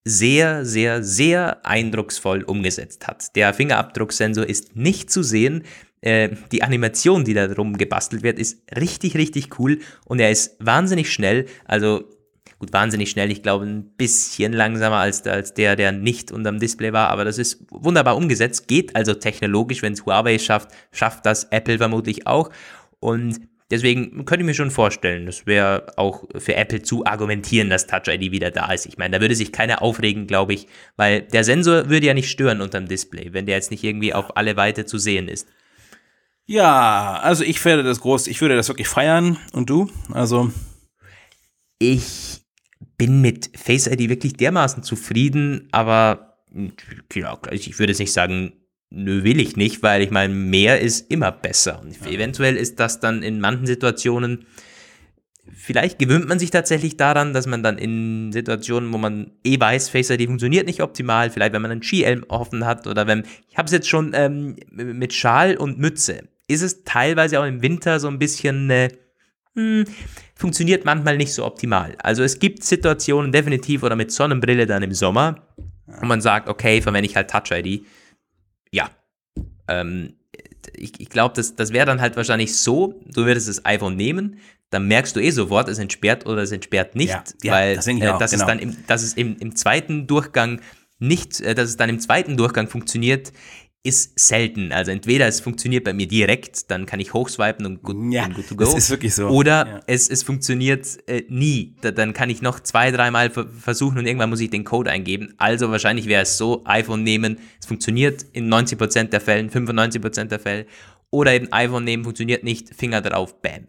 sehr, 0.04 0.64
sehr, 0.64 1.02
sehr 1.02 1.64
eindrucksvoll 1.66 2.42
umgesetzt 2.42 3.06
hat. 3.06 3.36
Der 3.36 3.52
Fingerabdrucksensor 3.52 4.46
ist 4.46 4.74
nicht 4.74 5.10
zu 5.10 5.22
sehen. 5.22 5.64
Äh, 6.00 6.30
die 6.52 6.62
Animation, 6.62 7.24
die 7.24 7.34
da 7.34 7.46
drum 7.48 7.76
gebastelt 7.76 8.22
wird, 8.22 8.38
ist 8.38 8.62
richtig, 8.76 9.16
richtig 9.16 9.58
cool 9.58 9.80
und 10.06 10.20
er 10.20 10.30
ist 10.30 10.56
wahnsinnig 10.60 11.12
schnell. 11.12 11.46
Also 11.64 12.04
gut, 12.58 12.72
wahnsinnig 12.72 13.10
schnell. 13.10 13.30
Ich 13.30 13.42
glaube, 13.42 13.66
ein 13.66 13.90
bisschen 13.96 14.52
langsamer 14.52 14.96
als, 14.96 15.26
als 15.26 15.54
der, 15.54 15.76
der 15.76 15.92
nicht 15.92 16.32
unterm 16.32 16.58
Display 16.58 16.92
war, 16.92 17.10
aber 17.10 17.24
das 17.24 17.38
ist 17.38 17.64
wunderbar 17.70 18.16
umgesetzt. 18.16 18.68
Geht 18.68 18.96
also 18.96 19.14
technologisch, 19.14 19.82
wenn 19.82 19.92
es 19.92 20.06
Huawei 20.06 20.38
schafft, 20.38 20.70
schafft 20.92 21.26
das 21.26 21.44
Apple 21.44 21.78
vermutlich 21.78 22.26
auch. 22.26 22.50
Und 23.00 23.40
Deswegen 23.70 24.24
könnte 24.24 24.42
ich 24.42 24.46
mir 24.46 24.54
schon 24.54 24.70
vorstellen, 24.70 25.26
das 25.26 25.44
wäre 25.44 25.92
auch 25.96 26.24
für 26.36 26.54
Apple 26.54 26.82
zu 26.82 27.04
argumentieren, 27.04 27.68
dass 27.68 27.86
Touch 27.86 28.08
ID 28.08 28.32
wieder 28.32 28.50
da 28.50 28.72
ist. 28.72 28.86
Ich 28.86 28.96
meine, 28.96 29.16
da 29.16 29.20
würde 29.20 29.34
sich 29.34 29.52
keiner 29.52 29.82
aufregen, 29.82 30.26
glaube 30.26 30.54
ich, 30.54 30.68
weil 30.96 31.22
der 31.22 31.44
Sensor 31.44 31.90
würde 31.90 32.06
ja 32.06 32.14
nicht 32.14 32.30
stören 32.30 32.62
unterm 32.62 32.88
Display, 32.88 33.34
wenn 33.34 33.44
der 33.44 33.56
jetzt 33.56 33.70
nicht 33.70 33.84
irgendwie 33.84 34.14
auf 34.14 34.38
alle 34.38 34.56
Weite 34.56 34.86
zu 34.86 34.96
sehen 34.96 35.28
ist. 35.28 35.48
Ja, 36.46 37.20
also 37.22 37.44
ich 37.44 37.62
werde 37.62 37.82
das 37.82 38.00
groß, 38.00 38.26
ich 38.26 38.40
würde 38.40 38.56
das 38.56 38.68
wirklich 38.68 38.88
feiern. 38.88 39.36
Und 39.52 39.68
du? 39.68 39.90
Also. 40.12 40.50
Ich 41.78 42.40
bin 42.96 43.20
mit 43.20 43.50
Face 43.54 43.86
ID 43.86 44.08
wirklich 44.08 44.32
dermaßen 44.32 44.82
zufrieden, 44.82 45.68
aber 45.72 46.38
ja, 47.14 47.38
ich 47.50 47.78
würde 47.78 47.92
jetzt 47.92 48.00
nicht 48.00 48.14
sagen, 48.14 48.54
nö, 48.90 49.24
will 49.24 49.40
ich 49.40 49.56
nicht, 49.56 49.82
weil 49.82 50.02
ich 50.02 50.10
meine, 50.10 50.34
mehr 50.34 50.80
ist 50.80 51.10
immer 51.10 51.32
besser. 51.32 51.80
Und 51.80 51.98
ja. 52.00 52.10
eventuell 52.10 52.56
ist 52.56 52.80
das 52.80 53.00
dann 53.00 53.22
in 53.22 53.40
manchen 53.40 53.66
Situationen, 53.66 54.46
vielleicht 55.54 55.98
gewöhnt 55.98 56.28
man 56.28 56.38
sich 56.38 56.50
tatsächlich 56.50 56.96
daran, 56.96 57.32
dass 57.32 57.46
man 57.46 57.62
dann 57.62 57.78
in 57.78 58.32
Situationen, 58.32 58.92
wo 58.92 58.98
man 58.98 59.32
eh 59.44 59.58
weiß, 59.58 59.88
Face 59.88 60.10
ID 60.10 60.26
funktioniert 60.26 60.66
nicht 60.66 60.82
optimal, 60.82 61.30
vielleicht 61.30 61.52
wenn 61.52 61.62
man 61.62 61.70
einen 61.70 61.82
Skielm 61.82 62.24
offen 62.28 62.64
hat 62.64 62.86
oder 62.86 63.06
wenn, 63.06 63.24
ich 63.48 63.58
habe 63.58 63.66
es 63.66 63.72
jetzt 63.72 63.88
schon 63.88 64.12
ähm, 64.14 64.56
mit 64.70 65.12
Schal 65.12 65.56
und 65.56 65.78
Mütze, 65.78 66.28
ist 66.46 66.62
es 66.62 66.84
teilweise 66.84 67.40
auch 67.40 67.44
im 67.44 67.62
Winter 67.62 68.00
so 68.00 68.08
ein 68.08 68.18
bisschen, 68.18 68.70
äh, 68.70 68.88
hm, 69.54 69.84
funktioniert 70.34 70.84
manchmal 70.84 71.16
nicht 71.16 71.34
so 71.34 71.44
optimal. 71.44 71.96
Also 72.02 72.22
es 72.22 72.38
gibt 72.38 72.64
Situationen 72.64 73.32
definitiv 73.32 73.82
oder 73.82 73.96
mit 73.96 74.12
Sonnenbrille 74.12 74.66
dann 74.66 74.82
im 74.82 74.92
Sommer, 74.94 75.46
wo 75.86 76.06
man 76.06 76.20
sagt, 76.20 76.48
okay, 76.48 76.80
verwende 76.80 77.08
ich 77.08 77.16
halt 77.16 77.28
Touch 77.28 77.50
ID. 77.50 77.84
Ja. 78.72 78.90
Ähm, 79.68 80.14
ich, 80.74 81.00
ich 81.00 81.08
glaube, 81.08 81.34
das, 81.34 81.54
das 81.54 81.72
wäre 81.72 81.86
dann 81.86 82.00
halt 82.00 82.16
wahrscheinlich 82.16 82.56
so, 82.56 83.00
du 83.06 83.24
würdest 83.24 83.48
das 83.48 83.64
iPhone 83.64 83.96
nehmen, 83.96 84.38
dann 84.70 84.86
merkst 84.86 85.16
du 85.16 85.20
eh 85.20 85.30
sofort, 85.30 85.68
es 85.68 85.78
entsperrt 85.78 86.26
oder 86.26 86.42
es 86.42 86.52
entsperrt 86.52 86.94
nicht, 86.94 87.10
ja, 87.10 87.24
ja, 87.42 87.52
weil 87.52 87.76
das, 87.76 87.86
äh, 87.86 87.98
das 87.98 88.30
genau. 88.30 88.42
ist 88.42 88.46
dann 88.46 88.58
im, 88.58 88.76
dass 88.86 89.02
es 89.02 89.14
im, 89.14 89.36
im 89.38 89.56
zweiten 89.56 90.06
Durchgang 90.06 90.60
nicht, 90.98 91.40
äh, 91.40 91.54
dass 91.54 91.68
es 91.68 91.76
dann 91.76 91.88
im 91.88 92.00
zweiten 92.00 92.36
Durchgang 92.36 92.68
funktioniert, 92.68 93.32
ist 93.84 94.18
selten. 94.18 94.72
Also 94.72 94.90
entweder 94.90 95.26
es 95.28 95.40
funktioniert 95.40 95.84
bei 95.84 95.92
mir 95.92 96.08
direkt, 96.08 96.70
dann 96.70 96.84
kann 96.84 97.00
ich 97.00 97.14
hochswipen 97.14 97.64
und 97.64 97.82
good, 97.82 98.12
ja, 98.12 98.26
good 98.26 98.48
to 98.48 98.56
go. 98.56 98.64
Das 98.64 98.74
ist 98.74 98.90
wirklich 98.90 99.14
so. 99.14 99.28
Oder 99.28 99.66
ja. 99.66 99.80
es, 99.86 100.10
es 100.10 100.22
funktioniert 100.22 100.98
äh, 101.08 101.22
nie. 101.28 101.76
Da, 101.80 101.90
dann 101.90 102.12
kann 102.12 102.28
ich 102.28 102.42
noch 102.42 102.60
zwei, 102.60 102.90
dreimal 102.90 103.30
versuchen 103.30 103.98
und 103.98 104.06
irgendwann 104.06 104.30
muss 104.30 104.40
ich 104.40 104.50
den 104.50 104.64
Code 104.64 104.90
eingeben. 104.90 105.34
Also 105.38 105.70
wahrscheinlich 105.70 106.06
wäre 106.06 106.22
es 106.22 106.36
so, 106.36 106.62
iPhone 106.64 107.04
nehmen, 107.04 107.38
es 107.60 107.66
funktioniert 107.66 108.26
in 108.32 108.52
90% 108.52 109.04
der 109.04 109.20
Fällen, 109.20 109.48
95% 109.48 110.24
der 110.24 110.40
Fälle. 110.40 110.66
Oder 111.10 111.32
eben 111.32 111.52
iPhone 111.52 111.84
nehmen, 111.84 112.04
funktioniert 112.04 112.44
nicht, 112.44 112.74
Finger 112.74 113.00
drauf, 113.00 113.40
bam. 113.40 113.68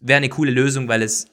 Wäre 0.00 0.18
eine 0.18 0.28
coole 0.28 0.50
Lösung, 0.50 0.86
weil 0.88 1.02
es 1.02 1.28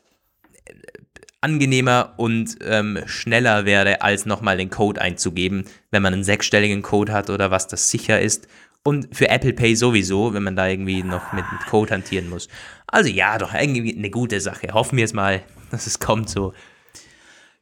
angenehmer 1.43 2.13
und 2.17 2.57
ähm, 2.63 2.99
schneller 3.05 3.65
wäre, 3.65 4.01
als 4.01 4.25
nochmal 4.25 4.57
den 4.57 4.69
Code 4.69 5.01
einzugeben, 5.01 5.65
wenn 5.91 6.01
man 6.01 6.13
einen 6.13 6.23
sechsstelligen 6.23 6.81
Code 6.81 7.11
hat 7.11 7.29
oder 7.29 7.51
was 7.51 7.67
das 7.67 7.91
sicher 7.91 8.19
ist. 8.19 8.47
Und 8.83 9.15
für 9.15 9.29
Apple 9.29 9.53
Pay 9.53 9.75
sowieso, 9.75 10.33
wenn 10.33 10.43
man 10.43 10.55
da 10.55 10.67
irgendwie 10.67 11.03
noch 11.03 11.31
mit, 11.33 11.45
mit 11.51 11.65
Code 11.67 11.93
hantieren 11.93 12.29
muss. 12.29 12.49
Also 12.87 13.09
ja, 13.09 13.37
doch 13.37 13.53
irgendwie 13.53 13.95
eine 13.95 14.09
gute 14.09 14.39
Sache. 14.41 14.73
Hoffen 14.73 14.97
wir 14.97 15.05
es 15.05 15.13
mal, 15.13 15.41
dass 15.71 15.87
es 15.87 15.99
kommt 15.99 16.29
so. 16.29 16.53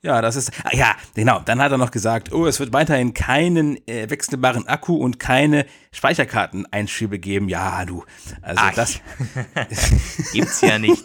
Ja, 0.04 0.20
das 0.22 0.36
ist, 0.36 0.52
ah, 0.64 0.76
ja, 0.76 0.96
genau. 1.14 1.42
Dann 1.46 1.62
hat 1.62 1.72
er 1.72 1.78
noch 1.78 1.92
gesagt, 1.92 2.32
oh, 2.32 2.48
es 2.48 2.60
wird 2.60 2.74
weiterhin 2.74 3.14
keinen 3.14 3.78
äh, 3.88 4.10
wechselbaren 4.10 4.68
Akku 4.68 4.96
und 4.96 5.20
keine 5.20 5.68
Speicherkarteneinschübe 5.92 7.20
geben. 7.20 7.50
Ja, 7.50 7.86
du. 7.86 8.04
Also 8.42 8.62
Ach, 8.64 8.74
das 8.74 9.00
gibt's 10.34 10.62
ja 10.62 10.80
nicht. 10.80 11.04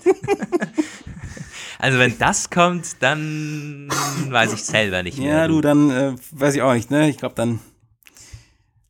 Also 1.78 1.98
wenn 1.98 2.18
das 2.18 2.50
kommt, 2.50 2.96
dann 3.00 3.88
weiß 4.28 4.52
ich 4.52 4.64
selber 4.64 5.02
nicht 5.02 5.18
mehr. 5.18 5.36
Ja, 5.36 5.48
du, 5.48 5.60
dann 5.60 5.90
äh, 5.90 6.14
weiß 6.32 6.54
ich 6.54 6.62
auch 6.62 6.74
nicht, 6.74 6.90
ne? 6.90 7.08
Ich 7.08 7.18
glaube 7.18 7.34
dann. 7.34 7.60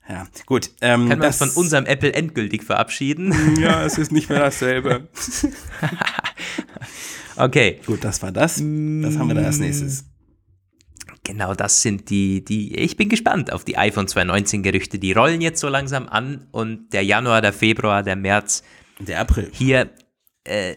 Ja, 0.09 0.27
gut. 0.47 0.71
Ähm, 0.81 1.09
Kann 1.09 1.19
man 1.19 1.27
uns 1.27 1.39
von 1.39 1.51
unserem 1.51 1.85
Apple 1.85 2.13
endgültig 2.13 2.63
verabschieden? 2.63 3.57
Ja, 3.61 3.85
es 3.85 3.99
ist 3.99 4.13
nicht 4.13 4.29
mehr 4.29 4.39
dasselbe. 4.39 5.09
okay. 7.37 7.81
Gut, 7.87 8.05
das 8.05 8.23
war 8.23 8.31
das. 8.31 8.61
Was 8.61 9.19
haben 9.19 9.29
wir 9.29 9.35
da 9.35 9.43
als 9.43 9.59
nächstes? 9.59 10.05
Genau, 11.25 11.55
das 11.55 11.83
sind 11.83 12.09
die, 12.09 12.45
die, 12.45 12.77
ich 12.77 12.97
bin 12.97 13.09
gespannt 13.09 13.53
auf 13.53 13.65
die 13.65 13.77
iPhone 13.77 14.07
2019 14.07 14.63
Gerüchte. 14.63 15.01
Die 15.01 15.11
rollen 15.11 15.41
jetzt 15.41 15.61
so 15.61 15.69
langsam 15.69 16.07
an 16.09 16.47
und 16.53 16.93
der 16.93 17.03
Januar, 17.03 17.43
der 17.43 17.53
Februar, 17.53 18.05
der 18.05 18.15
März. 18.15 18.63
Der 19.01 19.19
April. 19.19 19.51
Hier, 19.53 19.91
äh, 20.45 20.77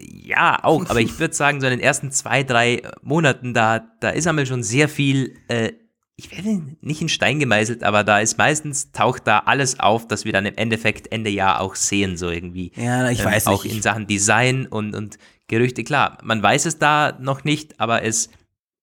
ja, 0.00 0.62
auch, 0.62 0.88
aber 0.88 1.00
ich 1.00 1.18
würde 1.18 1.34
sagen, 1.34 1.60
so 1.60 1.66
in 1.66 1.72
den 1.72 1.80
ersten 1.80 2.10
zwei, 2.10 2.42
drei 2.42 2.82
Monaten, 3.02 3.54
da, 3.54 3.86
da 4.00 4.10
ist 4.10 4.26
einmal 4.26 4.46
schon 4.46 4.62
sehr 4.62 4.88
viel, 4.88 5.36
äh, 5.48 5.72
ich 6.16 6.30
werde 6.30 6.76
nicht 6.80 7.02
in 7.02 7.08
Stein 7.08 7.40
gemeißelt, 7.40 7.82
aber 7.82 8.04
da 8.04 8.20
ist 8.20 8.38
meistens, 8.38 8.92
taucht 8.92 9.26
da 9.26 9.40
alles 9.40 9.80
auf, 9.80 10.06
dass 10.06 10.24
wir 10.24 10.32
dann 10.32 10.46
im 10.46 10.54
Endeffekt 10.56 11.10
Ende 11.12 11.30
Jahr 11.30 11.60
auch 11.60 11.74
sehen, 11.74 12.16
so 12.16 12.30
irgendwie. 12.30 12.72
Ja, 12.76 13.10
ich 13.10 13.20
ähm, 13.20 13.26
weiß 13.26 13.48
Auch 13.48 13.64
nicht. 13.64 13.74
in 13.74 13.82
Sachen 13.82 14.06
Design 14.06 14.66
und, 14.66 14.94
und 14.94 15.18
Gerüchte, 15.48 15.82
klar, 15.84 16.18
man 16.22 16.42
weiß 16.42 16.66
es 16.66 16.78
da 16.78 17.16
noch 17.20 17.44
nicht, 17.44 17.80
aber 17.80 18.02
es 18.02 18.30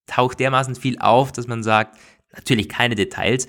taucht 0.08 0.40
dermaßen 0.40 0.76
viel 0.76 1.00
auf, 1.00 1.32
dass 1.32 1.48
man 1.48 1.64
sagt, 1.64 1.98
natürlich 2.36 2.70
keine 2.70 2.96
Details, 2.96 3.48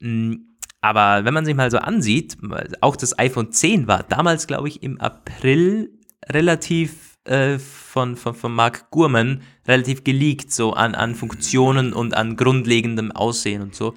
mm, 0.00 0.34
aber 0.80 1.24
wenn 1.24 1.32
man 1.32 1.46
sich 1.46 1.54
mal 1.54 1.70
so 1.70 1.78
ansieht, 1.78 2.36
auch 2.82 2.96
das 2.96 3.18
iPhone 3.18 3.50
10 3.50 3.88
war 3.88 4.02
damals, 4.02 4.46
glaube 4.46 4.68
ich, 4.68 4.82
im 4.82 5.00
April 5.00 5.90
relativ 6.30 7.16
äh, 7.24 7.58
von, 7.58 8.16
von, 8.16 8.34
von 8.34 8.52
Mark 8.52 8.90
Gurman 8.90 9.42
relativ 9.66 10.04
geleakt, 10.04 10.52
so 10.52 10.72
an, 10.72 10.94
an 10.94 11.14
Funktionen 11.14 11.92
und 11.92 12.14
an 12.14 12.36
grundlegendem 12.36 13.12
Aussehen 13.12 13.62
und 13.62 13.74
so. 13.74 13.94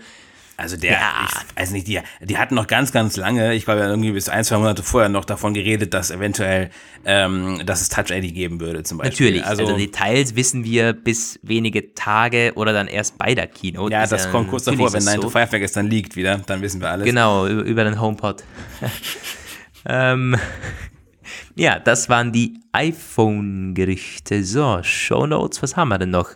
Also 0.59 0.75
der, 0.75 0.93
ja. 0.93 1.27
ich 1.27 1.61
weiß 1.61 1.69
nicht, 1.69 1.87
die, 1.87 1.99
die 2.21 2.37
hatten 2.39 2.55
noch 2.55 2.65
ganz, 2.65 2.91
ganz 2.91 3.15
lange, 3.15 3.53
ich 3.53 3.65
glaube 3.65 3.81
ja 3.81 3.89
irgendwie 3.89 4.11
bis 4.11 4.27
ein, 4.27 4.43
zwei 4.43 4.57
Monate 4.57 4.81
vorher 4.81 5.07
noch 5.07 5.23
davon 5.23 5.53
geredet, 5.53 5.93
dass 5.93 6.09
eventuell, 6.09 6.71
ähm, 7.05 7.61
dass 7.63 7.81
es 7.81 7.89
Touch 7.89 8.09
ID 8.09 8.33
geben 8.33 8.59
würde 8.59 8.81
zum 8.81 8.97
Beispiel. 8.97 9.27
Natürlich, 9.27 9.45
also, 9.45 9.65
also 9.65 9.77
Details 9.77 10.35
wissen 10.35 10.63
wir 10.63 10.93
bis 10.93 11.39
wenige 11.43 11.93
Tage 11.93 12.53
oder 12.55 12.73
dann 12.73 12.87
erst 12.87 13.19
bei 13.19 13.35
der 13.35 13.45
Keynote. 13.45 13.93
Ja, 13.93 14.07
das 14.07 14.31
kommt 14.31 14.49
kurz 14.49 14.63
davor, 14.63 14.91
wenn 14.93 15.03
9 15.03 15.21
to 15.21 15.29
5 15.29 15.71
dann 15.73 15.87
liegt 15.91 16.15
wieder, 16.15 16.39
dann 16.39 16.63
wissen 16.63 16.81
wir 16.81 16.89
alles. 16.89 17.05
Genau, 17.05 17.45
über 17.45 17.83
den 17.83 18.01
HomePod. 18.01 18.43
ähm, 19.85 20.37
ja, 21.55 21.79
das 21.79 22.09
waren 22.09 22.31
die 22.31 22.59
iPhone-Gerüchte. 22.71 24.43
So, 24.43 24.81
Show 24.83 25.25
Notes, 25.25 25.61
was 25.61 25.75
haben 25.75 25.89
wir 25.89 25.97
denn 25.97 26.11
noch? 26.11 26.31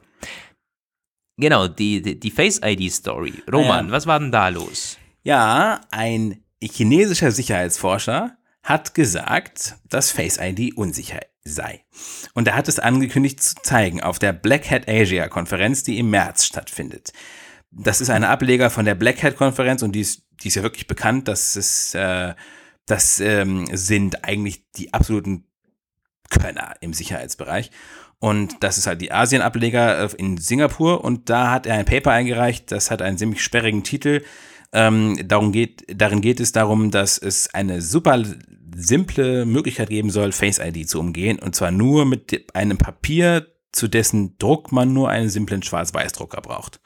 Genau, 1.38 1.68
die, 1.68 2.02
die, 2.02 2.20
die 2.20 2.32
Face-ID-Story. 2.32 3.44
Roman, 3.52 3.88
ja. 3.88 3.92
was 3.92 4.06
war 4.06 4.20
denn 4.20 4.32
da 4.32 4.50
los? 4.50 4.98
Ja, 5.24 5.82
ein 5.92 6.44
chinesischer 6.62 7.32
Sicherheitsforscher 7.32 8.38
hat 8.64 8.94
gesagt, 8.94 9.76
dass 9.90 10.12
Face 10.12 10.38
ID 10.40 10.78
unsicher 10.78 11.20
sei. 11.44 11.84
Und 12.34 12.48
er 12.48 12.56
hat 12.56 12.68
es 12.68 12.80
angekündigt 12.80 13.42
zu 13.42 13.56
zeigen 13.64 14.02
auf 14.02 14.20
der 14.20 14.34
Black 14.34 14.70
Hat 14.70 14.88
Asia 14.88 15.28
Konferenz, 15.28 15.84
die 15.84 15.98
im 15.98 16.10
März 16.10 16.46
stattfindet. 16.46 17.12
Das 17.72 18.02
ist 18.02 18.10
eine 18.10 18.30
Ableger 18.30 18.70
von 18.70 18.86
der 18.86 18.96
Black 18.96 19.24
Hat 19.24 19.38
Konferenz 19.38 19.82
und 19.82 19.94
die 19.94 20.02
ist, 20.02 20.24
die 20.44 20.50
ist 20.50 20.56
ja 20.56 20.64
wirklich 20.64 20.88
bekannt. 20.88 21.28
Das 21.28 21.56
ist 21.56 21.96
äh, 21.96 22.36
das 22.92 23.22
ähm, 23.22 23.66
sind 23.72 24.26
eigentlich 24.26 24.70
die 24.74 24.94
absoluten 24.94 25.46
Könner 26.30 26.74
im 26.82 26.94
Sicherheitsbereich. 26.94 27.72
Und 28.20 28.64
das 28.64 28.78
ist 28.78 28.86
halt 28.86 29.02
die 29.02 29.12
Asien-Ableger 29.12 30.04
äh, 30.04 30.16
in 30.18 30.38
Singapur. 30.38 31.04
Und 31.04 31.30
da 31.30 31.52
hat 31.52 31.66
er 31.66 31.76
ein 31.76 31.86
Paper 31.86 32.12
eingereicht, 32.12 32.72
das 32.72 32.92
hat 32.92 33.02
einen 33.02 33.18
ziemlich 33.18 33.42
sperrigen 33.44 33.84
Titel. 33.84 34.24
Ähm, 34.74 35.18
darum 35.26 35.54
geht, 35.54 35.86
darin 35.88 36.22
geht 36.22 36.40
es 36.42 36.52
darum, 36.52 36.92
dass 36.92 37.18
es 37.18 37.54
eine 37.54 37.82
super 37.82 38.24
simple 38.76 39.46
Möglichkeit 39.46 39.90
geben 39.90 40.10
soll, 40.10 40.34
Face 40.34 40.60
ID 40.60 40.90
zu 40.90 41.00
umgehen. 41.00 41.40
Und 41.40 41.56
zwar 41.56 41.72
nur 41.72 42.06
mit 42.06 42.54
einem 42.54 42.78
Papier, 42.78 43.48
zu 43.72 43.88
dessen 43.88 44.38
Druck 44.38 44.74
man 44.74 44.92
nur 44.92 45.10
einen 45.10 45.30
simplen 45.30 45.64
Schwarz-Weiß-Drucker 45.64 46.42
braucht. 46.42 46.82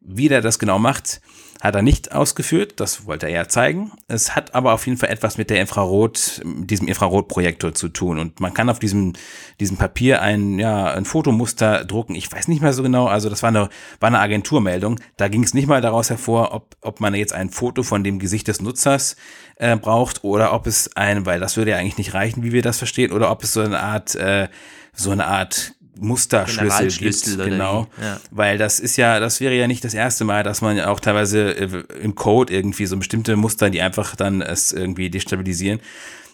Wie 0.00 0.28
der 0.28 0.40
das 0.40 0.60
genau 0.60 0.78
macht, 0.78 1.20
hat 1.62 1.76
er 1.76 1.82
nicht 1.82 2.10
ausgeführt, 2.10 2.80
das 2.80 3.06
wollte 3.06 3.26
er 3.26 3.32
ja 3.32 3.48
zeigen. 3.48 3.92
Es 4.08 4.34
hat 4.34 4.52
aber 4.52 4.72
auf 4.72 4.84
jeden 4.84 4.98
Fall 4.98 5.10
etwas 5.10 5.38
mit 5.38 5.48
der 5.48 5.60
Infrarot, 5.60 6.42
diesem 6.44 6.88
Infrarotprojektor 6.88 7.72
zu 7.72 7.88
tun. 7.88 8.18
Und 8.18 8.40
man 8.40 8.52
kann 8.52 8.68
auf 8.68 8.80
diesem, 8.80 9.12
diesem 9.60 9.76
Papier 9.76 10.22
ein, 10.22 10.58
ja, 10.58 10.92
ein 10.92 11.04
Fotomuster 11.04 11.84
drucken. 11.84 12.16
Ich 12.16 12.32
weiß 12.32 12.48
nicht 12.48 12.62
mehr 12.62 12.72
so 12.72 12.82
genau, 12.82 13.06
also 13.06 13.30
das 13.30 13.44
war 13.44 13.50
eine, 13.50 13.68
war 14.00 14.08
eine 14.08 14.18
Agenturmeldung. 14.18 14.98
Da 15.16 15.28
ging 15.28 15.44
es 15.44 15.54
nicht 15.54 15.68
mal 15.68 15.80
daraus 15.80 16.10
hervor, 16.10 16.52
ob, 16.52 16.74
ob 16.80 16.98
man 16.98 17.14
jetzt 17.14 17.32
ein 17.32 17.48
Foto 17.48 17.84
von 17.84 18.02
dem 18.02 18.18
Gesicht 18.18 18.48
des 18.48 18.60
Nutzers 18.60 19.14
äh, 19.54 19.76
braucht 19.76 20.24
oder 20.24 20.54
ob 20.54 20.66
es 20.66 20.96
ein, 20.96 21.26
weil 21.26 21.38
das 21.38 21.56
würde 21.56 21.70
ja 21.70 21.76
eigentlich 21.76 21.96
nicht 21.98 22.12
reichen, 22.12 22.42
wie 22.42 22.50
wir 22.50 22.62
das 22.62 22.78
verstehen, 22.78 23.12
oder 23.12 23.30
ob 23.30 23.44
es 23.44 23.52
so 23.52 23.60
eine 23.60 23.78
Art, 23.78 24.16
äh, 24.16 24.48
so 24.94 25.12
eine 25.12 25.28
Art 25.28 25.74
Musterschlüssel 25.98 26.88
gibt, 26.88 27.50
genau, 27.50 27.86
ja. 28.00 28.18
weil 28.30 28.58
das 28.58 28.80
ist 28.80 28.96
ja, 28.96 29.20
das 29.20 29.40
wäre 29.40 29.54
ja 29.54 29.66
nicht 29.66 29.84
das 29.84 29.94
erste 29.94 30.24
Mal, 30.24 30.42
dass 30.42 30.62
man 30.62 30.76
ja 30.76 30.88
auch 30.88 31.00
teilweise 31.00 31.50
äh, 31.50 31.84
im 32.02 32.14
Code 32.14 32.52
irgendwie 32.52 32.86
so 32.86 32.96
bestimmte 32.96 33.36
Muster, 33.36 33.68
die 33.70 33.82
einfach 33.82 34.16
dann 34.16 34.40
es 34.40 34.72
irgendwie 34.72 35.10
destabilisieren. 35.10 35.80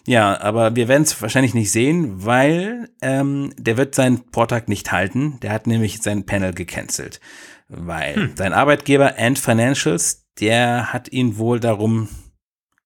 Ja, 0.07 0.39
aber 0.41 0.75
wir 0.75 0.87
werden 0.87 1.03
es 1.03 1.21
wahrscheinlich 1.21 1.53
nicht 1.53 1.71
sehen, 1.71 2.25
weil 2.25 2.89
ähm, 3.01 3.53
der 3.57 3.77
wird 3.77 3.95
seinen 3.95 4.23
Vortrag 4.31 4.69
nicht 4.69 4.91
halten. 4.91 5.39
Der 5.41 5.51
hat 5.51 5.67
nämlich 5.67 6.01
sein 6.01 6.25
Panel 6.25 6.53
gecancelt, 6.53 7.19
weil 7.67 8.15
hm. 8.15 8.31
sein 8.35 8.53
Arbeitgeber 8.53 9.19
Ant 9.19 9.39
Financials, 9.39 10.25
der 10.39 10.93
hat 10.93 11.11
ihn 11.11 11.37
wohl 11.37 11.59
darum 11.59 12.07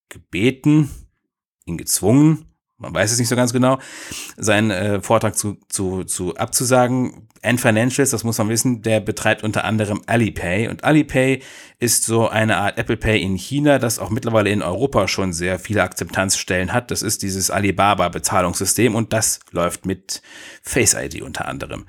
gebeten, 0.10 0.90
ihn 1.66 1.78
gezwungen, 1.78 2.46
man 2.84 2.94
weiß 2.94 3.12
es 3.12 3.20
nicht 3.20 3.30
so 3.30 3.36
ganz 3.36 3.54
genau, 3.54 3.80
seinen 4.38 4.70
äh, 4.70 5.02
Vortrag 5.02 5.36
zu, 5.38 5.58
zu, 5.70 6.04
zu 6.04 6.36
abzusagen. 6.36 7.28
Ant 7.42 7.60
Financials, 7.60 8.12
das 8.12 8.24
muss 8.24 8.38
man 8.38 8.50
wissen, 8.50 8.82
der 8.84 9.00
betreibt 9.00 9.44
unter 9.44 9.66
anderem 9.66 10.02
Alipay. 10.06 10.68
Und 10.68 10.84
Alipay 10.84 11.42
ist 11.80 12.06
so 12.06 12.30
eine 12.30 12.58
Art 12.58 12.78
Apple 12.78 12.96
Pay 12.96 13.22
in 13.22 13.36
China, 13.36 13.80
das 13.80 14.00
auch 14.00 14.10
mittlerweile 14.10 14.50
in 14.50 14.62
Europa 14.62 15.08
schon 15.08 15.34
sehr 15.34 15.60
viele 15.60 15.84
Akzeptanzstellen 15.84 16.72
hat. 16.72 16.92
Das 16.92 17.02
ist 17.02 17.22
dieses 17.24 17.52
Alibaba-Bezahlungssystem 17.52 18.96
und 18.96 19.12
das 19.12 19.40
läuft 19.52 19.86
mit 19.86 20.22
Face 20.62 20.94
ID 20.94 21.22
unter 21.22 21.48
anderem. 21.48 21.86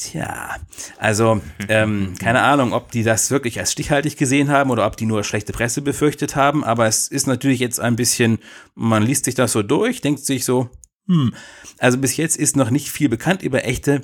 Tja, 0.00 0.54
also 0.96 1.40
ähm, 1.68 2.14
keine 2.20 2.42
Ahnung, 2.42 2.72
ob 2.72 2.92
die 2.92 3.02
das 3.02 3.32
wirklich 3.32 3.58
als 3.58 3.72
stichhaltig 3.72 4.16
gesehen 4.16 4.48
haben 4.48 4.70
oder 4.70 4.86
ob 4.86 4.96
die 4.96 5.06
nur 5.06 5.24
schlechte 5.24 5.52
Presse 5.52 5.82
befürchtet 5.82 6.36
haben, 6.36 6.62
aber 6.62 6.86
es 6.86 7.08
ist 7.08 7.26
natürlich 7.26 7.58
jetzt 7.58 7.80
ein 7.80 7.96
bisschen, 7.96 8.38
man 8.76 9.02
liest 9.02 9.24
sich 9.24 9.34
das 9.34 9.50
so 9.50 9.64
durch, 9.64 10.00
denkt 10.00 10.24
sich 10.24 10.44
so, 10.44 10.70
hm, 11.08 11.34
also 11.78 11.98
bis 11.98 12.16
jetzt 12.16 12.36
ist 12.36 12.54
noch 12.54 12.70
nicht 12.70 12.90
viel 12.90 13.08
bekannt 13.08 13.42
über 13.42 13.64
echte 13.64 14.02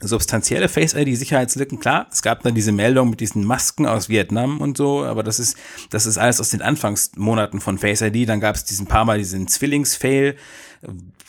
substanzielle 0.00 0.68
Face-ID-Sicherheitslücken, 0.68 1.78
klar, 1.78 2.08
es 2.10 2.22
gab 2.22 2.42
dann 2.42 2.56
diese 2.56 2.72
Meldung 2.72 3.08
mit 3.08 3.20
diesen 3.20 3.44
Masken 3.44 3.86
aus 3.86 4.08
Vietnam 4.08 4.60
und 4.60 4.76
so, 4.76 5.04
aber 5.04 5.22
das 5.22 5.38
ist, 5.38 5.56
das 5.90 6.06
ist 6.06 6.18
alles 6.18 6.40
aus 6.40 6.50
den 6.50 6.62
Anfangsmonaten 6.62 7.60
von 7.60 7.78
Face-ID. 7.78 8.28
Dann 8.28 8.40
gab 8.40 8.56
es 8.56 8.64
diesen 8.64 8.86
paar 8.86 9.04
Mal 9.04 9.18
diesen 9.18 9.46
Zwillings-Fail, 9.46 10.34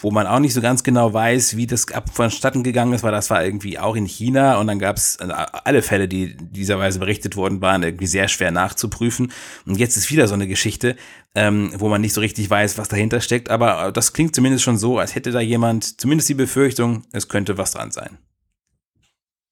wo 0.04 0.12
man 0.12 0.28
auch 0.28 0.40
nicht 0.40 0.54
so 0.54 0.60
ganz 0.60 0.84
genau 0.84 1.14
weiß, 1.14 1.56
wie 1.56 1.66
das 1.66 1.90
ab 1.92 2.10
vonstatten 2.14 2.62
gegangen 2.62 2.92
ist, 2.92 3.04
weil 3.04 3.14
das 3.14 3.30
war 3.30 3.44
irgendwie 3.44 3.80
auch 3.80 3.96
in 3.96 4.06
China 4.06 4.60
und 4.60 4.68
dann 4.68 4.78
gab 4.78 4.98
es 4.98 5.18
also 5.18 5.34
alle 5.34 5.82
Fälle, 5.82 6.10
die 6.10 6.36
dieser 6.36 6.78
Weise 6.78 7.00
berichtet 7.00 7.38
wurden, 7.38 7.62
waren 7.62 7.84
irgendwie 7.84 8.08
sehr 8.08 8.28
schwer 8.28 8.52
nachzuprüfen. 8.52 9.32
Und 9.66 9.78
jetzt 9.78 9.96
ist 9.96 10.12
wieder 10.12 10.28
so 10.28 10.34
eine 10.34 10.48
Geschichte, 10.48 10.98
ähm, 11.36 11.72
wo 11.78 11.88
man 11.88 12.02
nicht 12.02 12.12
so 12.12 12.20
richtig 12.20 12.50
weiß, 12.50 12.78
was 12.78 12.90
dahinter 12.90 13.22
steckt, 13.22 13.50
aber 13.50 13.94
das 13.94 14.12
klingt 14.12 14.36
zumindest 14.36 14.66
schon 14.66 14.78
so, 14.78 15.00
als 15.00 15.16
hätte 15.16 15.32
da 15.32 15.40
jemand 15.40 16.02
zumindest 16.02 16.28
die 16.28 16.34
Befürchtung, 16.34 17.04
es 17.14 17.30
könnte 17.30 17.58
was 17.58 17.72
dran 17.72 17.92
sein. 17.92 18.18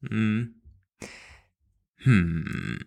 Hm. 0.05 0.55
Hm. 2.03 2.79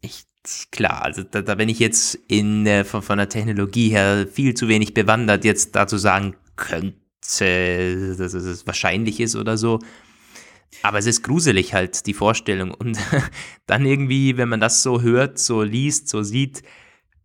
Ich, 0.00 0.26
klar, 0.70 1.02
also 1.02 1.24
da, 1.24 1.42
da 1.42 1.56
bin 1.56 1.68
ich 1.68 1.80
jetzt 1.80 2.14
in, 2.28 2.66
äh, 2.66 2.84
von, 2.84 3.02
von 3.02 3.18
der 3.18 3.28
Technologie 3.28 3.88
her 3.88 4.28
viel 4.30 4.54
zu 4.54 4.68
wenig 4.68 4.94
bewandert, 4.94 5.44
jetzt 5.44 5.74
dazu 5.74 5.98
sagen 5.98 6.36
könnte, 6.58 8.16
dass 8.18 8.34
es 8.34 8.66
wahrscheinlich 8.66 9.20
ist 9.20 9.36
oder 9.36 9.56
so. 9.56 9.78
Aber 10.82 10.98
es 10.98 11.06
ist 11.06 11.22
gruselig 11.22 11.72
halt, 11.72 12.06
die 12.06 12.14
Vorstellung. 12.14 12.72
Und 12.72 12.98
dann 13.66 13.86
irgendwie, 13.86 14.36
wenn 14.36 14.48
man 14.48 14.60
das 14.60 14.82
so 14.82 15.00
hört, 15.00 15.38
so 15.38 15.62
liest, 15.62 16.08
so 16.08 16.22
sieht, 16.22 16.62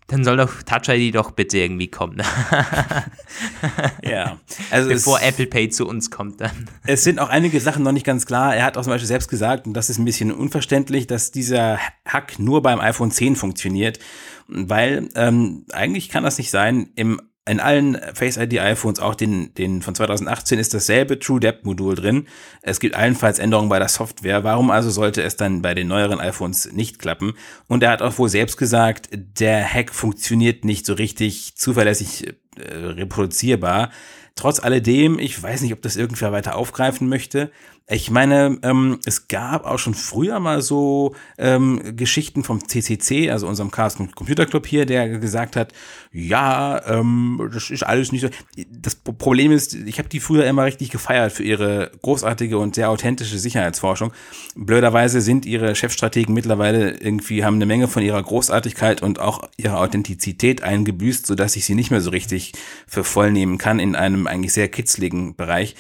dann 0.08 0.24
soll 0.24 0.38
doch 0.38 0.64
Touch 0.64 0.90
ID 0.90 1.16
doch 1.16 1.32
bitte 1.32 1.58
irgendwie 1.58 1.88
kommen. 1.88 2.18
ja. 4.04 4.38
Also 4.70 4.90
Bevor 4.90 5.22
Apple 5.22 5.48
Pay 5.48 5.70
zu 5.70 5.88
uns 5.88 6.12
kommt 6.12 6.42
dann. 6.42 6.70
Es 6.86 7.04
sind 7.04 7.20
auch 7.20 7.30
einige 7.30 7.60
Sachen 7.60 7.84
noch 7.84 7.94
nicht 7.94 8.06
ganz 8.06 8.26
klar. 8.26 8.56
Er 8.56 8.66
hat 8.66 8.78
auch 8.78 8.84
zum 8.84 8.92
Beispiel 8.92 9.08
selbst 9.08 9.30
gesagt, 9.30 9.66
und 9.66 9.74
das 9.74 9.90
ist 9.90 10.00
ein 10.00 10.06
bisschen 10.06 10.32
unverständlich, 10.32 11.08
dass 11.08 11.32
dieser 11.32 11.80
Hack 12.06 12.38
nur 12.38 12.62
beim 12.62 12.80
iPhone 12.80 13.12
10 13.12 13.36
funktioniert. 13.36 14.00
Weil 14.48 15.08
ähm, 15.16 15.66
eigentlich 15.72 16.10
kann 16.10 16.24
das 16.24 16.38
nicht 16.38 16.52
sein. 16.52 16.90
Im 16.96 17.22
in 17.46 17.60
allen 17.60 18.00
Face 18.14 18.38
ID 18.38 18.60
iPhones, 18.60 19.00
auch 19.00 19.16
den, 19.16 19.54
den 19.56 19.82
von 19.82 19.96
2018, 19.96 20.60
ist 20.60 20.74
dasselbe 20.74 21.20
True 21.20 21.42
Depth 21.42 21.66
Modul 21.66 21.96
drin. 21.96 22.28
Es 22.62 22.80
gibt 22.80 22.96
allenfalls 22.96 23.40
Änderungen 23.40 23.70
bei 23.70 23.80
der 23.80 23.90
Software. 23.90 24.44
Warum 24.46 24.72
also 24.72 24.90
sollte 24.90 25.22
es 25.22 25.36
dann 25.36 25.62
bei 25.62 25.74
den 25.74 25.88
neueren 25.88 26.22
iPhones 26.22 26.72
nicht 26.72 27.00
klappen? 27.00 27.34
Und 27.68 27.84
er 27.84 27.92
hat 27.92 28.02
auch 28.02 28.18
wohl 28.18 28.30
selbst 28.30 28.58
gesagt, 28.58 29.10
der 29.12 29.66
Hack 29.66 29.94
funktioniert 29.94 30.64
nicht 30.64 30.86
so 30.86 30.94
richtig 30.94 31.56
zuverlässig 31.58 32.34
äh, 32.56 32.76
reproduzierbar. 32.76 33.90
Trotz 34.36 34.60
alledem, 34.60 35.20
ich 35.20 35.42
weiß 35.42 35.62
nicht, 35.62 35.74
ob 35.74 35.82
das 35.82 35.96
irgendwer 35.96 36.32
weiter 36.32 36.56
aufgreifen 36.56 37.08
möchte. 37.08 37.52
Ich 37.90 38.10
meine, 38.10 38.60
ähm, 38.64 39.00
es 39.06 39.28
gab 39.28 39.66
auch 39.66 39.78
schon 39.78 39.94
früher 39.94 40.40
mal 40.40 40.62
so 40.62 41.16
ähm, 41.38 41.98
Geschichten 41.98 42.46
vom 42.46 42.66
CCC, 42.66 43.30
also 43.30 43.46
unserem 43.46 43.72
Chaos 43.72 43.98
Computer 44.16 44.46
Club 44.46 44.66
hier, 44.66 44.86
der 44.86 45.20
gesagt 45.20 45.58
hat, 45.58 45.74
ja, 46.14 46.82
ähm, 46.88 47.50
das 47.54 47.70
ist 47.70 47.84
alles 47.84 48.14
nicht 48.14 48.22
so. 48.22 48.30
Das 48.70 48.96
Problem 48.96 49.52
ist, 49.52 49.74
ich 49.74 50.00
habe 50.00 50.08
die 50.08 50.22
früher 50.22 50.46
immer 50.46 50.64
richtig 50.64 50.92
gefeiert 50.92 51.34
für 51.34 51.44
ihre 51.44 51.92
großartige 52.02 52.58
und 52.58 52.76
sehr 52.76 52.90
authentische 52.90 53.38
Sicherheitsforschung. 53.38 54.14
Blöderweise 54.56 55.20
sind 55.20 55.46
ihre 55.46 55.76
Chefstrategen 55.76 56.34
mittlerweile 56.34 56.92
irgendwie 56.92 57.44
haben 57.44 57.56
eine 57.56 57.66
Menge 57.66 57.90
von 57.90 58.02
ihrer 58.02 58.24
Großartigkeit 58.24 59.02
und 59.02 59.20
auch 59.20 59.50
ihrer 59.58 59.82
Authentizität 59.82 60.64
eingebüßt, 60.64 61.28
sodass 61.28 61.58
ich 61.58 61.66
sie 61.66 61.76
nicht 61.76 61.92
mehr 61.92 62.02
so 62.02 62.12
richtig 62.12 62.54
für 62.88 63.04
voll 63.04 63.34
nehmen 63.34 63.58
kann 63.58 63.80
in 63.80 63.98
einem 63.98 64.26
eigentlich 64.26 64.54
sehr 64.54 64.70
kitzligen 64.70 65.36
Bereich. 65.36 65.76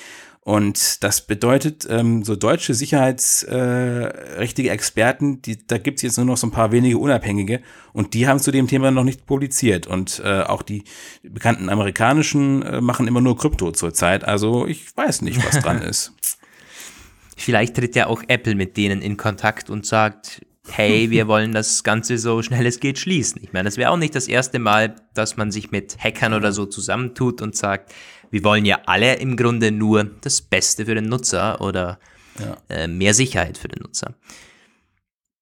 Und 0.45 1.05
das 1.05 1.25
bedeutet, 1.25 1.87
ähm, 1.89 2.25
so 2.25 2.35
deutsche 2.35 2.73
sicherheitsrichtige 2.73 4.69
äh, 4.69 4.73
Experten, 4.73 5.41
die, 5.41 5.65
da 5.65 5.77
gibt's 5.77 6.01
jetzt 6.01 6.17
nur 6.17 6.25
noch 6.25 6.35
so 6.35 6.47
ein 6.47 6.51
paar 6.51 6.73
wenige 6.73 6.97
Unabhängige 6.97 7.61
und 7.93 8.13
die 8.13 8.27
haben 8.27 8.39
zu 8.39 8.51
dem 8.51 8.67
Thema 8.67 8.91
noch 8.91 9.05
nicht 9.05 9.25
publiziert. 9.25 9.87
Und 9.87 10.21
äh, 10.23 10.41
auch 10.41 10.61
die 10.61 10.83
bekannten 11.23 11.69
amerikanischen 11.69 12.61
äh, 12.61 12.81
machen 12.81 13.07
immer 13.07 13.21
nur 13.21 13.37
Krypto 13.37 13.71
zurzeit. 13.71 14.25
Also 14.25 14.67
ich 14.67 14.95
weiß 14.97 15.21
nicht, 15.21 15.45
was 15.45 15.63
dran 15.63 15.81
ist. 15.81 16.11
Vielleicht 17.37 17.77
tritt 17.77 17.95
ja 17.95 18.07
auch 18.07 18.21
Apple 18.27 18.55
mit 18.55 18.75
denen 18.75 19.01
in 19.01 19.15
Kontakt 19.15 19.69
und 19.69 19.85
sagt, 19.85 20.41
hey, 20.69 21.09
wir 21.09 21.27
wollen 21.29 21.53
das 21.53 21.83
Ganze 21.85 22.17
so 22.17 22.41
schnell 22.41 22.65
es 22.65 22.81
geht 22.81 22.99
schließen. 22.99 23.41
Ich 23.43 23.53
meine, 23.53 23.65
das 23.65 23.77
wäre 23.77 23.91
auch 23.91 23.97
nicht 23.97 24.15
das 24.15 24.27
erste 24.27 24.59
Mal, 24.59 24.95
dass 25.13 25.37
man 25.37 25.51
sich 25.51 25.71
mit 25.71 25.97
Hackern 25.99 26.33
oder 26.33 26.51
so 26.51 26.65
zusammentut 26.65 27.41
und 27.41 27.55
sagt, 27.55 27.93
wir 28.33 28.43
wollen 28.43 28.65
ja 28.65 28.81
alle 28.87 29.17
im 29.17 29.37
Grunde 29.37 29.71
nur 29.71 30.05
das 30.21 30.41
Beste 30.41 30.87
für 30.87 30.95
den 30.95 31.05
Nutzer 31.07 31.61
oder 31.61 31.99
ja. 32.39 32.57
äh, 32.67 32.87
mehr 32.87 33.13
Sicherheit 33.13 33.59
für 33.59 33.67
den 33.67 33.83
Nutzer. 33.83 34.15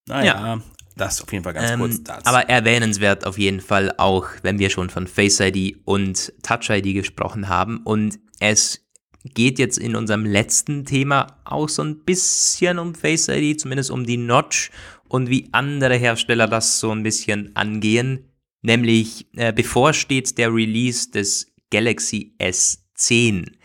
Naja, 0.10 0.56
ja. 0.58 0.62
das 0.98 1.22
auf 1.22 1.32
jeden 1.32 1.46
Fall 1.46 1.54
ganz 1.54 1.72
ähm, 1.72 1.80
kurz 1.80 2.04
dazu. 2.04 2.26
Aber 2.26 2.50
erwähnenswert 2.50 3.26
auf 3.26 3.38
jeden 3.38 3.62
Fall 3.62 3.94
auch, 3.98 4.28
wenn 4.42 4.60
wir 4.60 4.70
schon 4.70 4.90
von 4.90 5.08
Face 5.08 5.40
ID 5.40 5.78
und 5.86 6.34
Touch 6.44 6.70
ID 6.70 6.94
gesprochen 6.94 7.48
haben 7.48 7.78
und 7.86 8.20
es 8.42 8.86
geht 9.24 9.58
jetzt 9.58 9.78
in 9.78 9.96
unserem 9.96 10.26
letzten 10.26 10.84
Thema 10.84 11.40
auch 11.46 11.70
so 11.70 11.84
ein 11.84 12.04
bisschen 12.04 12.78
um 12.78 12.94
Face 12.94 13.30
ID, 13.30 13.58
zumindest 13.62 13.90
um 13.90 14.06
die 14.06 14.18
Notch 14.18 14.70
und 15.08 15.30
wie 15.30 15.48
andere 15.54 15.96
Hersteller 15.96 16.48
das 16.48 16.82
so 16.82 16.92
ein 16.92 17.04
bisschen 17.04 17.56
angehen. 17.56 18.26
Nämlich 18.64 19.28
äh, 19.38 19.54
bevorsteht 19.54 20.38
der 20.38 20.54
Release 20.54 21.10
des 21.10 21.51
Galaxy 21.72 22.36
S 22.38 22.86
10. 22.96 23.58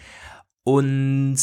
Und 0.65 1.37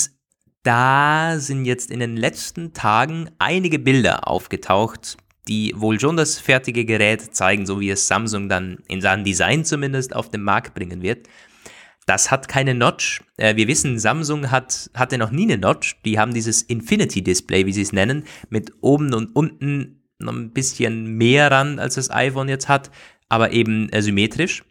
da 0.64 1.36
sind 1.38 1.66
jetzt 1.66 1.92
in 1.92 2.00
den 2.00 2.18
letzten 2.18 2.74
Tagen 2.74 3.30
einige 3.38 3.80
Bilder 3.80 4.28
aufgetaucht, 4.28 5.18
die 5.48 5.74
wohl 5.76 6.00
schon 6.00 6.18
das 6.18 6.40
fertige 6.40 6.86
Gerät 6.86 7.36
zeigen, 7.36 7.66
so 7.66 7.80
wie 7.80 7.90
es 7.90 8.08
Samsung 8.08 8.50
dann 8.50 8.78
in 8.88 9.02
seinem 9.02 9.24
Design 9.24 9.66
zumindest 9.66 10.16
auf 10.16 10.30
den 10.30 10.42
Markt 10.42 10.74
bringen 10.74 11.02
wird. 11.02 11.28
Das 12.06 12.32
hat 12.32 12.48
keine 12.48 12.74
Notch. 12.74 13.22
Äh, 13.38 13.56
wir 13.56 13.68
wissen, 13.68 14.00
Samsung 14.00 14.52
hat, 14.52 14.90
hatte 14.94 15.18
noch 15.18 15.32
nie 15.32 15.44
eine 15.44 15.58
Notch. 15.58 16.02
Die 16.04 16.20
haben 16.20 16.34
dieses 16.34 16.62
Infinity 16.62 17.22
Display, 17.22 17.66
wie 17.66 17.74
sie 17.74 17.82
es 17.82 17.94
nennen, 17.94 18.24
mit 18.50 18.74
oben 18.82 19.14
und 19.14 19.36
unten 19.36 20.04
noch 20.20 20.34
ein 20.34 20.52
bisschen 20.52 21.18
mehr 21.18 21.52
ran, 21.52 21.80
als 21.80 21.96
das 21.96 22.12
iPhone 22.12 22.50
jetzt 22.50 22.70
hat, 22.70 22.92
aber 23.30 23.52
eben 23.52 23.90
äh, 23.90 24.02
symmetrisch. 24.02 24.64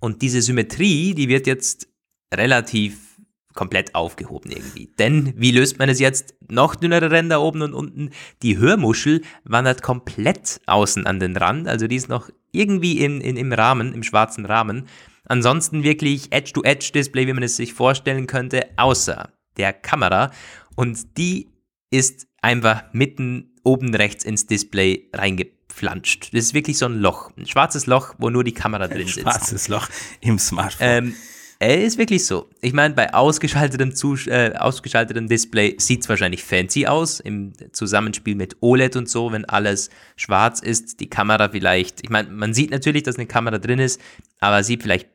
Und 0.00 0.22
diese 0.22 0.42
Symmetrie, 0.42 1.14
die 1.14 1.28
wird 1.28 1.46
jetzt 1.46 1.88
relativ 2.32 3.08
komplett 3.54 3.94
aufgehoben 3.96 4.52
irgendwie. 4.52 4.88
Denn 4.98 5.32
wie 5.36 5.50
löst 5.50 5.80
man 5.80 5.88
es 5.88 5.98
jetzt? 5.98 6.36
Noch 6.48 6.76
dünnere 6.76 7.10
Ränder 7.10 7.40
oben 7.42 7.62
und 7.62 7.74
unten. 7.74 8.10
Die 8.42 8.56
Hörmuschel 8.56 9.22
wandert 9.42 9.82
komplett 9.82 10.60
außen 10.66 11.06
an 11.06 11.18
den 11.18 11.36
Rand, 11.36 11.66
also 11.66 11.88
die 11.88 11.96
ist 11.96 12.08
noch 12.08 12.30
irgendwie 12.52 13.00
in, 13.00 13.20
in, 13.20 13.36
im 13.36 13.52
Rahmen, 13.52 13.92
im 13.94 14.04
schwarzen 14.04 14.46
Rahmen. 14.46 14.86
Ansonsten 15.24 15.82
wirklich 15.82 16.30
Edge-to-Edge-Display, 16.30 17.26
wie 17.26 17.32
man 17.32 17.42
es 17.42 17.56
sich 17.56 17.74
vorstellen 17.74 18.26
könnte, 18.26 18.64
außer 18.76 19.30
der 19.56 19.72
Kamera. 19.72 20.30
Und 20.76 21.18
die 21.18 21.48
ist 21.90 22.28
einfach 22.40 22.84
mitten 22.92 23.56
oben 23.64 23.94
rechts 23.94 24.24
ins 24.24 24.46
Display 24.46 25.10
reingeflanscht. 25.78 26.30
Das 26.32 26.44
ist 26.44 26.54
wirklich 26.54 26.78
so 26.78 26.86
ein 26.86 27.00
Loch, 27.00 27.30
ein 27.36 27.46
schwarzes 27.46 27.86
Loch, 27.86 28.14
wo 28.18 28.30
nur 28.30 28.44
die 28.44 28.54
Kamera 28.54 28.88
drin 28.88 29.06
sitzt. 29.06 29.18
Ein 29.18 29.32
schwarzes 29.32 29.68
Loch 29.68 29.88
im 30.20 30.38
Smartphone. 30.38 30.86
Ähm, 30.88 31.14
er 31.60 31.82
ist 31.82 31.98
wirklich 31.98 32.24
so. 32.24 32.48
Ich 32.60 32.72
meine, 32.72 32.94
bei 32.94 33.12
ausgeschaltetem, 33.12 33.94
Zus 33.94 34.28
äh, 34.28 34.52
ausgeschaltetem 34.56 35.28
Display 35.28 35.74
sieht 35.78 36.02
es 36.02 36.08
wahrscheinlich 36.08 36.44
fancy 36.44 36.86
aus, 36.86 37.18
im 37.18 37.52
Zusammenspiel 37.72 38.36
mit 38.36 38.56
OLED 38.60 38.94
und 38.94 39.08
so, 39.08 39.32
wenn 39.32 39.44
alles 39.44 39.90
schwarz 40.14 40.60
ist, 40.60 41.00
die 41.00 41.10
Kamera 41.10 41.48
vielleicht, 41.48 42.04
ich 42.04 42.10
meine, 42.10 42.30
man 42.30 42.54
sieht 42.54 42.70
natürlich, 42.70 43.02
dass 43.02 43.16
eine 43.16 43.26
Kamera 43.26 43.58
drin 43.58 43.80
ist, 43.80 44.00
aber 44.38 44.62
sieht 44.62 44.84
vielleicht 44.84 45.08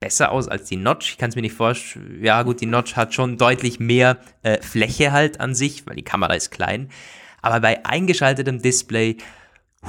besser 0.00 0.32
aus 0.32 0.48
als 0.48 0.68
die 0.68 0.76
Notch. 0.76 1.12
Ich 1.12 1.18
kann 1.18 1.30
es 1.30 1.36
mir 1.36 1.40
nicht 1.40 1.54
vorstellen. 1.54 2.22
Ja, 2.22 2.42
gut, 2.42 2.60
die 2.60 2.66
Notch 2.66 2.94
hat 2.94 3.14
schon 3.14 3.38
deutlich 3.38 3.80
mehr 3.80 4.18
äh, 4.42 4.60
Fläche 4.60 5.12
halt 5.12 5.40
an 5.40 5.54
sich, 5.54 5.86
weil 5.86 5.96
die 5.96 6.02
Kamera 6.02 6.34
ist 6.34 6.50
klein. 6.50 6.90
Aber 7.40 7.60
bei 7.60 7.86
eingeschaltetem 7.86 8.60
Display, 8.60 9.16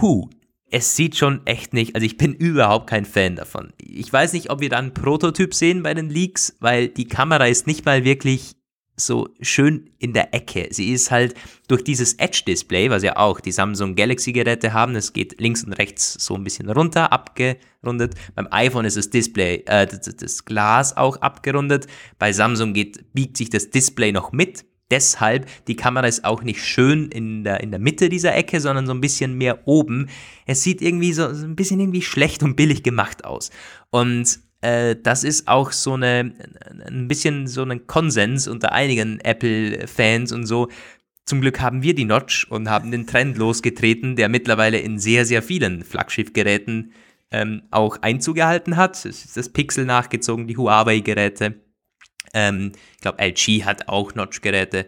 hu, 0.02 0.30
es 0.72 0.96
sieht 0.96 1.16
schon 1.16 1.46
echt 1.46 1.74
nicht, 1.74 1.96
also 1.96 2.06
ich 2.06 2.18
bin 2.18 2.34
überhaupt 2.36 2.88
kein 2.88 3.06
Fan 3.06 3.36
davon. 3.36 3.74
Ich 3.78 4.12
weiß 4.12 4.34
nicht, 4.34 4.50
ob 4.50 4.62
wir 4.62 4.70
da 4.70 4.78
einen 4.78 4.94
Prototyp 4.94 5.54
sehen 5.54 5.84
bei 5.84 5.94
den 5.94 6.10
Leaks, 6.10 6.56
weil 6.60 6.88
die 6.90 7.08
Kamera 7.08 7.48
ist 7.48 7.68
nicht 7.68 7.86
mal 7.86 8.04
wirklich 8.04 8.56
so 8.98 9.30
schön 9.42 9.90
in 10.00 10.14
der 10.14 10.34
Ecke. 10.34 10.68
Sie 10.72 10.94
ist 10.94 11.12
halt 11.12 11.34
durch 11.68 11.84
dieses 11.84 12.14
Edge-Display, 12.14 12.90
was 12.90 13.04
ja 13.04 13.18
auch 13.18 13.40
die 13.40 13.52
Samsung 13.52 13.96
Galaxy-Geräte 13.96 14.74
haben, 14.74 14.96
es 14.96 15.12
geht 15.14 15.40
links 15.40 15.64
und 15.64 15.74
rechts 15.74 16.14
so 16.14 16.36
ein 16.36 16.44
bisschen 16.44 16.70
runter, 16.70 17.12
abgerundet. 17.12 18.16
Beim 18.36 18.48
iPhone 18.52 18.86
ist 18.86 18.98
das 18.98 19.10
Display, 19.10 19.64
äh, 19.66 19.86
das, 19.86 20.16
das 20.16 20.46
Glas 20.46 20.96
auch 20.96 21.18
abgerundet. 21.18 21.88
Bei 22.20 22.32
Samsung 22.32 22.74
geht, 22.74 23.14
biegt 23.14 23.38
sich 23.38 23.50
das 23.50 23.70
Display 23.70 24.12
noch 24.12 24.32
mit. 24.32 24.66
Deshalb, 24.92 25.48
die 25.68 25.76
Kamera 25.76 26.06
ist 26.06 26.26
auch 26.26 26.44
nicht 26.44 26.64
schön 26.64 27.10
in 27.10 27.44
der, 27.44 27.62
in 27.62 27.72
der 27.72 27.80
Mitte 27.80 28.08
dieser 28.08 28.36
Ecke, 28.36 28.60
sondern 28.60 28.86
so 28.86 28.94
ein 28.94 29.02
bisschen 29.02 29.36
mehr 29.36 29.68
oben. 29.68 30.10
Es 30.46 30.62
sieht 30.62 30.82
irgendwie 30.82 31.12
so, 31.12 31.34
so 31.34 31.46
ein 31.46 31.56
bisschen 31.56 31.80
irgendwie 31.80 32.04
schlecht 32.04 32.44
und 32.44 32.56
billig 32.56 32.84
gemacht 32.84 33.26
aus. 33.26 33.50
Und 33.90 34.40
äh, 34.62 34.96
das 35.02 35.24
ist 35.24 35.48
auch 35.48 35.72
so 35.72 35.94
eine, 35.94 36.34
ein 36.88 37.08
bisschen 37.08 37.48
so 37.48 37.64
ein 37.64 37.88
Konsens 37.88 38.48
unter 38.48 38.74
einigen 38.74 39.20
Apple-Fans 39.20 40.32
und 40.32 40.46
so. 40.46 40.70
Zum 41.26 41.42
Glück 41.42 41.60
haben 41.62 41.82
wir 41.82 41.96
die 41.96 42.06
Notch 42.06 42.46
und 42.52 42.70
haben 42.70 42.92
den 42.92 43.08
Trend 43.08 43.38
losgetreten, 43.38 44.16
der 44.16 44.30
mittlerweile 44.30 44.78
in 44.78 45.00
sehr, 45.00 45.26
sehr 45.26 45.42
vielen 45.42 45.84
Flaggschiffgeräten 45.84 46.94
ähm, 47.32 47.64
auch 47.72 47.98
Einzug 48.04 48.36
gehalten 48.36 48.78
hat. 48.78 49.04
Es 49.04 49.26
ist 49.26 49.36
das 49.36 49.50
Pixel 49.50 49.86
nachgezogen, 49.86 50.48
die 50.48 50.58
Huawei-Geräte. 50.58 51.56
Ähm, 52.36 52.74
ich 52.94 53.02
glaube, 53.02 53.24
LG 53.24 53.66
hat 53.66 53.88
auch 53.88 54.14
Notch-Geräte. 54.14 54.86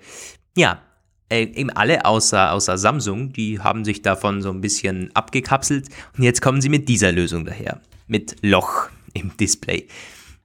Ja, 0.55 0.83
äh, 1.29 1.43
eben 1.43 1.69
alle 1.71 2.05
außer, 2.05 2.51
außer 2.51 2.77
Samsung, 2.77 3.33
die 3.33 3.59
haben 3.59 3.83
sich 3.83 4.01
davon 4.01 4.41
so 4.41 4.51
ein 4.51 4.61
bisschen 4.61 5.09
abgekapselt. 5.15 5.87
Und 6.15 6.23
jetzt 6.23 6.41
kommen 6.41 6.61
sie 6.61 6.69
mit 6.69 6.87
dieser 6.87 7.11
Lösung 7.11 7.45
daher. 7.45 7.81
Mit 8.05 8.35
Loch 8.41 8.89
im 9.13 9.35
Display. 9.37 9.87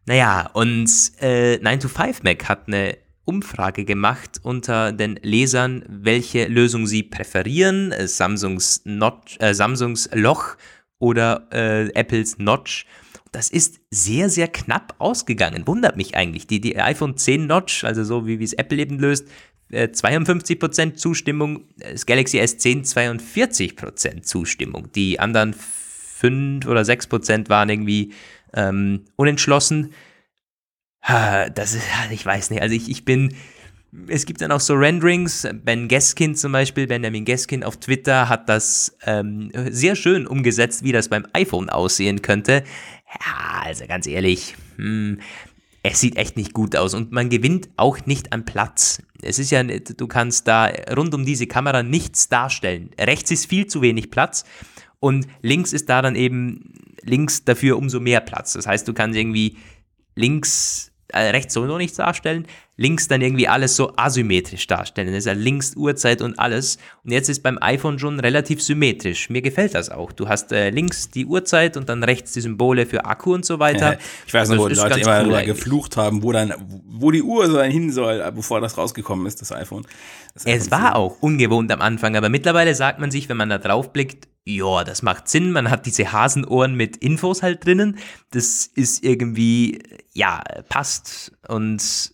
Naja, 0.06 0.50
und 0.54 0.88
äh, 1.20 1.56
9to5Mac 1.56 2.44
hat 2.44 2.66
eine 2.66 2.96
Umfrage 3.24 3.84
gemacht 3.84 4.40
unter 4.42 4.92
den 4.92 5.16
Lesern, 5.22 5.84
welche 5.88 6.46
Lösung 6.46 6.86
sie 6.86 7.04
präferieren, 7.04 7.92
äh, 7.92 8.08
Samsungs, 8.08 8.82
Notch, 8.84 9.36
äh, 9.38 9.54
Samsungs 9.54 10.08
Loch 10.12 10.56
oder 10.98 11.46
äh, 11.52 11.88
Apples 11.94 12.38
Notch. 12.38 12.86
Das 13.32 13.48
ist 13.48 13.80
sehr, 13.90 14.28
sehr 14.28 14.46
knapp 14.46 14.94
ausgegangen. 14.98 15.66
Wundert 15.66 15.96
mich 15.96 16.14
eigentlich. 16.14 16.46
Die, 16.46 16.60
die 16.60 16.78
iPhone 16.78 17.16
10 17.16 17.46
Notch, 17.46 17.82
also 17.84 18.04
so 18.04 18.26
wie 18.26 18.42
es 18.42 18.52
Apple 18.52 18.78
eben 18.78 18.98
löst, 18.98 19.26
52% 19.72 20.82
äh, 20.82 20.94
Zustimmung, 20.94 21.64
das 21.78 22.04
Galaxy 22.04 22.40
S10 22.40 22.84
42% 22.92 24.22
Zustimmung. 24.22 24.92
Die 24.92 25.18
anderen 25.18 25.54
5 25.54 26.66
oder 26.66 26.82
6% 26.82 27.48
waren 27.48 27.70
irgendwie 27.70 28.12
ähm, 28.54 29.04
unentschlossen. 29.16 29.92
Das 31.04 31.74
ist, 31.74 31.82
ich 32.12 32.24
weiß 32.24 32.50
nicht, 32.50 32.62
also 32.62 32.76
ich, 32.76 32.88
ich 32.88 33.04
bin, 33.04 33.34
es 34.06 34.24
gibt 34.24 34.40
dann 34.40 34.52
auch 34.52 34.60
so 34.60 34.74
Renderings. 34.74 35.48
Ben 35.52 35.88
Geskin 35.88 36.36
zum 36.36 36.52
Beispiel, 36.52 36.86
Benjamin 36.86 37.24
Geskin 37.24 37.64
auf 37.64 37.78
Twitter 37.78 38.28
hat 38.28 38.48
das 38.48 38.96
ähm, 39.04 39.50
sehr 39.70 39.96
schön 39.96 40.28
umgesetzt, 40.28 40.84
wie 40.84 40.92
das 40.92 41.08
beim 41.08 41.26
iPhone 41.32 41.70
aussehen 41.70 42.22
könnte. 42.22 42.62
Ja, 43.20 43.62
also 43.64 43.86
ganz 43.86 44.06
ehrlich, 44.06 44.54
hm, 44.76 45.20
es 45.82 46.00
sieht 46.00 46.16
echt 46.16 46.36
nicht 46.36 46.52
gut 46.52 46.76
aus 46.76 46.94
und 46.94 47.12
man 47.12 47.28
gewinnt 47.28 47.68
auch 47.76 48.06
nicht 48.06 48.32
an 48.32 48.44
Platz. 48.44 49.02
Es 49.20 49.38
ist 49.38 49.50
ja, 49.50 49.62
du 49.62 50.06
kannst 50.06 50.46
da 50.46 50.66
rund 50.96 51.14
um 51.14 51.24
diese 51.24 51.46
Kamera 51.46 51.82
nichts 51.82 52.28
darstellen. 52.28 52.90
Rechts 52.98 53.30
ist 53.30 53.46
viel 53.46 53.66
zu 53.66 53.82
wenig 53.82 54.10
Platz 54.10 54.44
und 55.00 55.26
links 55.42 55.72
ist 55.72 55.88
da 55.88 56.00
dann 56.00 56.14
eben 56.14 56.74
links 57.02 57.44
dafür 57.44 57.76
umso 57.76 57.98
mehr 57.98 58.20
Platz. 58.20 58.52
Das 58.52 58.66
heißt, 58.66 58.86
du 58.86 58.94
kannst 58.94 59.18
irgendwie 59.18 59.56
links, 60.14 60.92
äh, 61.08 61.30
rechts 61.30 61.54
sowieso 61.54 61.78
nichts 61.78 61.96
darstellen, 61.96 62.46
links 62.76 63.06
dann 63.06 63.20
irgendwie 63.20 63.48
alles 63.48 63.76
so 63.76 63.92
asymmetrisch 63.96 64.66
darstellen. 64.66 65.08
Das 65.08 65.18
ist 65.18 65.26
ja 65.26 65.32
links 65.32 65.76
Uhrzeit 65.76 66.22
und 66.22 66.38
alles. 66.38 66.78
Und 67.04 67.12
jetzt 67.12 67.28
ist 67.28 67.42
beim 67.42 67.58
iPhone 67.60 67.98
schon 67.98 68.18
relativ 68.18 68.62
symmetrisch. 68.62 69.28
Mir 69.28 69.42
gefällt 69.42 69.74
das 69.74 69.90
auch. 69.90 70.12
Du 70.12 70.28
hast 70.28 70.52
äh, 70.52 70.70
links 70.70 71.10
die 71.10 71.26
Uhrzeit 71.26 71.76
und 71.76 71.88
dann 71.88 72.02
rechts 72.02 72.32
die 72.32 72.40
Symbole 72.40 72.86
für 72.86 73.04
Akku 73.04 73.34
und 73.34 73.44
so 73.44 73.58
weiter. 73.58 73.92
Ja, 73.92 73.98
ich 74.26 74.32
weiß 74.34 74.48
noch, 74.48 74.58
wo 74.58 74.68
die 74.68 74.74
Leute 74.74 75.00
immer 75.00 75.26
cool 75.26 75.44
geflucht 75.44 75.96
haben, 75.96 76.22
wo 76.22 76.32
dann, 76.32 76.54
wo 76.86 77.10
die 77.10 77.22
Uhr 77.22 77.46
so 77.46 77.60
hin 77.60 77.92
soll, 77.92 78.24
bevor 78.34 78.60
das 78.60 78.78
rausgekommen 78.78 79.26
ist, 79.26 79.40
das 79.42 79.52
iPhone. 79.52 79.86
Das 80.34 80.46
es 80.46 80.70
war 80.70 80.96
auch 80.96 81.20
ungewohnt 81.20 81.70
am 81.72 81.82
Anfang, 81.82 82.16
aber 82.16 82.30
mittlerweile 82.30 82.74
sagt 82.74 82.98
man 82.98 83.10
sich, 83.10 83.28
wenn 83.28 83.36
man 83.36 83.50
da 83.50 83.58
drauf 83.58 83.92
blickt, 83.92 84.28
ja, 84.44 84.82
das 84.82 85.02
macht 85.02 85.28
Sinn. 85.28 85.52
Man 85.52 85.70
hat 85.70 85.86
diese 85.86 86.12
Hasenohren 86.12 86.74
mit 86.74 86.96
Infos 86.96 87.42
halt 87.42 87.64
drinnen. 87.64 87.98
Das 88.30 88.66
ist 88.66 89.04
irgendwie, 89.04 89.80
ja, 90.14 90.42
passt. 90.68 91.32
Und 91.46 92.12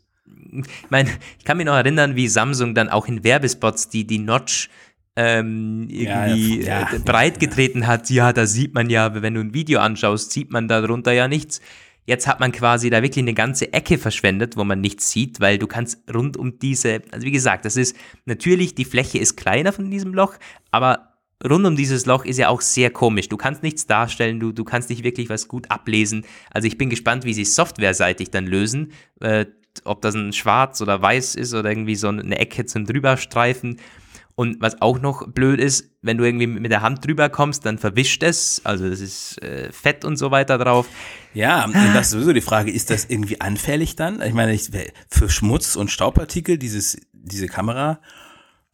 ich 0.53 0.91
meine, 0.91 1.11
ich 1.39 1.45
kann 1.45 1.57
mich 1.57 1.67
noch 1.67 1.75
erinnern, 1.75 2.17
wie 2.17 2.29
Samsung 2.29 2.75
dann 2.75 2.89
auch 2.89 3.07
in 3.07 3.25
Werbespots 3.25 3.89
die, 3.89 4.07
die 4.07 4.19
Notch 4.19 4.69
ähm, 5.17 5.89
irgendwie 5.91 6.63
ja, 6.63 6.81
ja, 6.81 6.93
äh, 6.93 6.99
breit 7.01 7.41
getreten 7.41 7.87
hat. 7.87 8.09
Ja, 8.09 8.33
da 8.33 8.47
sieht 8.47 8.75
man 8.75 8.89
ja, 8.89 9.21
wenn 9.21 9.35
du 9.35 9.41
ein 9.41 9.53
Video 9.53 9.81
anschaust, 9.81 10.31
sieht 10.31 10.53
man 10.53 10.69
darunter 10.69 11.13
ja 11.13 11.27
nichts. 11.27 11.61
Jetzt 12.07 12.27
hat 12.27 12.41
man 12.41 12.53
quasi 12.53 12.89
da 12.89 13.03
wirklich 13.03 13.25
eine 13.25 13.35
ganze 13.35 13.73
Ecke 13.73 13.99
verschwendet, 13.99 14.57
wo 14.57 14.65
man 14.65 14.81
nichts 14.81 15.11
sieht, 15.11 15.41
weil 15.41 15.59
du 15.59 15.67
kannst 15.67 15.99
rund 16.15 16.37
um 16.37 16.59
diese, 16.59 17.03
also 17.11 17.27
wie 17.27 17.33
gesagt, 17.33 17.65
das 17.65 17.77
ist 17.77 17.97
natürlich, 18.25 18.75
die 18.75 18.87
Fläche 18.87 19.19
ist 19.19 19.37
kleiner 19.37 19.73
von 19.73 19.91
diesem 19.91 20.15
Loch, 20.15 20.37
aber 20.71 21.19
rund 21.47 21.67
um 21.67 21.77
dieses 21.77 22.07
Loch 22.07 22.25
ist 22.25 22.39
ja 22.39 22.49
auch 22.49 22.61
sehr 22.61 22.91
komisch. 22.91 23.29
Du 23.29 23.37
kannst 23.37 23.63
nichts 23.63 23.87
darstellen, 23.87 24.41
du, 24.41 24.53
du 24.53 24.65
kannst 24.65 24.89
nicht 24.89 25.05
wirklich 25.05 25.29
was 25.29 25.49
gut 25.49 25.71
ablesen. 25.71 26.25
Also 26.51 26.67
ich 26.67 26.79
bin 26.79 26.91
gespannt, 26.91 27.25
wie 27.25 27.35
sie 27.35 27.45
softwareseitig 27.45 28.31
dann 28.31 28.47
lösen. 28.47 28.93
Äh, 29.21 29.47
ob 29.85 30.03
das 30.03 30.15
ein 30.15 30.33
Schwarz 30.33 30.81
oder 30.81 31.01
Weiß 31.01 31.35
ist 31.35 31.55
oder 31.55 31.71
irgendwie 31.71 31.97
so 31.97 32.09
eine 32.09 32.39
Ecke 32.39 32.67
zum 32.67 32.87
Drüberstreifen. 32.87 33.79
Und 34.35 34.61
was 34.61 34.81
auch 34.81 35.01
noch 35.01 35.27
blöd 35.27 35.59
ist, 35.59 35.91
wenn 36.01 36.17
du 36.17 36.23
irgendwie 36.23 36.47
mit 36.47 36.71
der 36.71 36.81
Hand 36.81 37.05
drüber 37.05 37.29
kommst, 37.29 37.67
dann 37.67 37.77
verwischt 37.77 38.23
es. 38.23 38.61
Also 38.63 38.89
das 38.89 39.01
ist 39.01 39.43
äh, 39.43 39.73
Fett 39.73 40.05
und 40.05 40.17
so 40.17 40.31
weiter 40.31 40.59
drauf. 40.59 40.87
Ja, 41.35 41.65
und 41.65 41.75
das 41.75 42.07
ist 42.07 42.11
sowieso 42.13 42.33
die 42.33 42.41
Frage, 42.41 42.71
ist 42.71 42.91
das 42.91 43.07
irgendwie 43.07 43.41
anfällig 43.41 43.97
dann? 43.97 44.23
Ich 44.23 44.35
meine, 44.35 44.57
für 45.11 45.29
Schmutz 45.29 45.75
und 45.75 45.91
Staubartikel, 45.91 46.57
dieses, 46.57 47.01
diese 47.13 47.49
Kamera. 47.49 48.01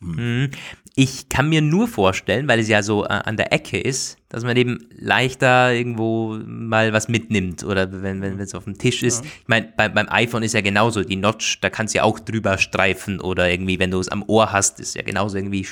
Hm. 0.04 0.50
Ich 0.96 1.28
kann 1.28 1.48
mir 1.48 1.60
nur 1.60 1.88
vorstellen, 1.88 2.46
weil 2.46 2.60
es 2.60 2.68
ja 2.68 2.82
so 2.82 3.04
äh, 3.04 3.08
an 3.08 3.36
der 3.36 3.52
Ecke 3.52 3.80
ist, 3.80 4.16
dass 4.28 4.44
man 4.44 4.56
eben 4.56 4.86
leichter 4.96 5.72
irgendwo 5.72 6.38
mal 6.46 6.92
was 6.92 7.08
mitnimmt 7.08 7.64
oder 7.64 8.02
wenn 8.02 8.22
wenn 8.22 8.38
es 8.38 8.54
auf 8.54 8.64
dem 8.64 8.78
Tisch 8.78 9.02
ist. 9.02 9.24
Ja. 9.24 9.30
Ich 9.42 9.48
meine, 9.48 9.72
bei, 9.76 9.88
beim 9.88 10.08
iPhone 10.08 10.42
ist 10.42 10.54
ja 10.54 10.60
genauso 10.60 11.02
die 11.02 11.16
Notch, 11.16 11.60
da 11.60 11.70
kannst 11.70 11.94
du 11.94 11.98
ja 11.98 12.04
auch 12.04 12.20
drüber 12.20 12.58
streifen 12.58 13.20
oder 13.20 13.50
irgendwie, 13.50 13.78
wenn 13.78 13.90
du 13.90 13.98
es 13.98 14.08
am 14.08 14.22
Ohr 14.26 14.52
hast, 14.52 14.78
ist 14.78 14.94
ja 14.94 15.02
genauso 15.02 15.36
irgendwie 15.36 15.66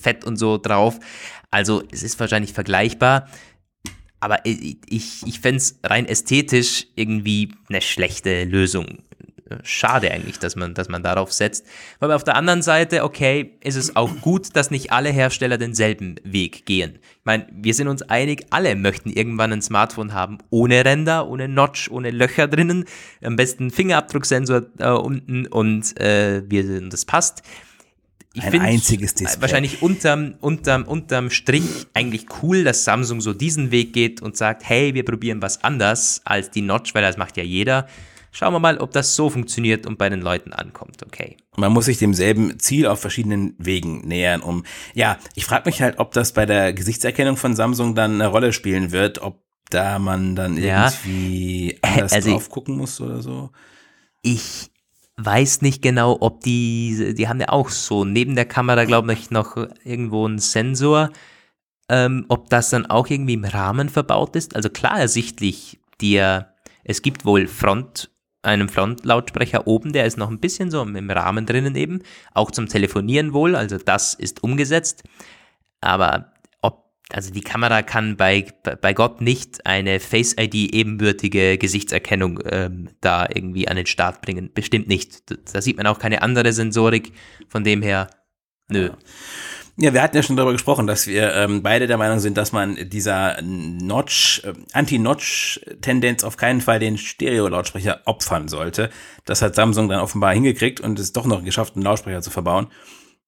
Fett 0.00 0.24
und 0.24 0.36
so 0.36 0.58
drauf. 0.58 1.00
Also 1.50 1.82
es 1.90 2.02
ist 2.02 2.20
wahrscheinlich 2.20 2.52
vergleichbar. 2.52 3.28
Aber 4.20 4.44
ich, 4.44 4.78
ich, 4.88 5.22
ich 5.26 5.40
fände 5.40 5.58
es 5.58 5.78
rein 5.84 6.06
ästhetisch 6.06 6.86
irgendwie 6.96 7.52
eine 7.68 7.80
schlechte 7.80 8.44
Lösung 8.44 8.98
schade 9.62 10.10
eigentlich, 10.10 10.38
dass 10.38 10.56
man, 10.56 10.74
dass 10.74 10.88
man 10.88 11.02
darauf 11.02 11.32
setzt. 11.32 11.66
Aber 12.00 12.16
auf 12.16 12.24
der 12.24 12.36
anderen 12.36 12.62
Seite, 12.62 13.04
okay, 13.04 13.56
ist 13.62 13.76
es 13.76 13.96
auch 13.96 14.20
gut, 14.20 14.56
dass 14.56 14.70
nicht 14.70 14.92
alle 14.92 15.10
Hersteller 15.10 15.58
denselben 15.58 16.16
Weg 16.24 16.66
gehen. 16.66 16.98
Ich 17.02 17.24
meine, 17.24 17.46
wir 17.52 17.74
sind 17.74 17.88
uns 17.88 18.02
einig, 18.02 18.46
alle 18.50 18.74
möchten 18.74 19.10
irgendwann 19.10 19.52
ein 19.52 19.62
Smartphone 19.62 20.14
haben, 20.14 20.38
ohne 20.50 20.84
Ränder, 20.84 21.28
ohne 21.28 21.48
Notch, 21.48 21.90
ohne 21.90 22.10
Löcher 22.10 22.48
drinnen, 22.48 22.84
am 23.22 23.36
besten 23.36 23.70
Fingerabdrucksensor 23.70 24.62
äh, 24.78 24.90
unten 24.90 25.46
und 25.46 25.98
äh, 26.00 26.42
wir, 26.48 26.88
das 26.88 27.04
passt. 27.04 27.42
Ich 28.34 28.44
ein 28.44 28.60
einziges 28.60 29.14
Display. 29.14 29.40
Wahrscheinlich 29.40 29.82
unterm, 29.82 30.34
unterm, 30.40 30.84
unterm 30.84 31.30
Strich 31.30 31.86
eigentlich 31.94 32.26
cool, 32.42 32.62
dass 32.62 32.84
Samsung 32.84 33.20
so 33.20 33.32
diesen 33.32 33.70
Weg 33.70 33.92
geht 33.92 34.22
und 34.22 34.36
sagt, 34.36 34.68
hey, 34.68 34.94
wir 34.94 35.04
probieren 35.04 35.42
was 35.42 35.64
anders 35.64 36.20
als 36.24 36.50
die 36.50 36.62
Notch, 36.62 36.94
weil 36.94 37.02
das 37.02 37.16
macht 37.16 37.36
ja 37.36 37.42
jeder. 37.42 37.88
Schauen 38.30 38.52
wir 38.52 38.60
mal, 38.60 38.78
ob 38.78 38.92
das 38.92 39.16
so 39.16 39.30
funktioniert 39.30 39.86
und 39.86 39.98
bei 39.98 40.08
den 40.08 40.20
Leuten 40.20 40.52
ankommt, 40.52 41.02
okay. 41.04 41.36
Man 41.56 41.72
muss 41.72 41.86
sich 41.86 41.98
demselben 41.98 42.58
Ziel 42.58 42.86
auf 42.86 43.00
verschiedenen 43.00 43.54
Wegen 43.58 44.06
nähern, 44.06 44.40
um, 44.40 44.64
ja, 44.94 45.18
ich 45.34 45.44
frage 45.44 45.68
mich 45.68 45.82
halt, 45.82 45.98
ob 45.98 46.12
das 46.12 46.32
bei 46.32 46.46
der 46.46 46.72
Gesichtserkennung 46.72 47.36
von 47.36 47.56
Samsung 47.56 47.94
dann 47.94 48.14
eine 48.14 48.28
Rolle 48.28 48.52
spielen 48.52 48.92
wird, 48.92 49.22
ob 49.22 49.42
da 49.70 49.98
man 49.98 50.34
dann 50.34 50.56
irgendwie 50.56 51.72
ja, 51.72 51.78
anders 51.82 52.12
also 52.12 52.30
drauf 52.30 52.48
gucken 52.48 52.76
muss 52.76 53.00
oder 53.00 53.22
so. 53.22 53.50
Ich 54.22 54.70
weiß 55.16 55.62
nicht 55.62 55.82
genau, 55.82 56.16
ob 56.20 56.42
die, 56.42 57.14
die 57.14 57.28
haben 57.28 57.40
ja 57.40 57.48
auch 57.48 57.70
so 57.70 58.04
neben 58.04 58.34
der 58.34 58.44
Kamera, 58.44 58.84
glaube 58.84 59.12
ich, 59.12 59.30
noch 59.30 59.56
irgendwo 59.84 60.26
einen 60.26 60.38
Sensor, 60.38 61.10
ähm, 61.88 62.24
ob 62.28 62.48
das 62.50 62.70
dann 62.70 62.86
auch 62.86 63.08
irgendwie 63.08 63.34
im 63.34 63.44
Rahmen 63.44 63.88
verbaut 63.88 64.36
ist. 64.36 64.54
Also 64.54 64.70
klar 64.70 64.98
ersichtlich, 64.98 65.80
dir, 66.00 66.54
es 66.84 67.02
gibt 67.02 67.24
wohl 67.24 67.46
Front, 67.46 68.10
einem 68.48 68.68
Frontlautsprecher 68.68 69.66
oben, 69.66 69.92
der 69.92 70.06
ist 70.06 70.18
noch 70.18 70.30
ein 70.30 70.40
bisschen 70.40 70.70
so 70.70 70.82
im 70.82 71.10
Rahmen 71.10 71.46
drinnen 71.46 71.76
eben, 71.76 72.02
auch 72.34 72.50
zum 72.50 72.68
Telefonieren 72.68 73.32
wohl, 73.32 73.54
also 73.54 73.78
das 73.78 74.14
ist 74.14 74.42
umgesetzt. 74.42 75.04
Aber 75.80 76.32
ob 76.60 76.84
also 77.10 77.32
die 77.32 77.40
Kamera 77.40 77.82
kann 77.82 78.16
bei, 78.16 78.46
bei 78.80 78.92
Gott 78.92 79.20
nicht 79.20 79.64
eine 79.64 80.00
Face 80.00 80.34
ID 80.38 80.74
ebenbürtige 80.74 81.58
Gesichtserkennung 81.58 82.40
ähm, 82.50 82.90
da 83.00 83.26
irgendwie 83.32 83.68
an 83.68 83.76
den 83.76 83.86
Start 83.86 84.20
bringen. 84.20 84.50
Bestimmt 84.52 84.88
nicht. 84.88 85.22
Da 85.52 85.62
sieht 85.62 85.76
man 85.76 85.86
auch 85.86 85.98
keine 85.98 86.22
andere 86.22 86.52
Sensorik. 86.52 87.12
Von 87.48 87.64
dem 87.64 87.82
her, 87.82 88.10
nö. 88.68 88.88
Ja, 88.88 88.98
wir 89.78 90.02
hatten 90.02 90.16
ja 90.16 90.22
schon 90.22 90.36
darüber 90.36 90.52
gesprochen, 90.52 90.86
dass 90.86 91.06
wir 91.06 91.32
ähm, 91.34 91.62
beide 91.62 91.86
der 91.86 91.98
Meinung 91.98 92.18
sind, 92.18 92.36
dass 92.36 92.52
man 92.52 92.76
dieser 92.88 93.40
Notch, 93.42 94.42
äh, 94.44 94.52
Anti-Notch-Tendenz 94.72 96.24
auf 96.24 96.36
keinen 96.36 96.60
Fall 96.60 96.80
den 96.80 96.98
Stereo-Lautsprecher 96.98 98.02
opfern 98.04 98.48
sollte. 98.48 98.90
Das 99.24 99.40
hat 99.40 99.54
Samsung 99.54 99.88
dann 99.88 100.00
offenbar 100.00 100.34
hingekriegt 100.34 100.80
und 100.80 100.98
es 100.98 101.12
doch 101.12 101.26
noch 101.26 101.44
geschafft, 101.44 101.76
einen 101.76 101.84
Lautsprecher 101.84 102.22
zu 102.22 102.30
verbauen. 102.30 102.68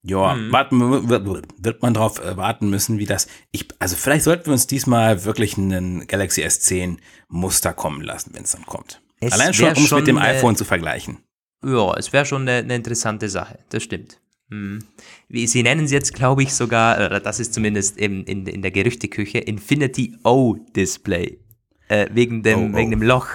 Ja, 0.03 0.35
mhm. 0.35 0.51
warten, 0.51 1.11
wird 1.11 1.83
man 1.83 1.95
darauf 1.95 2.25
äh, 2.25 2.37
warten 2.37 2.71
müssen, 2.71 2.99
wie 2.99 3.07
das. 3.07 3.29
Ich, 3.53 3.69
also 3.79 3.97
vielleicht 3.97 4.25
sollten 4.25 4.47
wir 4.47 4.53
uns 4.53 4.67
diesmal 4.67 5.25
wirklich 5.25 5.59
einen 5.59 6.07
Galaxy 6.07 6.43
S10 6.43 6.97
Muster 7.29 7.75
kommen 7.75 8.01
lassen, 8.01 8.31
wenn 8.33 8.45
es 8.45 8.53
dann 8.53 8.65
kommt. 8.65 9.03
Es 9.21 9.35
Allein 9.35 9.53
schon, 9.53 9.75
um 9.77 9.85
es 9.85 9.91
mit 9.91 10.07
dem 10.07 10.19
iPhone 10.19 10.57
zu 10.57 10.65
vergleichen. 10.65 11.19
Ja, 11.63 11.95
es 11.99 12.13
wäre 12.15 12.25
schon 12.25 12.43
eine, 12.43 12.59
eine, 12.59 12.75
interessante 12.75 13.29
Sache, 13.29 13.59
das 13.69 13.83
stimmt. 13.83 14.19
Hm. 14.49 14.83
Wie, 15.31 15.47
sie 15.47 15.63
nennen 15.63 15.85
es 15.85 15.93
jetzt, 15.93 16.13
glaube 16.13 16.43
ich, 16.43 16.53
sogar, 16.53 16.97
oder 17.07 17.21
das 17.21 17.39
ist 17.39 17.55
zumindest 17.55 17.97
in, 17.97 18.25
in, 18.25 18.47
in 18.47 18.63
der 18.63 18.73
Gerüchteküche, 18.73 19.39
Infinity 19.39 20.17
O 20.25 20.57
Display. 20.75 21.39
Äh, 21.87 22.09
wegen, 22.13 22.43
dem, 22.43 22.59
oh, 22.59 22.71
oh. 22.73 22.77
wegen 22.77 22.91
dem 22.91 23.03
Loch. 23.03 23.29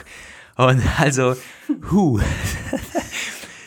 Und 0.57 0.81
also, 0.99 1.35
hu. 1.91 2.19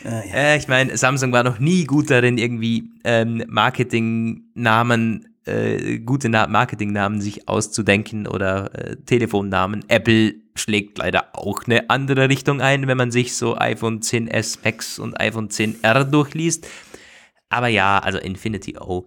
Ah, 0.05 0.23
ja. 0.25 0.33
äh, 0.33 0.57
ich 0.57 0.69
meine, 0.69 0.95
Samsung 0.95 1.33
war 1.33 1.43
noch 1.43 1.59
nie 1.59 1.83
gut 1.83 2.09
darin, 2.09 2.37
irgendwie 2.37 2.89
ähm, 3.03 3.43
Marketingnamen, 3.49 5.27
äh, 5.45 5.99
gute 5.99 6.29
Na 6.29 6.47
Marketingnamen 6.47 7.19
sich 7.19 7.49
auszudenken 7.49 8.25
oder 8.25 8.73
äh, 8.73 8.95
Telefonnamen. 8.95 9.83
Apple 9.89 10.35
schlägt 10.55 10.97
leider 10.99 11.35
auch 11.35 11.63
eine 11.65 11.89
andere 11.89 12.29
Richtung 12.29 12.61
ein, 12.61 12.87
wenn 12.87 12.97
man 12.97 13.11
sich 13.11 13.35
so 13.35 13.57
iPhone 13.57 13.99
10s 13.99 14.59
Max 14.63 14.99
und 14.99 15.19
iPhone 15.19 15.49
10R 15.49 16.05
durchliest. 16.05 16.67
Aber 17.49 17.67
ja, 17.67 17.99
also 17.99 18.17
Infinity 18.19 18.77
O. 18.77 19.05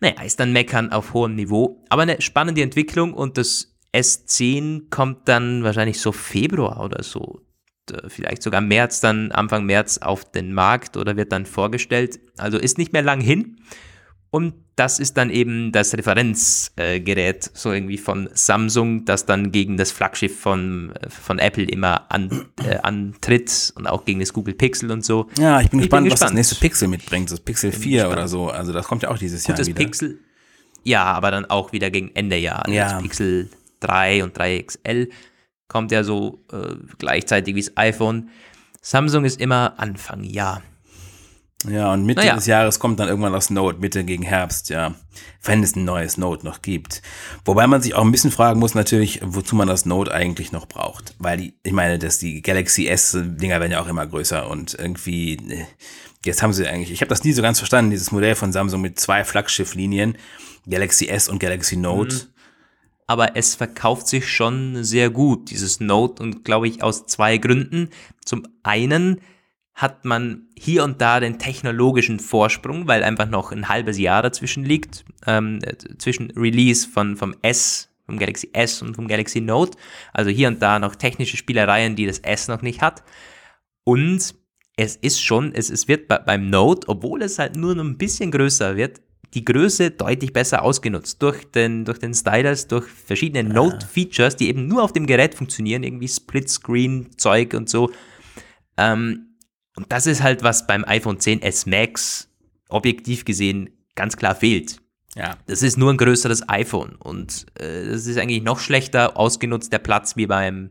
Naja, 0.00 0.22
ist 0.22 0.40
dann 0.40 0.52
Meckern 0.52 0.90
auf 0.92 1.14
hohem 1.14 1.34
Niveau. 1.34 1.84
Aber 1.88 2.02
eine 2.02 2.20
spannende 2.20 2.62
Entwicklung 2.62 3.14
und 3.14 3.38
das 3.38 3.74
S10 3.94 4.90
kommt 4.90 5.28
dann 5.28 5.62
wahrscheinlich 5.62 6.00
so 6.00 6.12
Februar 6.12 6.82
oder 6.82 7.02
so 7.02 7.44
vielleicht 8.08 8.42
sogar 8.42 8.60
März, 8.60 9.00
dann 9.00 9.32
Anfang 9.32 9.66
März 9.66 9.98
auf 9.98 10.30
den 10.30 10.52
Markt 10.52 10.96
oder 10.96 11.16
wird 11.16 11.32
dann 11.32 11.46
vorgestellt. 11.46 12.18
Also 12.38 12.58
ist 12.58 12.78
nicht 12.78 12.92
mehr 12.92 13.02
lang 13.02 13.20
hin. 13.20 13.60
Und 14.34 14.54
das 14.74 14.98
ist 14.98 15.16
dann 15.16 15.30
eben 15.30 15.70
das 15.70 15.94
Referenzgerät, 15.94 17.52
so 17.54 17.70
irgendwie 17.70 17.98
von 17.98 18.28
Samsung, 18.32 19.04
das 19.04 19.26
dann 19.26 19.52
gegen 19.52 19.76
das 19.76 19.92
Flaggschiff 19.92 20.40
von, 20.40 20.92
von 21.08 21.38
Apple 21.38 21.62
immer 21.62 22.10
an, 22.10 22.46
äh, 22.64 22.78
antritt 22.78 23.72
und 23.76 23.86
auch 23.86 24.04
gegen 24.04 24.18
das 24.18 24.32
Google 24.32 24.54
Pixel 24.54 24.90
und 24.90 25.04
so. 25.04 25.28
Ja, 25.38 25.60
ich 25.60 25.70
bin, 25.70 25.78
ich 25.78 25.84
gespannt, 25.84 26.06
bin 26.06 26.10
gespannt, 26.10 26.12
was 26.12 26.20
das 26.20 26.32
nächste 26.32 26.56
Pixel 26.56 26.88
mitbringt, 26.88 27.30
das 27.30 27.38
Pixel 27.38 27.70
bin 27.70 27.80
4 27.80 27.92
gespannt. 27.92 28.12
oder 28.12 28.26
so. 28.26 28.48
Also 28.48 28.72
das 28.72 28.88
kommt 28.88 29.04
ja 29.04 29.10
auch 29.10 29.18
dieses 29.18 29.42
Gut, 29.44 29.50
Jahr 29.50 29.58
das 29.58 29.68
wieder. 29.68 29.84
Pixel, 29.84 30.18
ja, 30.82 31.04
aber 31.04 31.30
dann 31.30 31.44
auch 31.44 31.70
wieder 31.70 31.92
gegen 31.92 32.10
Ende 32.16 32.36
Jahr. 32.36 32.68
Ja. 32.68 32.94
Das 32.94 33.02
Pixel 33.02 33.50
3 33.78 34.24
und 34.24 34.36
3 34.36 34.62
XL 34.62 35.10
kommt 35.68 35.92
ja 35.92 36.02
so 36.02 36.44
äh, 36.50 36.74
gleichzeitig 36.98 37.54
wie 37.54 37.60
das 37.60 37.76
iPhone. 37.76 38.30
Samsung 38.80 39.24
ist 39.24 39.40
immer 39.40 39.74
Anfang 39.78 40.24
Jahr. 40.24 40.60
Ja, 41.68 41.92
und 41.92 42.04
Mitte 42.04 42.20
naja. 42.20 42.34
des 42.34 42.46
Jahres 42.46 42.78
kommt 42.78 43.00
dann 43.00 43.08
irgendwann 43.08 43.32
das 43.32 43.50
Note, 43.50 43.78
Mitte 43.78 44.04
gegen 44.04 44.22
Herbst, 44.22 44.68
ja. 44.68 44.94
Wenn 45.42 45.62
es 45.62 45.76
ein 45.76 45.84
neues 45.84 46.16
Note 46.16 46.44
noch 46.44 46.62
gibt. 46.62 47.02
Wobei 47.44 47.66
man 47.66 47.82
sich 47.82 47.94
auch 47.94 48.04
ein 48.04 48.10
bisschen 48.10 48.30
fragen 48.30 48.60
muss 48.60 48.74
natürlich, 48.74 49.20
wozu 49.22 49.56
man 49.56 49.68
das 49.68 49.86
Note 49.86 50.12
eigentlich 50.12 50.52
noch 50.52 50.66
braucht. 50.66 51.14
Weil 51.18 51.38
die, 51.38 51.54
ich 51.62 51.72
meine, 51.72 51.98
dass 51.98 52.18
die 52.18 52.42
Galaxy 52.42 52.86
S-Dinger 52.86 53.60
werden 53.60 53.72
ja 53.72 53.80
auch 53.80 53.88
immer 53.88 54.06
größer 54.06 54.48
und 54.48 54.74
irgendwie, 54.74 55.34
äh, 55.34 55.64
jetzt 56.24 56.42
haben 56.42 56.52
sie 56.52 56.66
eigentlich, 56.66 56.90
ich 56.90 57.00
habe 57.00 57.08
das 57.08 57.24
nie 57.24 57.32
so 57.32 57.42
ganz 57.42 57.58
verstanden, 57.58 57.90
dieses 57.90 58.12
Modell 58.12 58.34
von 58.34 58.52
Samsung 58.52 58.80
mit 58.80 58.98
zwei 58.98 59.24
Flaggschifflinien, 59.24 60.16
Galaxy 60.68 61.08
S 61.08 61.28
und 61.28 61.38
Galaxy 61.38 61.76
Note. 61.76 62.14
Mhm 62.14 62.34
aber 63.06 63.36
es 63.36 63.54
verkauft 63.54 64.08
sich 64.08 64.28
schon 64.28 64.82
sehr 64.82 65.10
gut, 65.10 65.50
dieses 65.50 65.80
Note, 65.80 66.22
und 66.22 66.44
glaube 66.44 66.68
ich 66.68 66.82
aus 66.82 67.06
zwei 67.06 67.38
Gründen. 67.38 67.90
Zum 68.24 68.46
einen 68.62 69.20
hat 69.74 70.04
man 70.04 70.46
hier 70.56 70.84
und 70.84 71.00
da 71.00 71.18
den 71.18 71.38
technologischen 71.38 72.20
Vorsprung, 72.20 72.86
weil 72.86 73.02
einfach 73.02 73.28
noch 73.28 73.50
ein 73.50 73.68
halbes 73.68 73.98
Jahr 73.98 74.22
dazwischen 74.22 74.64
liegt, 74.64 75.04
ähm, 75.26 75.58
zwischen 75.98 76.30
Release 76.32 76.88
von, 76.88 77.16
vom 77.16 77.34
S, 77.42 77.90
vom 78.06 78.18
Galaxy 78.18 78.50
S 78.52 78.82
und 78.82 78.94
vom 78.94 79.08
Galaxy 79.08 79.40
Note. 79.40 79.76
Also 80.12 80.30
hier 80.30 80.48
und 80.48 80.62
da 80.62 80.78
noch 80.78 80.94
technische 80.94 81.36
Spielereien, 81.36 81.96
die 81.96 82.06
das 82.06 82.20
S 82.20 82.46
noch 82.46 82.62
nicht 82.62 82.82
hat. 82.82 83.02
Und 83.82 84.34
es 84.76 84.96
ist 84.96 85.20
schon, 85.22 85.52
es, 85.54 85.70
es 85.70 85.88
wird 85.88 86.08
beim 86.08 86.50
Note, 86.50 86.88
obwohl 86.88 87.22
es 87.22 87.38
halt 87.38 87.56
nur 87.56 87.74
noch 87.74 87.84
ein 87.84 87.98
bisschen 87.98 88.30
größer 88.30 88.76
wird, 88.76 89.00
die 89.34 89.44
Größe 89.44 89.90
deutlich 89.90 90.32
besser 90.32 90.62
ausgenutzt 90.62 91.20
durch 91.20 91.44
den, 91.50 91.84
durch 91.84 91.98
den 91.98 92.14
Stylus, 92.14 92.68
durch 92.68 92.86
verschiedene 92.86 93.50
ah. 93.50 93.52
Note-Features, 93.52 94.36
die 94.36 94.48
eben 94.48 94.68
nur 94.68 94.84
auf 94.84 94.92
dem 94.92 95.06
Gerät 95.06 95.34
funktionieren, 95.34 95.82
irgendwie 95.82 96.06
Split-Screen-Zeug 96.06 97.54
und 97.54 97.68
so. 97.68 97.90
Ähm, 98.76 99.33
und 99.76 99.90
das 99.90 100.06
ist 100.06 100.22
halt, 100.22 100.42
was 100.42 100.66
beim 100.66 100.84
iPhone 100.84 101.18
10s 101.18 101.68
Max 101.68 102.28
objektiv 102.68 103.24
gesehen 103.24 103.70
ganz 103.94 104.16
klar 104.16 104.34
fehlt. 104.34 104.80
Ja. 105.14 105.36
Das 105.46 105.62
ist 105.62 105.76
nur 105.76 105.92
ein 105.92 105.96
größeres 105.96 106.48
iPhone 106.48 106.96
und 106.96 107.46
äh, 107.54 107.86
das 107.86 108.06
ist 108.06 108.18
eigentlich 108.18 108.42
noch 108.42 108.58
schlechter 108.58 109.16
ausgenutzt, 109.16 109.72
der 109.72 109.78
Platz 109.78 110.16
wie 110.16 110.26
beim 110.26 110.70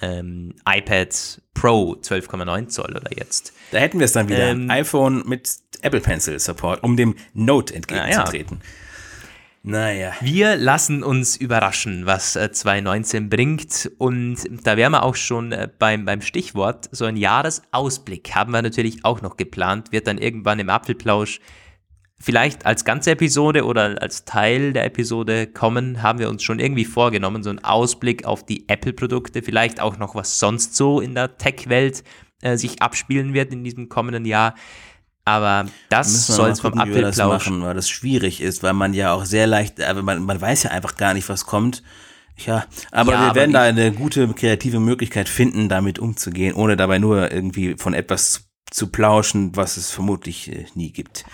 ähm, 0.00 0.54
iPad 0.66 1.40
Pro 1.54 1.94
12,9 1.94 2.68
Zoll 2.68 2.96
oder 2.96 3.10
jetzt. 3.16 3.52
Da 3.70 3.78
hätten 3.78 3.98
wir 3.98 4.04
es 4.04 4.12
dann 4.12 4.28
wieder. 4.28 4.48
Ähm, 4.48 4.70
iPhone 4.70 5.24
mit 5.26 5.58
Apple 5.82 6.00
Pencil 6.00 6.38
Support, 6.38 6.82
um 6.82 6.96
dem 6.96 7.16
Note 7.34 7.74
entgegenzutreten. 7.74 8.58
Ja. 8.60 8.66
Naja. 9.68 10.12
Wir 10.20 10.54
lassen 10.54 11.02
uns 11.02 11.36
überraschen, 11.36 12.06
was 12.06 12.36
äh, 12.36 12.52
2019 12.52 13.28
bringt. 13.28 13.90
Und 13.98 14.36
da 14.64 14.76
wären 14.76 14.92
wir 14.92 15.02
auch 15.02 15.16
schon 15.16 15.50
äh, 15.50 15.68
beim, 15.76 16.04
beim 16.04 16.20
Stichwort. 16.20 16.88
So 16.92 17.04
ein 17.04 17.16
Jahresausblick 17.16 18.32
haben 18.36 18.52
wir 18.52 18.62
natürlich 18.62 19.04
auch 19.04 19.22
noch 19.22 19.36
geplant. 19.36 19.90
Wird 19.90 20.06
dann 20.06 20.18
irgendwann 20.18 20.60
im 20.60 20.70
Apfelplausch 20.70 21.40
vielleicht 22.16 22.64
als 22.64 22.84
ganze 22.84 23.10
Episode 23.10 23.64
oder 23.64 24.00
als 24.00 24.24
Teil 24.24 24.72
der 24.72 24.84
Episode 24.84 25.48
kommen, 25.48 26.00
haben 26.00 26.20
wir 26.20 26.28
uns 26.28 26.44
schon 26.44 26.60
irgendwie 26.60 26.84
vorgenommen. 26.84 27.42
So 27.42 27.50
ein 27.50 27.64
Ausblick 27.64 28.24
auf 28.24 28.46
die 28.46 28.68
Apple-Produkte. 28.68 29.42
Vielleicht 29.42 29.80
auch 29.80 29.98
noch, 29.98 30.14
was 30.14 30.38
sonst 30.38 30.76
so 30.76 31.00
in 31.00 31.16
der 31.16 31.38
Tech-Welt 31.38 32.04
äh, 32.40 32.56
sich 32.56 32.82
abspielen 32.82 33.34
wird 33.34 33.52
in 33.52 33.64
diesem 33.64 33.88
kommenden 33.88 34.26
Jahr. 34.26 34.54
Aber 35.26 35.66
das 35.88 36.28
soll 36.28 36.50
es 36.50 36.60
vom 36.60 36.78
Apfelplausch 36.78 37.50
machen, 37.50 37.62
weil 37.62 37.74
das 37.74 37.88
schwierig 37.90 38.40
ist, 38.40 38.62
weil 38.62 38.74
man 38.74 38.94
ja 38.94 39.12
auch 39.12 39.24
sehr 39.24 39.48
leicht, 39.48 39.82
aber 39.82 40.02
man, 40.02 40.22
man 40.22 40.40
weiß 40.40 40.62
ja 40.62 40.70
einfach 40.70 40.96
gar 40.96 41.14
nicht, 41.14 41.28
was 41.28 41.44
kommt. 41.46 41.82
Ja, 42.46 42.64
aber 42.92 43.12
ja, 43.12 43.26
wir 43.26 43.34
werden 43.34 43.52
da 43.52 43.62
eine 43.62 43.90
gute 43.90 44.28
kreative 44.28 44.78
Möglichkeit 44.78 45.28
finden, 45.28 45.68
damit 45.68 45.98
umzugehen, 45.98 46.54
ohne 46.54 46.76
dabei 46.76 47.00
nur 47.00 47.32
irgendwie 47.32 47.74
von 47.76 47.92
etwas 47.92 48.32
zu, 48.32 48.40
zu 48.70 48.86
plauschen, 48.88 49.56
was 49.56 49.76
es 49.76 49.90
vermutlich 49.90 50.52
äh, 50.52 50.66
nie 50.74 50.92
gibt. 50.92 51.24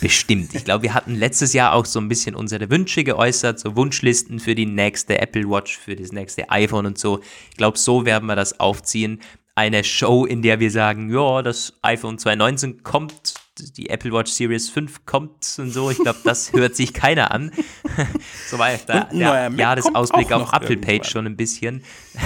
Bestimmt. 0.00 0.54
Ich 0.54 0.64
glaube, 0.64 0.84
wir 0.84 0.94
hatten 0.94 1.14
letztes 1.14 1.52
Jahr 1.52 1.74
auch 1.74 1.84
so 1.84 2.00
ein 2.00 2.08
bisschen 2.08 2.34
unsere 2.34 2.70
Wünsche 2.70 3.04
geäußert, 3.04 3.60
so 3.60 3.76
Wunschlisten 3.76 4.40
für 4.40 4.54
die 4.54 4.64
nächste 4.64 5.18
Apple 5.20 5.50
Watch, 5.50 5.76
für 5.76 5.96
das 5.96 6.12
nächste 6.12 6.48
iPhone 6.48 6.86
und 6.86 6.98
so. 6.98 7.20
Ich 7.50 7.58
glaube, 7.58 7.76
so 7.76 8.06
werden 8.06 8.24
wir 8.24 8.36
das 8.36 8.58
aufziehen 8.58 9.20
eine 9.58 9.82
Show, 9.82 10.24
in 10.24 10.40
der 10.40 10.60
wir 10.60 10.70
sagen, 10.70 11.12
ja, 11.12 11.42
das 11.42 11.72
iPhone 11.82 12.16
2019 12.16 12.84
kommt, 12.84 13.34
die 13.58 13.90
Apple 13.90 14.12
Watch 14.12 14.30
Series 14.30 14.70
5 14.70 15.04
kommt 15.04 15.56
und 15.58 15.72
so. 15.72 15.90
Ich 15.90 15.98
glaube, 15.98 16.20
das 16.22 16.52
hört 16.52 16.76
sich 16.76 16.94
keiner 16.94 17.32
an. 17.32 17.50
so 18.48 18.56
war 18.56 18.70
der, 18.70 19.06
der 19.06 19.50
Jahresausblick 19.50 20.30
auf 20.30 20.52
Apple-Page 20.52 21.10
schon 21.10 21.26
ein 21.26 21.36
bisschen. 21.36 21.82
Ja, 22.14 22.20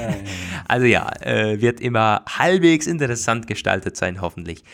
ja, 0.00 0.16
also 0.68 0.86
ja, 0.86 1.12
äh, 1.20 1.60
wird 1.60 1.80
immer 1.80 2.24
halbwegs 2.26 2.86
interessant 2.86 3.46
gestaltet 3.46 3.98
sein, 3.98 4.22
hoffentlich. 4.22 4.64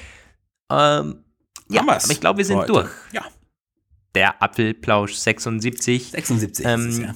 Ähm, 0.70 1.24
ja, 1.68 1.82
aber 1.82 1.98
ich 2.08 2.20
glaube, 2.20 2.38
wir 2.38 2.44
sind 2.44 2.58
heute. 2.58 2.72
durch. 2.72 2.90
Ja. 3.10 3.24
Der 4.14 4.40
Apfelplausch 4.40 5.14
76. 5.14 6.12
76 6.12 6.64
ähm, 6.64 6.88
ist 6.88 6.94
es, 6.94 7.02
ja. 7.02 7.14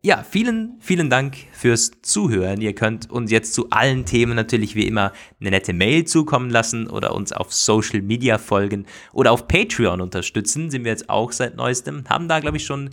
Ja, 0.00 0.22
vielen, 0.22 0.76
vielen 0.78 1.10
Dank 1.10 1.36
fürs 1.50 1.90
Zuhören. 2.02 2.60
Ihr 2.60 2.72
könnt 2.72 3.10
uns 3.10 3.32
jetzt 3.32 3.52
zu 3.52 3.70
allen 3.70 4.04
Themen 4.04 4.36
natürlich 4.36 4.76
wie 4.76 4.86
immer 4.86 5.12
eine 5.40 5.50
nette 5.50 5.72
Mail 5.72 6.04
zukommen 6.04 6.50
lassen 6.50 6.88
oder 6.88 7.16
uns 7.16 7.32
auf 7.32 7.52
Social 7.52 8.00
Media 8.02 8.38
folgen 8.38 8.86
oder 9.12 9.32
auf 9.32 9.48
Patreon 9.48 10.00
unterstützen. 10.00 10.70
Sind 10.70 10.84
wir 10.84 10.92
jetzt 10.92 11.10
auch 11.10 11.32
seit 11.32 11.56
neuestem. 11.56 12.04
Haben 12.08 12.28
da, 12.28 12.38
glaube 12.38 12.58
ich, 12.58 12.64
schon 12.64 12.90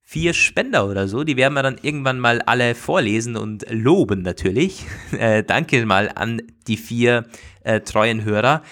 vier 0.00 0.32
Spender 0.32 0.88
oder 0.88 1.08
so. 1.08 1.24
Die 1.24 1.36
werden 1.36 1.52
wir 1.52 1.62
dann 1.62 1.76
irgendwann 1.82 2.20
mal 2.20 2.40
alle 2.40 2.74
vorlesen 2.74 3.36
und 3.36 3.66
loben 3.68 4.22
natürlich. 4.22 4.86
Äh, 5.18 5.44
danke 5.44 5.84
mal 5.84 6.10
an 6.14 6.40
die 6.66 6.78
vier 6.78 7.26
äh, 7.64 7.80
treuen 7.80 8.24
Hörer. 8.24 8.62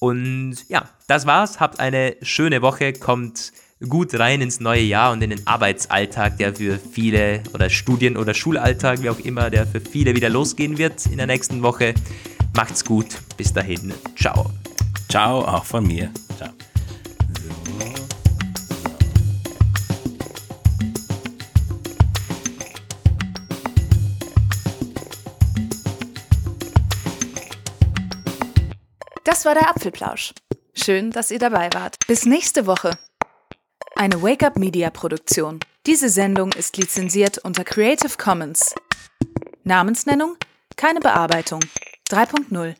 Und 0.00 0.56
ja, 0.68 0.88
das 1.06 1.26
war's. 1.26 1.60
Habt 1.60 1.80
eine 1.80 2.16
schöne 2.22 2.62
Woche. 2.62 2.94
Kommt 2.94 3.52
gut 3.84 4.18
rein 4.18 4.40
ins 4.40 4.60
neue 4.60 4.82
Jahr 4.82 5.12
und 5.12 5.22
in 5.22 5.30
den 5.30 5.46
Arbeitsalltag, 5.46 6.38
der 6.38 6.54
für 6.54 6.78
viele 6.78 7.42
oder 7.52 7.70
Studien- 7.70 8.16
oder 8.16 8.34
Schulalltag, 8.34 9.02
wie 9.02 9.10
auch 9.10 9.18
immer, 9.18 9.50
der 9.50 9.66
für 9.66 9.80
viele 9.80 10.14
wieder 10.14 10.28
losgehen 10.28 10.78
wird 10.78 11.06
in 11.06 11.16
der 11.16 11.26
nächsten 11.26 11.62
Woche. 11.62 11.94
Macht's 12.54 12.84
gut. 12.84 13.06
Bis 13.36 13.52
dahin. 13.52 13.92
Ciao. 14.16 14.50
Ciao, 15.08 15.40
auch 15.40 15.64
von 15.64 15.86
mir. 15.86 16.10
Ciao. 16.36 16.50
Das 29.24 29.44
war 29.44 29.54
der 29.54 29.68
Apfelplausch. 29.70 30.32
Schön, 30.74 31.10
dass 31.10 31.30
ihr 31.30 31.38
dabei 31.38 31.70
wart. 31.72 31.96
Bis 32.06 32.26
nächste 32.26 32.66
Woche. 32.66 32.98
Eine 33.96 34.22
Wake-up 34.22 34.58
Media 34.58 34.90
Produktion. 34.90 35.60
Diese 35.86 36.08
Sendung 36.08 36.52
ist 36.52 36.76
lizenziert 36.76 37.38
unter 37.38 37.64
Creative 37.64 38.16
Commons. 38.18 38.74
Namensnennung? 39.62 40.36
Keine 40.76 41.00
Bearbeitung. 41.00 41.60
3.0 42.10 42.74